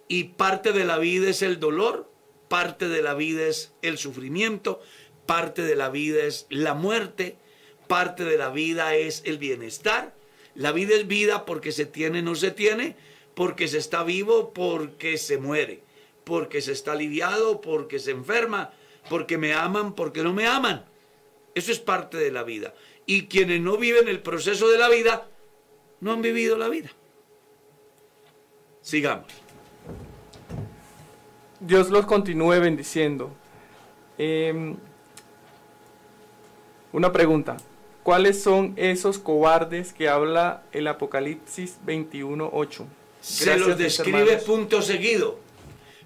y 0.07 0.25
parte 0.25 0.73
de 0.73 0.85
la 0.85 0.97
vida 0.97 1.29
es 1.29 1.41
el 1.41 1.59
dolor, 1.59 2.10
parte 2.51 2.89
de 2.89 3.01
la 3.01 3.13
vida 3.13 3.47
es 3.47 3.71
el 3.81 3.97
sufrimiento, 3.97 4.81
parte 5.25 5.61
de 5.61 5.77
la 5.77 5.89
vida 5.89 6.25
es 6.25 6.47
la 6.49 6.73
muerte, 6.73 7.37
parte 7.87 8.25
de 8.25 8.37
la 8.37 8.49
vida 8.49 8.93
es 8.93 9.21
el 9.23 9.37
bienestar. 9.37 10.13
La 10.53 10.73
vida 10.73 10.93
es 10.95 11.07
vida 11.07 11.45
porque 11.45 11.71
se 11.71 11.85
tiene, 11.85 12.21
no 12.21 12.35
se 12.35 12.51
tiene, 12.51 12.97
porque 13.35 13.69
se 13.69 13.77
está 13.77 14.03
vivo, 14.03 14.51
porque 14.51 15.17
se 15.17 15.37
muere, 15.37 15.81
porque 16.25 16.59
se 16.59 16.73
está 16.73 16.91
aliviado, 16.91 17.61
porque 17.61 17.99
se 17.99 18.11
enferma, 18.11 18.73
porque 19.09 19.37
me 19.37 19.53
aman, 19.53 19.95
porque 19.95 20.21
no 20.21 20.33
me 20.33 20.45
aman. 20.45 20.83
Eso 21.55 21.71
es 21.71 21.79
parte 21.79 22.17
de 22.17 22.33
la 22.33 22.43
vida. 22.43 22.73
Y 23.05 23.27
quienes 23.27 23.61
no 23.61 23.77
viven 23.77 24.09
el 24.09 24.21
proceso 24.21 24.67
de 24.67 24.77
la 24.77 24.89
vida, 24.89 25.29
no 26.01 26.11
han 26.11 26.21
vivido 26.21 26.57
la 26.57 26.67
vida. 26.67 26.91
Sigamos. 28.81 29.50
Dios 31.61 31.89
los 31.89 32.05
continúe 32.05 32.59
bendiciendo. 32.59 33.31
Em, 34.17 34.75
una 36.91 37.11
pregunta. 37.13 37.57
¿cuáles 38.03 38.41
son 38.41 38.73
esos 38.77 39.19
cobardes 39.19 39.93
que 39.93 40.09
habla 40.09 40.63
el 40.71 40.87
Apocalipsis 40.87 41.77
21.8? 41.85 42.85
Se 43.21 43.57
los 43.57 43.77
describe 43.77 44.37
punto 44.37 44.81
seguido. 44.81 45.39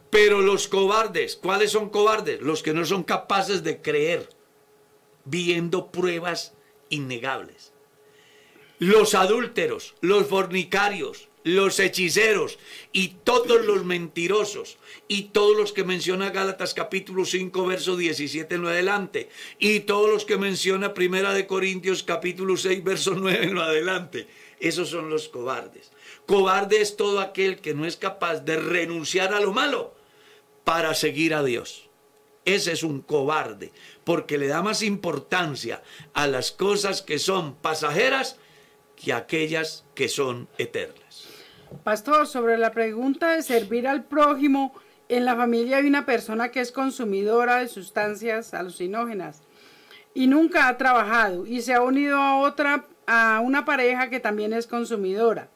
Pero 0.10 0.42
los 0.42 0.68
cobardes, 0.68 1.36
¿cuáles 1.36 1.72
son 1.72 1.90
cobardes? 1.90 2.42
Los 2.42 2.64
que 2.64 2.74
no 2.74 2.86
son 2.86 3.04
capaces 3.04 3.64
de 3.64 3.82
creer, 3.82 4.30
viendo 5.26 5.92
pruebas 5.92 6.54
innegables. 6.90 7.74
Los 8.80 9.16
adúlteros, 9.16 9.96
los 10.02 10.28
fornicarios, 10.28 11.28
los 11.46 11.80
hechiceros 11.80 12.58
y 12.92 13.10
todos 13.24 13.64
los 13.64 13.86
mentirosos 13.86 14.80
y 15.08 15.26
todos 15.26 15.56
los 15.56 15.74
que 15.74 15.84
menciona 15.84 16.32
Gálatas 16.32 16.74
capítulo 16.74 17.24
5 17.24 17.68
verso 17.68 17.96
17 17.96 18.56
en 18.56 18.66
adelante 18.66 19.30
y 19.60 19.82
todos 19.82 20.10
los 20.10 20.26
que 20.26 20.38
menciona 20.38 20.96
Primera 20.96 21.34
de 21.34 21.46
Corintios 21.46 22.02
capítulo 22.02 22.58
6 22.58 22.84
verso 22.84 23.14
9 23.16 23.44
en 23.44 23.54
lo 23.54 23.62
adelante. 23.62 24.28
Esos 24.60 24.90
son 24.90 25.12
los 25.12 25.30
cobardes. 25.30 25.92
Cobarde 26.26 26.82
es 26.82 26.98
todo 26.98 27.20
aquel 27.20 27.62
que 27.62 27.76
no 27.76 27.86
es 27.86 27.96
capaz 27.96 28.40
de 28.40 28.58
renunciar 28.58 29.32
a 29.32 29.40
lo 29.40 29.54
malo 29.54 29.94
para 30.64 30.96
seguir 30.96 31.36
a 31.36 31.44
Dios. 31.44 31.90
Ese 32.44 32.72
es 32.72 32.82
un 32.82 33.02
cobarde, 33.02 33.72
porque 34.04 34.40
le 34.40 34.48
da 34.48 34.64
más 34.64 34.82
importancia 34.82 35.84
a 36.16 36.26
las 36.26 36.52
cosas 36.52 37.04
que 37.04 37.20
son 37.20 37.54
pasajeras 37.56 38.40
que 38.96 39.14
aquellas 39.14 39.86
que 39.94 40.10
son 40.10 40.48
eternas. 40.58 41.05
Pastor, 41.84 42.28
sobre 42.28 42.58
la 42.58 42.72
pregunta 42.72 43.36
de 43.36 43.42
servir 43.42 43.88
al 43.88 44.04
prójimo, 44.04 44.74
en 45.10 45.26
la 45.26 45.36
familia 45.36 45.78
hay 45.78 45.88
una 45.88 46.06
persona 46.06 46.50
que 46.50 46.60
es 46.62 46.72
consumidora 46.72 47.58
de 47.58 47.68
sustancias 47.68 48.54
alucinógenas 48.54 49.42
y 50.14 50.28
nunca 50.28 50.68
ha 50.68 50.78
trabajado 50.78 51.46
y 51.46 51.62
se 51.62 51.74
ha 51.74 51.82
unido 51.82 52.18
a 52.18 52.40
otra, 52.40 52.86
a 53.06 53.42
una 53.44 53.66
pareja 53.66 54.10
que 54.10 54.20
también 54.20 54.54
es 54.54 54.68
consumidora. 54.68 55.50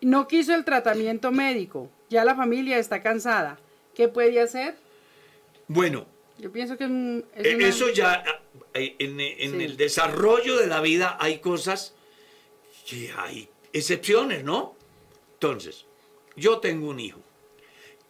No 0.00 0.26
quiso 0.26 0.54
el 0.54 0.64
tratamiento 0.64 1.30
médico, 1.30 1.88
ya 2.10 2.24
la 2.24 2.34
familia 2.34 2.78
está 2.78 3.00
cansada. 3.00 3.58
¿Qué 3.94 4.08
puede 4.08 4.40
hacer? 4.40 4.76
Bueno, 5.68 6.06
yo 6.38 6.50
pienso 6.50 6.76
que 6.76 6.84
es 7.36 7.46
eh, 7.46 7.68
eso 7.68 7.88
ya 7.90 8.24
en, 8.74 9.20
en 9.20 9.60
el 9.60 9.76
desarrollo 9.76 10.56
de 10.56 10.66
la 10.66 10.80
vida 10.80 11.16
hay 11.20 11.38
cosas 11.38 11.94
que 12.86 13.12
hay 13.16 13.48
excepciones, 13.72 14.42
¿no? 14.42 14.74
Entonces, 15.42 15.86
yo 16.36 16.60
tengo 16.60 16.88
un 16.88 17.00
hijo, 17.00 17.18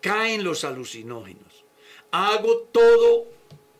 caen 0.02 0.44
los 0.44 0.64
alucinógenos, 0.64 1.64
hago 2.10 2.68
todo 2.70 3.26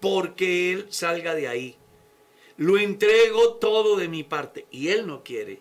porque 0.01 0.73
él 0.73 0.87
salga 0.89 1.35
de 1.35 1.49
ahí, 1.49 1.77
lo 2.57 2.79
entrego 2.79 3.57
todo 3.57 3.97
de 3.97 4.09
mi 4.09 4.23
parte 4.23 4.65
y 4.71 4.89
él 4.89 5.07
no 5.07 5.23
quiere, 5.23 5.61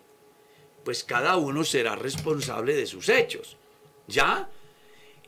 pues 0.86 1.04
cada 1.04 1.36
uno 1.36 1.64
será 1.64 1.94
responsable 1.94 2.74
de 2.74 2.86
sus 2.86 3.10
hechos. 3.10 3.58
¿Ya? 4.08 4.48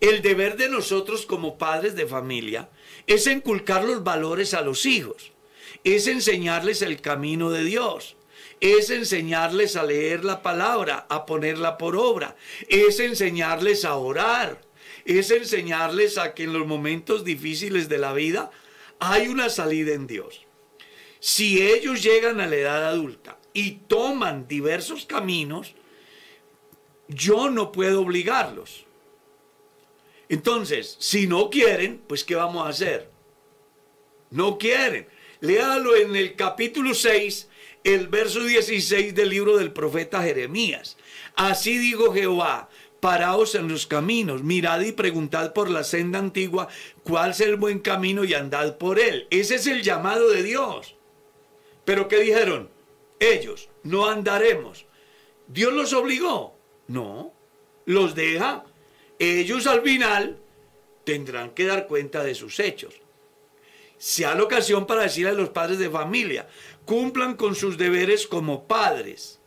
El 0.01 0.23
deber 0.23 0.57
de 0.57 0.71
nosotros 0.71 1.27
como 1.27 1.59
padres 1.59 1.95
de 1.97 2.07
familia 2.07 2.71
es 3.07 3.27
inculcar 3.27 3.85
los 3.85 4.03
valores 4.03 4.55
a 4.55 4.63
los 4.63 4.87
hijos, 4.87 5.33
es 5.85 6.07
enseñarles 6.07 6.81
el 6.81 7.03
camino 7.03 7.51
de 7.51 7.63
Dios 7.63 8.17
es 8.61 8.91
enseñarles 8.91 9.77
a 9.77 9.85
leer 9.85 10.25
la 10.25 10.43
palabra, 10.43 11.07
a 11.09 11.27
ponerla 11.27 11.79
por 11.79 11.97
obra, 11.97 12.37
es 12.69 13.01
enseñarles 13.01 13.85
a 13.85 13.97
orar, 13.97 14.61
es 15.05 15.31
enseñarles 15.31 16.19
a 16.19 16.35
que 16.35 16.45
en 16.45 16.53
los 16.53 16.67
momentos 16.67 17.25
difíciles 17.25 17.89
de 17.89 17.99
la 17.99 18.13
vida 18.13 18.51
hay 18.99 19.29
una 19.29 19.51
salida 19.51 19.95
en 19.95 20.07
Dios. 20.07 20.47
Si 21.21 21.63
ellos 21.63 22.03
llegan 22.03 22.41
a 22.41 22.47
la 22.47 22.57
edad 22.57 22.89
adulta 22.89 23.39
y 23.53 23.73
toman 23.73 24.47
diversos 24.47 25.07
caminos, 25.07 25.75
yo 27.09 27.51
no 27.51 27.73
puedo 27.73 28.03
obligarlos. 28.03 28.85
Entonces, 30.29 30.97
si 30.99 31.27
no 31.27 31.51
quieren, 31.51 32.03
pues 32.07 32.25
¿qué 32.25 32.35
vamos 32.35 32.67
a 32.67 32.71
hacer? 32.71 33.11
No 34.31 34.59
quieren. 34.59 35.07
Léalo 35.41 35.95
en 35.97 36.17
el 36.17 36.35
capítulo 36.35 36.95
6 36.95 37.49
el 37.85 38.09
verso 38.09 38.43
16 38.43 39.15
del 39.15 39.29
libro 39.29 39.57
del 39.57 39.73
profeta 39.73 40.23
Jeremías. 40.23 40.97
Así 41.37 41.77
dijo 41.79 42.13
Jehová, 42.13 42.71
paraos 43.01 43.55
en 43.55 43.69
los 43.69 43.87
caminos, 43.87 44.43
mirad 44.43 44.81
y 44.81 44.93
preguntad 44.93 45.53
por 45.53 45.71
la 45.71 45.85
senda 45.85 46.19
antigua 46.19 46.69
cuál 47.03 47.33
es 47.33 47.41
el 47.41 47.57
buen 47.57 47.81
camino 47.81 48.25
y 48.25 48.33
andad 48.33 48.79
por 48.79 48.99
él. 48.99 49.27
Ese 49.31 49.57
es 49.57 49.67
el 49.67 49.83
llamado 49.83 50.31
de 50.31 50.43
Dios. 50.43 50.97
Pero 51.85 52.09
¿qué 52.09 52.21
dijeron? 52.21 52.71
Ellos, 53.21 53.69
no 53.83 54.07
andaremos. 54.07 54.87
¿Dios 55.47 55.73
los 55.73 55.93
obligó? 55.93 56.57
No, 56.89 57.35
los 57.85 58.15
deja. 58.15 58.65
Ellos 59.19 59.67
al 59.67 59.83
final 59.83 60.39
tendrán 61.05 61.51
que 61.51 61.67
dar 61.67 61.87
cuenta 61.87 62.25
de 62.25 62.35
sus 62.35 62.59
hechos. 62.59 62.95
Sea 63.99 64.35
la 64.35 64.43
ocasión 64.43 64.87
para 64.87 65.03
decirle 65.03 65.31
a 65.31 65.35
los 65.35 65.51
padres 65.51 65.79
de 65.79 65.89
familia, 65.89 66.49
cumplan 66.85 67.35
con 67.35 67.55
sus 67.55 67.79
deberes 67.79 68.27
como 68.27 68.65
padres. 68.65 69.41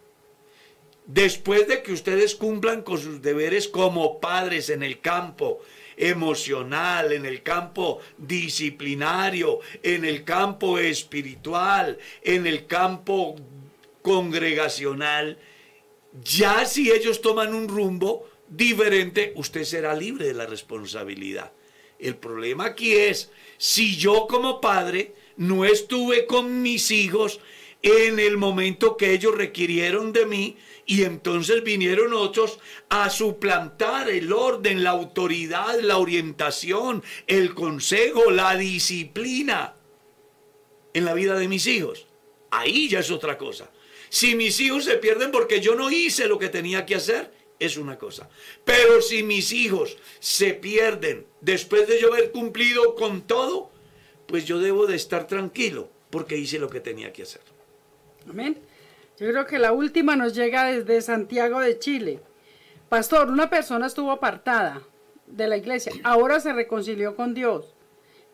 Después 1.05 1.67
de 1.67 1.83
que 1.83 1.93
ustedes 1.93 2.35
cumplan 2.35 2.81
con 2.81 2.97
sus 2.97 3.21
deberes 3.21 3.67
como 3.67 4.19
padres 4.19 4.69
en 4.69 4.83
el 4.83 4.99
campo 4.99 5.59
emocional, 5.95 7.11
en 7.11 7.25
el 7.25 7.41
campo 7.43 7.99
disciplinario, 8.17 9.59
en 9.81 10.05
el 10.05 10.23
campo 10.23 10.77
espiritual, 10.77 11.97
en 12.21 12.45
el 12.45 12.67
campo 12.67 13.35
congregacional, 14.01 15.37
ya 16.23 16.65
si 16.65 16.91
ellos 16.91 17.21
toman 17.21 17.53
un 17.53 17.67
rumbo 17.67 18.29
diferente, 18.47 19.33
usted 19.35 19.63
será 19.63 19.95
libre 19.95 20.27
de 20.27 20.33
la 20.33 20.45
responsabilidad. 20.45 21.51
El 21.99 22.15
problema 22.15 22.65
aquí 22.65 22.93
es, 22.93 23.31
si 23.57 23.97
yo 23.97 24.27
como 24.27 24.61
padre 24.61 25.13
no 25.37 25.65
estuve 25.65 26.25
con 26.25 26.61
mis 26.61 26.91
hijos 26.91 27.39
en 27.81 28.19
el 28.19 28.37
momento 28.37 28.97
que 28.97 29.13
ellos 29.13 29.35
requirieron 29.35 30.11
de 30.11 30.25
mí 30.25 30.57
y 30.85 31.03
entonces 31.03 31.63
vinieron 31.63 32.13
otros 32.13 32.59
a 32.89 33.09
suplantar 33.09 34.09
el 34.09 34.33
orden, 34.33 34.83
la 34.83 34.91
autoridad, 34.91 35.79
la 35.81 35.97
orientación, 35.97 37.03
el 37.27 37.53
consejo, 37.53 38.31
la 38.31 38.55
disciplina 38.55 39.75
en 40.93 41.05
la 41.05 41.13
vida 41.13 41.37
de 41.37 41.47
mis 41.47 41.67
hijos. 41.67 42.07
Ahí 42.49 42.89
ya 42.89 42.99
es 42.99 43.11
otra 43.11 43.37
cosa. 43.37 43.69
Si 44.09 44.35
mis 44.35 44.59
hijos 44.59 44.85
se 44.85 44.97
pierden 44.97 45.31
porque 45.31 45.59
yo 45.59 45.75
no 45.75 45.91
hice 45.91 46.27
lo 46.27 46.39
que 46.39 46.49
tenía 46.49 46.85
que 46.85 46.95
hacer, 46.95 47.31
es 47.59 47.77
una 47.77 47.97
cosa. 47.97 48.29
Pero 48.63 49.01
si 49.01 49.23
mis 49.23 49.51
hijos 49.51 49.97
se 50.19 50.53
pierden 50.53 51.27
después 51.41 51.87
de 51.87 51.99
yo 51.99 52.13
haber 52.13 52.31
cumplido 52.31 52.95
con 52.95 53.21
todo, 53.27 53.71
pues 54.27 54.45
yo 54.45 54.59
debo 54.59 54.85
de 54.85 54.95
estar 54.95 55.27
tranquilo 55.27 55.89
porque 56.09 56.37
hice 56.37 56.59
lo 56.59 56.69
que 56.69 56.79
tenía 56.79 57.11
que 57.11 57.23
hacer. 57.23 57.41
Amén. 58.29 58.57
Yo 59.19 59.27
creo 59.29 59.47
que 59.47 59.57
la 59.57 59.71
última 59.71 60.15
nos 60.15 60.35
llega 60.35 60.65
desde 60.65 61.01
Santiago 61.01 61.59
de 61.59 61.79
Chile. 61.79 62.19
Pastor, 62.89 63.29
una 63.29 63.49
persona 63.49 63.87
estuvo 63.87 64.11
apartada 64.11 64.81
de 65.25 65.47
la 65.47 65.57
iglesia, 65.57 65.91
ahora 66.03 66.39
se 66.39 66.53
reconcilió 66.53 67.15
con 67.15 67.33
Dios. 67.33 67.73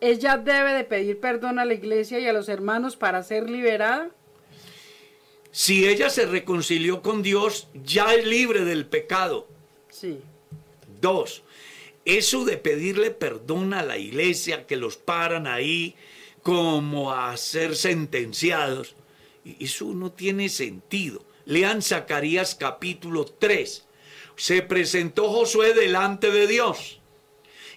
¿Ella 0.02 0.38
debe 0.38 0.74
de 0.74 0.84
pedir 0.84 1.20
perdón 1.20 1.60
a 1.60 1.66
la 1.66 1.74
iglesia 1.74 2.20
y 2.20 2.28
a 2.28 2.34
los 2.34 2.50
hermanos 2.50 2.98
para 2.98 3.24
ser 3.24 3.50
liberada? 3.50 4.10
Si 5.52 5.88
ella 5.88 6.10
se 6.10 6.26
reconcilió 6.26 7.02
con 7.02 7.24
Dios, 7.24 7.70
ya 7.74 8.14
es 8.14 8.26
libre 8.26 8.66
del 8.66 8.86
pecado. 8.86 9.48
Sí. 9.90 10.20
Dos, 11.00 11.44
eso 12.06 12.46
de 12.46 12.58
pedirle 12.58 13.12
perdón 13.12 13.74
a 13.74 13.84
la 13.84 13.98
iglesia, 13.98 14.66
que 14.66 14.76
los 14.76 14.98
paran 14.98 15.48
ahí 15.48 15.96
como 16.42 17.14
a 17.14 17.36
ser 17.38 17.76
sentenciados, 17.76 18.96
eso 19.60 19.86
no 19.94 20.12
tiene 20.12 20.50
sentido. 20.50 21.26
Lean 21.46 21.82
Zacarías 21.82 22.56
capítulo 22.56 23.26
3. 23.26 23.86
Se 24.36 24.62
presentó 24.62 25.30
Josué 25.30 25.74
delante 25.74 26.32
de 26.32 26.48
Dios. 26.48 27.00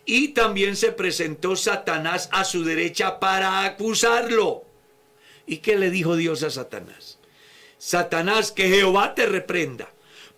Y 0.04 0.28
también 0.28 0.76
se 0.76 0.92
presentó 0.92 1.56
Satanás 1.56 2.28
a 2.32 2.44
su 2.44 2.64
derecha 2.64 3.18
para 3.18 3.64
acusarlo. 3.64 4.64
¿Y 5.46 5.58
qué 5.58 5.76
le 5.76 5.90
dijo 5.90 6.16
Dios 6.16 6.42
a 6.42 6.50
Satanás? 6.50 7.18
Satanás, 7.78 8.52
que 8.52 8.68
Jehová 8.68 9.14
te 9.14 9.26
reprenda, 9.26 9.92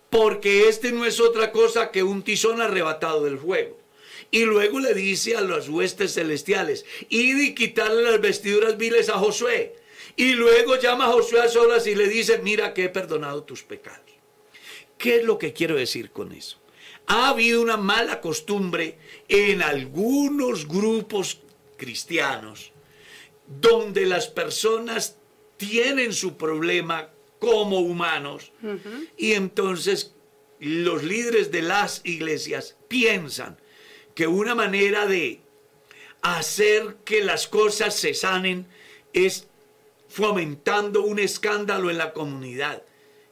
porque 0.09 0.67
este 0.67 0.91
no 0.91 1.05
es 1.05 1.19
otra 1.19 1.51
cosa 1.51 1.91
que 1.91 2.03
un 2.03 2.23
tizón 2.23 2.61
arrebatado 2.61 3.23
del 3.23 3.37
fuego. 3.37 3.78
Y 4.31 4.45
luego 4.45 4.79
le 4.79 4.93
dice 4.93 5.35
a 5.35 5.41
las 5.41 5.69
huestes 5.69 6.13
celestiales, 6.13 6.85
id 7.09 7.37
y 7.37 7.55
quitarle 7.55 8.03
las 8.03 8.21
vestiduras 8.21 8.77
viles 8.77 9.09
a 9.09 9.17
Josué. 9.17 9.75
Y 10.15 10.33
luego 10.33 10.75
llama 10.75 11.05
a 11.05 11.11
Josué 11.11 11.41
a 11.41 11.49
solas 11.49 11.87
y 11.87 11.95
le 11.95 12.07
dice, 12.07 12.39
mira 12.39 12.73
que 12.73 12.85
he 12.85 12.89
perdonado 12.89 13.43
tus 13.43 13.63
pecados. 13.63 14.11
¿Qué 14.97 15.17
es 15.17 15.23
lo 15.23 15.37
que 15.37 15.53
quiero 15.53 15.75
decir 15.75 16.11
con 16.11 16.31
eso? 16.31 16.59
Ha 17.07 17.29
habido 17.29 17.61
una 17.61 17.77
mala 17.77 18.21
costumbre 18.21 18.97
en 19.27 19.63
algunos 19.63 20.67
grupos 20.67 21.39
cristianos 21.77 22.71
donde 23.47 24.05
las 24.05 24.27
personas 24.27 25.17
tienen 25.57 26.13
su 26.13 26.37
problema 26.37 27.09
como 27.39 27.79
humanos 27.79 28.51
y 29.17 29.33
entonces 29.33 30.13
los 30.59 31.03
líderes 31.03 31.51
de 31.51 31.61
las 31.61 32.01
iglesias 32.03 32.75
piensan 32.87 33.57
que 34.19 34.27
una 34.27 34.53
manera 34.53 35.07
de 35.07 35.39
hacer 36.21 36.97
que 37.05 37.23
las 37.23 37.47
cosas 37.47 37.95
se 37.95 38.13
sanen 38.13 38.65
es 39.13 39.47
fomentando 40.09 41.03
un 41.03 41.19
escándalo 41.19 41.89
en 41.89 41.97
la 41.97 42.11
comunidad. 42.11 42.83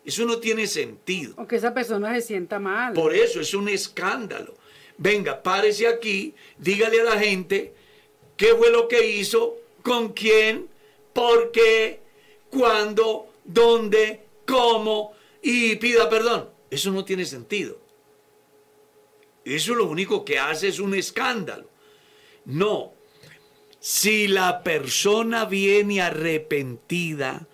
Eso 0.05 0.23
no 0.23 0.37
tiene 0.37 0.65
sentido. 0.65 1.33
O 1.35 1.45
que 1.45 1.57
esa 1.57 1.73
persona 1.73 2.15
se 2.15 2.21
sienta 2.21 2.57
mal. 2.57 2.93
Por 2.93 3.13
eso 3.13 3.41
es 3.41 3.53
un 3.53 3.67
escándalo. 3.67 4.55
Venga, 4.97 5.43
párese 5.43 5.87
aquí, 5.87 6.33
dígale 6.57 7.01
a 7.01 7.03
la 7.03 7.19
gente 7.19 7.73
qué 8.37 8.55
fue 8.55 8.71
lo 8.71 8.87
que 8.87 9.09
hizo, 9.09 9.57
con 9.83 10.13
quién, 10.13 10.69
por 11.11 11.51
qué, 11.51 11.99
cuándo, 12.49 13.27
dónde, 13.43 14.21
cómo 14.45 15.11
y 15.41 15.75
pida 15.75 16.09
perdón. 16.09 16.49
Eso 16.71 16.91
no 16.91 17.03
tiene 17.03 17.25
sentido. 17.25 17.86
Eso 19.55 19.75
lo 19.75 19.85
único 19.85 20.25
que 20.25 20.39
hace 20.39 20.67
es 20.67 20.79
un 20.79 20.93
escándalo. 20.93 21.69
No. 22.45 22.93
Si 23.79 24.27
la 24.27 24.63
persona 24.63 25.45
viene 25.45 26.01
arrepentida, 26.01 27.47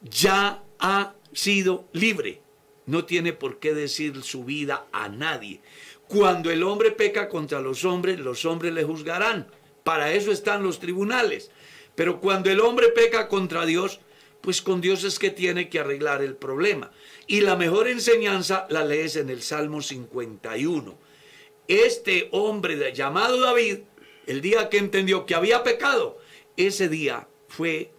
ya 0.00 0.62
ha 0.78 1.14
sido 1.32 1.88
libre. 1.92 2.40
No 2.86 3.04
tiene 3.04 3.32
por 3.32 3.58
qué 3.58 3.74
decir 3.74 4.22
su 4.22 4.44
vida 4.44 4.86
a 4.92 5.08
nadie. 5.08 5.60
Cuando 6.08 6.50
el 6.50 6.62
hombre 6.62 6.92
peca 6.92 7.28
contra 7.28 7.60
los 7.60 7.84
hombres, 7.84 8.18
los 8.18 8.44
hombres 8.44 8.72
le 8.72 8.84
juzgarán. 8.84 9.48
Para 9.84 10.12
eso 10.12 10.32
están 10.32 10.62
los 10.62 10.78
tribunales. 10.78 11.50
Pero 11.94 12.20
cuando 12.20 12.50
el 12.50 12.60
hombre 12.60 12.88
peca 12.88 13.28
contra 13.28 13.66
Dios, 13.66 14.00
pues 14.40 14.62
con 14.62 14.80
Dios 14.80 15.04
es 15.04 15.18
que 15.18 15.30
tiene 15.30 15.68
que 15.68 15.80
arreglar 15.80 16.22
el 16.22 16.36
problema. 16.36 16.92
Y 17.26 17.40
la 17.40 17.56
mejor 17.56 17.88
enseñanza 17.88 18.66
la 18.70 18.84
lees 18.84 19.16
en 19.16 19.28
el 19.28 19.42
Salmo 19.42 19.82
51. 19.82 21.05
Este 21.68 22.28
hombre 22.30 22.92
llamado 22.92 23.40
David, 23.40 23.78
el 24.26 24.40
día 24.40 24.68
que 24.68 24.78
entendió 24.78 25.26
que 25.26 25.34
había 25.34 25.62
pecado, 25.62 26.18
ese 26.56 26.88
día 26.88 27.28
fue 27.48 27.90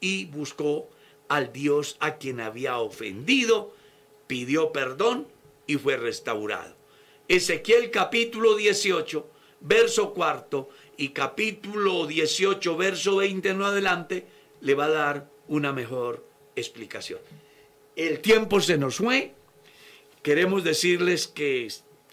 y 0.00 0.26
buscó 0.26 0.88
al 1.28 1.52
Dios 1.52 1.96
a 2.00 2.16
quien 2.16 2.40
había 2.40 2.78
ofendido, 2.78 3.74
pidió 4.26 4.72
perdón 4.72 5.28
y 5.66 5.76
fue 5.76 5.96
restaurado. 5.96 6.76
Ezequiel 7.28 7.90
capítulo 7.90 8.56
18, 8.56 9.30
verso 9.60 10.12
cuarto 10.12 10.68
y 10.96 11.10
capítulo 11.10 12.06
18, 12.06 12.76
verso 12.76 13.16
20 13.16 13.48
en 13.48 13.62
adelante, 13.62 14.26
le 14.60 14.74
va 14.74 14.86
a 14.86 14.90
dar 14.90 15.30
una 15.48 15.72
mejor 15.72 16.26
explicación. 16.56 17.20
El 17.94 18.20
tiempo 18.20 18.60
se 18.60 18.78
nos 18.78 18.96
fue. 18.96 19.32
Queremos 20.22 20.64
decirles 20.64 21.26
que 21.28 21.68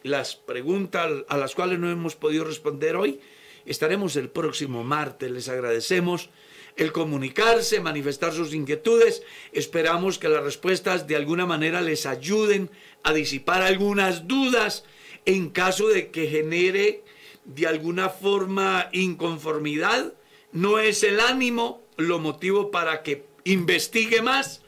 las 0.09 0.35
preguntas 0.35 1.11
a 1.27 1.37
las 1.37 1.55
cuales 1.55 1.79
no 1.79 1.89
hemos 1.89 2.15
podido 2.15 2.43
responder 2.43 2.95
hoy, 2.95 3.19
estaremos 3.65 4.15
el 4.15 4.29
próximo 4.29 4.83
martes. 4.83 5.31
Les 5.31 5.47
agradecemos 5.47 6.29
el 6.75 6.91
comunicarse, 6.91 7.79
manifestar 7.79 8.33
sus 8.33 8.53
inquietudes. 8.53 9.23
Esperamos 9.51 10.17
que 10.17 10.29
las 10.29 10.43
respuestas 10.43 11.07
de 11.07 11.15
alguna 11.15 11.45
manera 11.45 11.81
les 11.81 12.05
ayuden 12.05 12.69
a 13.03 13.13
disipar 13.13 13.61
algunas 13.61 14.27
dudas 14.27 14.83
en 15.25 15.49
caso 15.49 15.87
de 15.87 16.09
que 16.09 16.27
genere 16.27 17.03
de 17.45 17.67
alguna 17.67 18.09
forma 18.09 18.89
inconformidad. 18.91 20.13
No 20.51 20.79
es 20.79 21.03
el 21.03 21.19
ánimo 21.19 21.83
lo 21.97 22.19
motivo 22.19 22.71
para 22.71 23.03
que 23.03 23.25
investigue 23.43 24.21
más, 24.21 24.61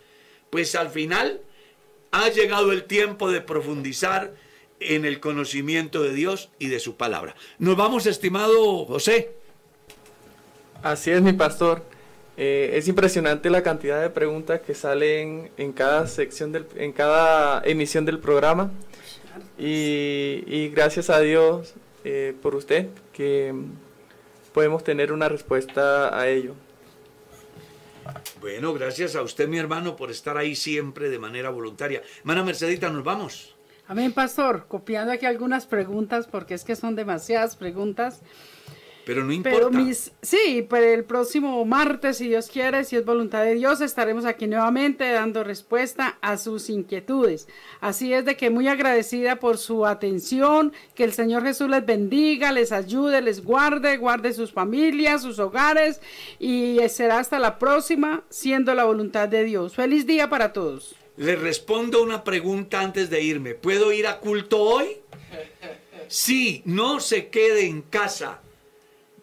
pues 0.50 0.76
al 0.76 0.90
final 0.90 1.42
ha 2.12 2.30
llegado 2.30 2.72
el 2.72 2.84
tiempo 2.84 3.32
de 3.32 3.42
profundizar 3.42 4.36
en 4.82 5.06
el 5.06 5.20
conocimiento 5.20 6.04
de 6.04 6.14
Dios 6.14 6.50
y 6.60 6.68
de 6.68 6.80
su 6.80 6.98
palabra. 6.98 7.36
Nos 7.60 7.78
vamos, 7.78 8.06
estimado 8.06 8.86
José. 8.86 9.32
Así 10.84 11.12
es, 11.12 11.22
mi 11.22 11.34
pastor. 11.34 11.84
Eh, 12.38 12.72
es 12.74 12.88
impresionante 12.88 13.50
la 13.50 13.62
cantidad 13.62 14.02
de 14.02 14.10
preguntas 14.10 14.62
que 14.62 14.74
salen 14.74 15.52
en 15.58 15.74
cada 15.74 16.08
sección 16.08 16.52
del, 16.52 16.66
en 16.76 16.92
cada 16.92 17.62
emisión 17.64 18.06
del 18.06 18.20
programa. 18.20 18.72
Y, 19.60 20.44
y 20.48 20.70
gracias 20.70 21.10
a 21.10 21.20
Dios 21.20 21.76
eh, 22.04 22.34
por 22.42 22.56
usted 22.56 22.88
que 23.14 23.54
podemos 24.54 24.84
tener 24.84 25.12
una 25.12 25.30
respuesta 25.30 26.18
a 26.18 26.28
ello. 26.28 26.56
Bueno, 28.40 28.74
gracias 28.74 29.16
a 29.16 29.22
usted, 29.22 29.48
mi 29.48 29.60
hermano, 29.60 29.96
por 29.96 30.10
estar 30.10 30.36
ahí 30.38 30.56
siempre 30.56 31.10
de 31.10 31.20
manera 31.20 31.50
voluntaria. 31.52 32.02
Hermana 32.20 32.44
Mercedita, 32.44 32.90
nos 32.90 33.04
vamos. 33.04 33.56
Amén, 33.92 34.14
pastor. 34.14 34.68
Copiando 34.70 35.12
aquí 35.12 35.26
algunas 35.26 35.66
preguntas, 35.66 36.26
porque 36.26 36.54
es 36.54 36.64
que 36.64 36.78
son 36.78 36.96
demasiadas 36.96 37.58
preguntas. 37.58 38.22
Pero 39.06 39.26
no 39.26 39.34
importa. 39.34 39.58
Pero 39.58 39.70
mis, 39.70 40.14
sí, 40.22 40.66
pero 40.70 40.86
el 40.86 41.04
próximo 41.04 41.66
martes, 41.66 42.16
si 42.16 42.30
Dios 42.30 42.48
quiere, 42.48 42.86
si 42.86 42.96
es 42.96 43.04
voluntad 43.04 43.44
de 43.44 43.56
Dios, 43.56 43.82
estaremos 43.82 44.24
aquí 44.24 44.48
nuevamente 44.48 45.12
dando 45.12 45.44
respuesta 45.44 46.18
a 46.22 46.38
sus 46.38 46.70
inquietudes. 46.70 47.50
Así 47.82 48.14
es 48.14 48.24
de 48.24 48.38
que 48.38 48.50
muy 48.50 48.70
agradecida 48.70 49.42
por 49.42 49.58
su 49.58 49.86
atención, 49.86 50.72
que 50.96 51.04
el 51.04 51.12
Señor 51.12 51.44
Jesús 51.44 51.70
les 51.70 51.86
bendiga, 51.86 52.54
les 52.54 52.72
ayude, 52.72 53.22
les 53.22 53.44
guarde, 53.44 53.98
guarde 53.98 54.32
sus 54.32 54.54
familias, 54.54 55.24
sus 55.24 55.38
hogares 55.38 56.00
y 56.40 56.78
será 56.88 57.20
hasta 57.20 57.40
la 57.40 57.60
próxima, 57.60 58.24
siendo 58.30 58.74
la 58.74 58.86
voluntad 58.86 59.28
de 59.28 59.44
Dios. 59.44 59.76
Feliz 59.76 60.08
día 60.08 60.30
para 60.30 60.54
todos. 60.54 60.96
Le 61.18 61.36
respondo 61.36 62.02
una 62.02 62.24
pregunta 62.24 62.82
antes 62.82 63.10
de 63.10 63.22
irme. 63.22 63.54
¿Puedo 63.54 63.92
ir 63.92 64.08
a 64.08 64.20
culto 64.20 64.62
hoy? 64.62 64.98
Sí, 66.08 66.62
no 66.66 67.00
se 67.00 67.30
quede 67.30 67.66
en 67.66 67.82
casa 67.82 68.42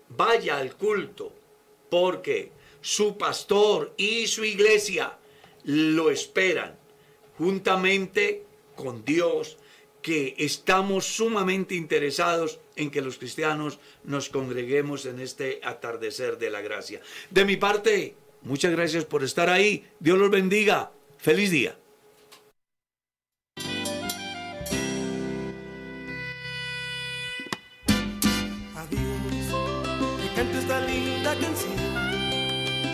vaya 0.08 0.58
al 0.58 0.74
culto, 0.74 1.32
porque 1.90 2.50
su 2.80 3.16
pastor 3.16 3.94
y 3.96 4.26
su 4.26 4.44
iglesia 4.44 5.18
lo 5.64 6.10
esperan, 6.10 6.76
juntamente 7.36 8.44
con 8.74 9.04
Dios, 9.04 9.58
que 10.02 10.34
estamos 10.38 11.04
sumamente 11.04 11.74
interesados 11.74 12.60
en 12.76 12.90
que 12.90 13.02
los 13.02 13.18
cristianos 13.18 13.78
nos 14.04 14.28
congreguemos 14.28 15.06
en 15.06 15.20
este 15.20 15.60
atardecer 15.64 16.38
de 16.38 16.50
la 16.50 16.62
gracia. 16.62 17.00
De 17.30 17.44
mi 17.44 17.56
parte, 17.56 18.14
muchas 18.42 18.72
gracias 18.72 19.04
por 19.04 19.24
estar 19.24 19.50
ahí. 19.50 19.84
Dios 19.98 20.18
los 20.18 20.30
bendiga. 20.30 20.92
Feliz 21.18 21.50
día. 21.50 21.74
canto 30.36 30.58
esta 30.58 30.80
linda 30.82 31.34
canción, 31.34 31.74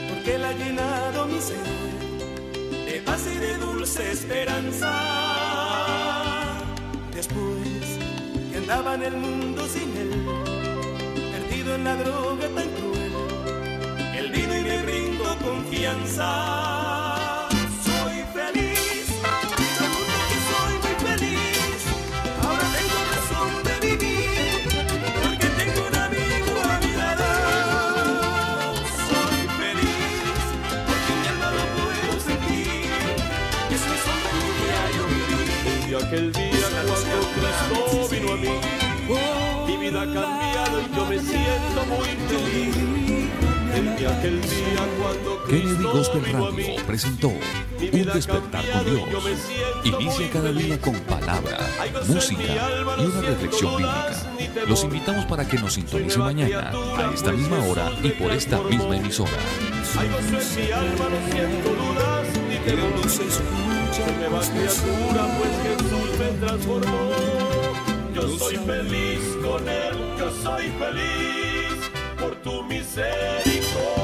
porque 0.09 0.39
la 0.39 0.49
ha 0.49 0.53
llenado 0.55 1.27
mi 1.27 1.39
ser 1.39 1.59
de 2.87 3.03
paz 3.05 3.27
y 3.31 3.39
de 3.39 3.59
dulce 3.59 4.13
esperanza. 4.13 4.91
Después 7.15 7.99
que 8.51 8.57
andaba 8.57 8.95
en 8.95 9.03
el 9.03 9.17
mundo 9.19 9.67
sin 9.69 9.95
él, 9.95 10.25
perdido 11.33 11.75
en 11.75 11.85
la 11.85 11.97
droga 11.97 12.49
tan 12.49 12.71
cruel, 12.71 13.13
él 14.17 14.31
vino 14.33 14.57
y 14.57 14.63
me 14.63 14.83
brindó 14.85 15.37
confianza. 15.45 17.04
Aquel 35.99 36.33
día 36.33 36.69
cuando 36.87 37.17
Cristo 37.35 38.09
vino 38.11 38.33
a 38.33 38.37
mí. 38.37 38.49
Mi 39.67 39.77
vida 39.77 40.03
ha 40.03 40.05
cambiado 40.05 40.81
y 40.81 40.97
yo 40.97 41.07
me 41.07 41.19
siento 41.19 41.87
muy 41.89 42.09
feliz. 42.29 42.75
Desde 43.75 44.07
aquel 44.07 44.41
día 44.41 44.89
cuando 44.99 45.45
Kennedy 45.47 45.83
Gospel. 45.83 46.23
Radio 46.33 46.87
presentó 46.87 47.29
Un 47.29 48.05
despertar 48.15 48.65
con 48.71 48.85
Dios. 48.85 49.09
Inicia 49.85 50.31
cada 50.31 50.53
día 50.53 50.81
con 50.81 50.95
palabra, 51.01 51.59
música 52.07 52.43
y 52.99 53.05
una 53.05 53.21
reflexión 53.21 53.77
bíblica. 53.77 54.13
Los 54.69 54.85
invitamos 54.85 55.25
para 55.27 55.47
que 55.47 55.59
nos 55.59 55.75
sintonice 55.75 56.19
mañana 56.19 56.71
a 56.97 57.13
esta 57.13 57.33
misma 57.33 57.59
hora 57.67 57.91
y 58.03 58.11
por 58.11 58.33
esta 58.33 58.61
misma 58.61 58.97
emisora. 58.97 59.33
Hay 59.99 60.09
gozo 60.09 60.61
en 60.61 60.67
mi 60.67 60.73
alma, 60.73 61.09
no 61.11 61.33
siento 61.33 61.69
dudas 61.71 62.27
ni 62.49 62.57
temor. 62.59 63.74
Soy 63.95 64.13
nueva 64.19 64.41
criatura, 64.41 65.23
pues 65.39 65.53
Jesús 65.63 66.19
me 66.19 66.29
transformó. 66.45 67.11
Yo 68.13 68.29
soy 68.39 68.57
feliz 68.57 69.21
con 69.41 69.69
él, 69.69 69.97
yo 70.19 70.31
soy 70.43 70.65
feliz 70.81 71.91
por 72.19 72.35
tu 72.43 72.65
misericordia. 72.65 74.04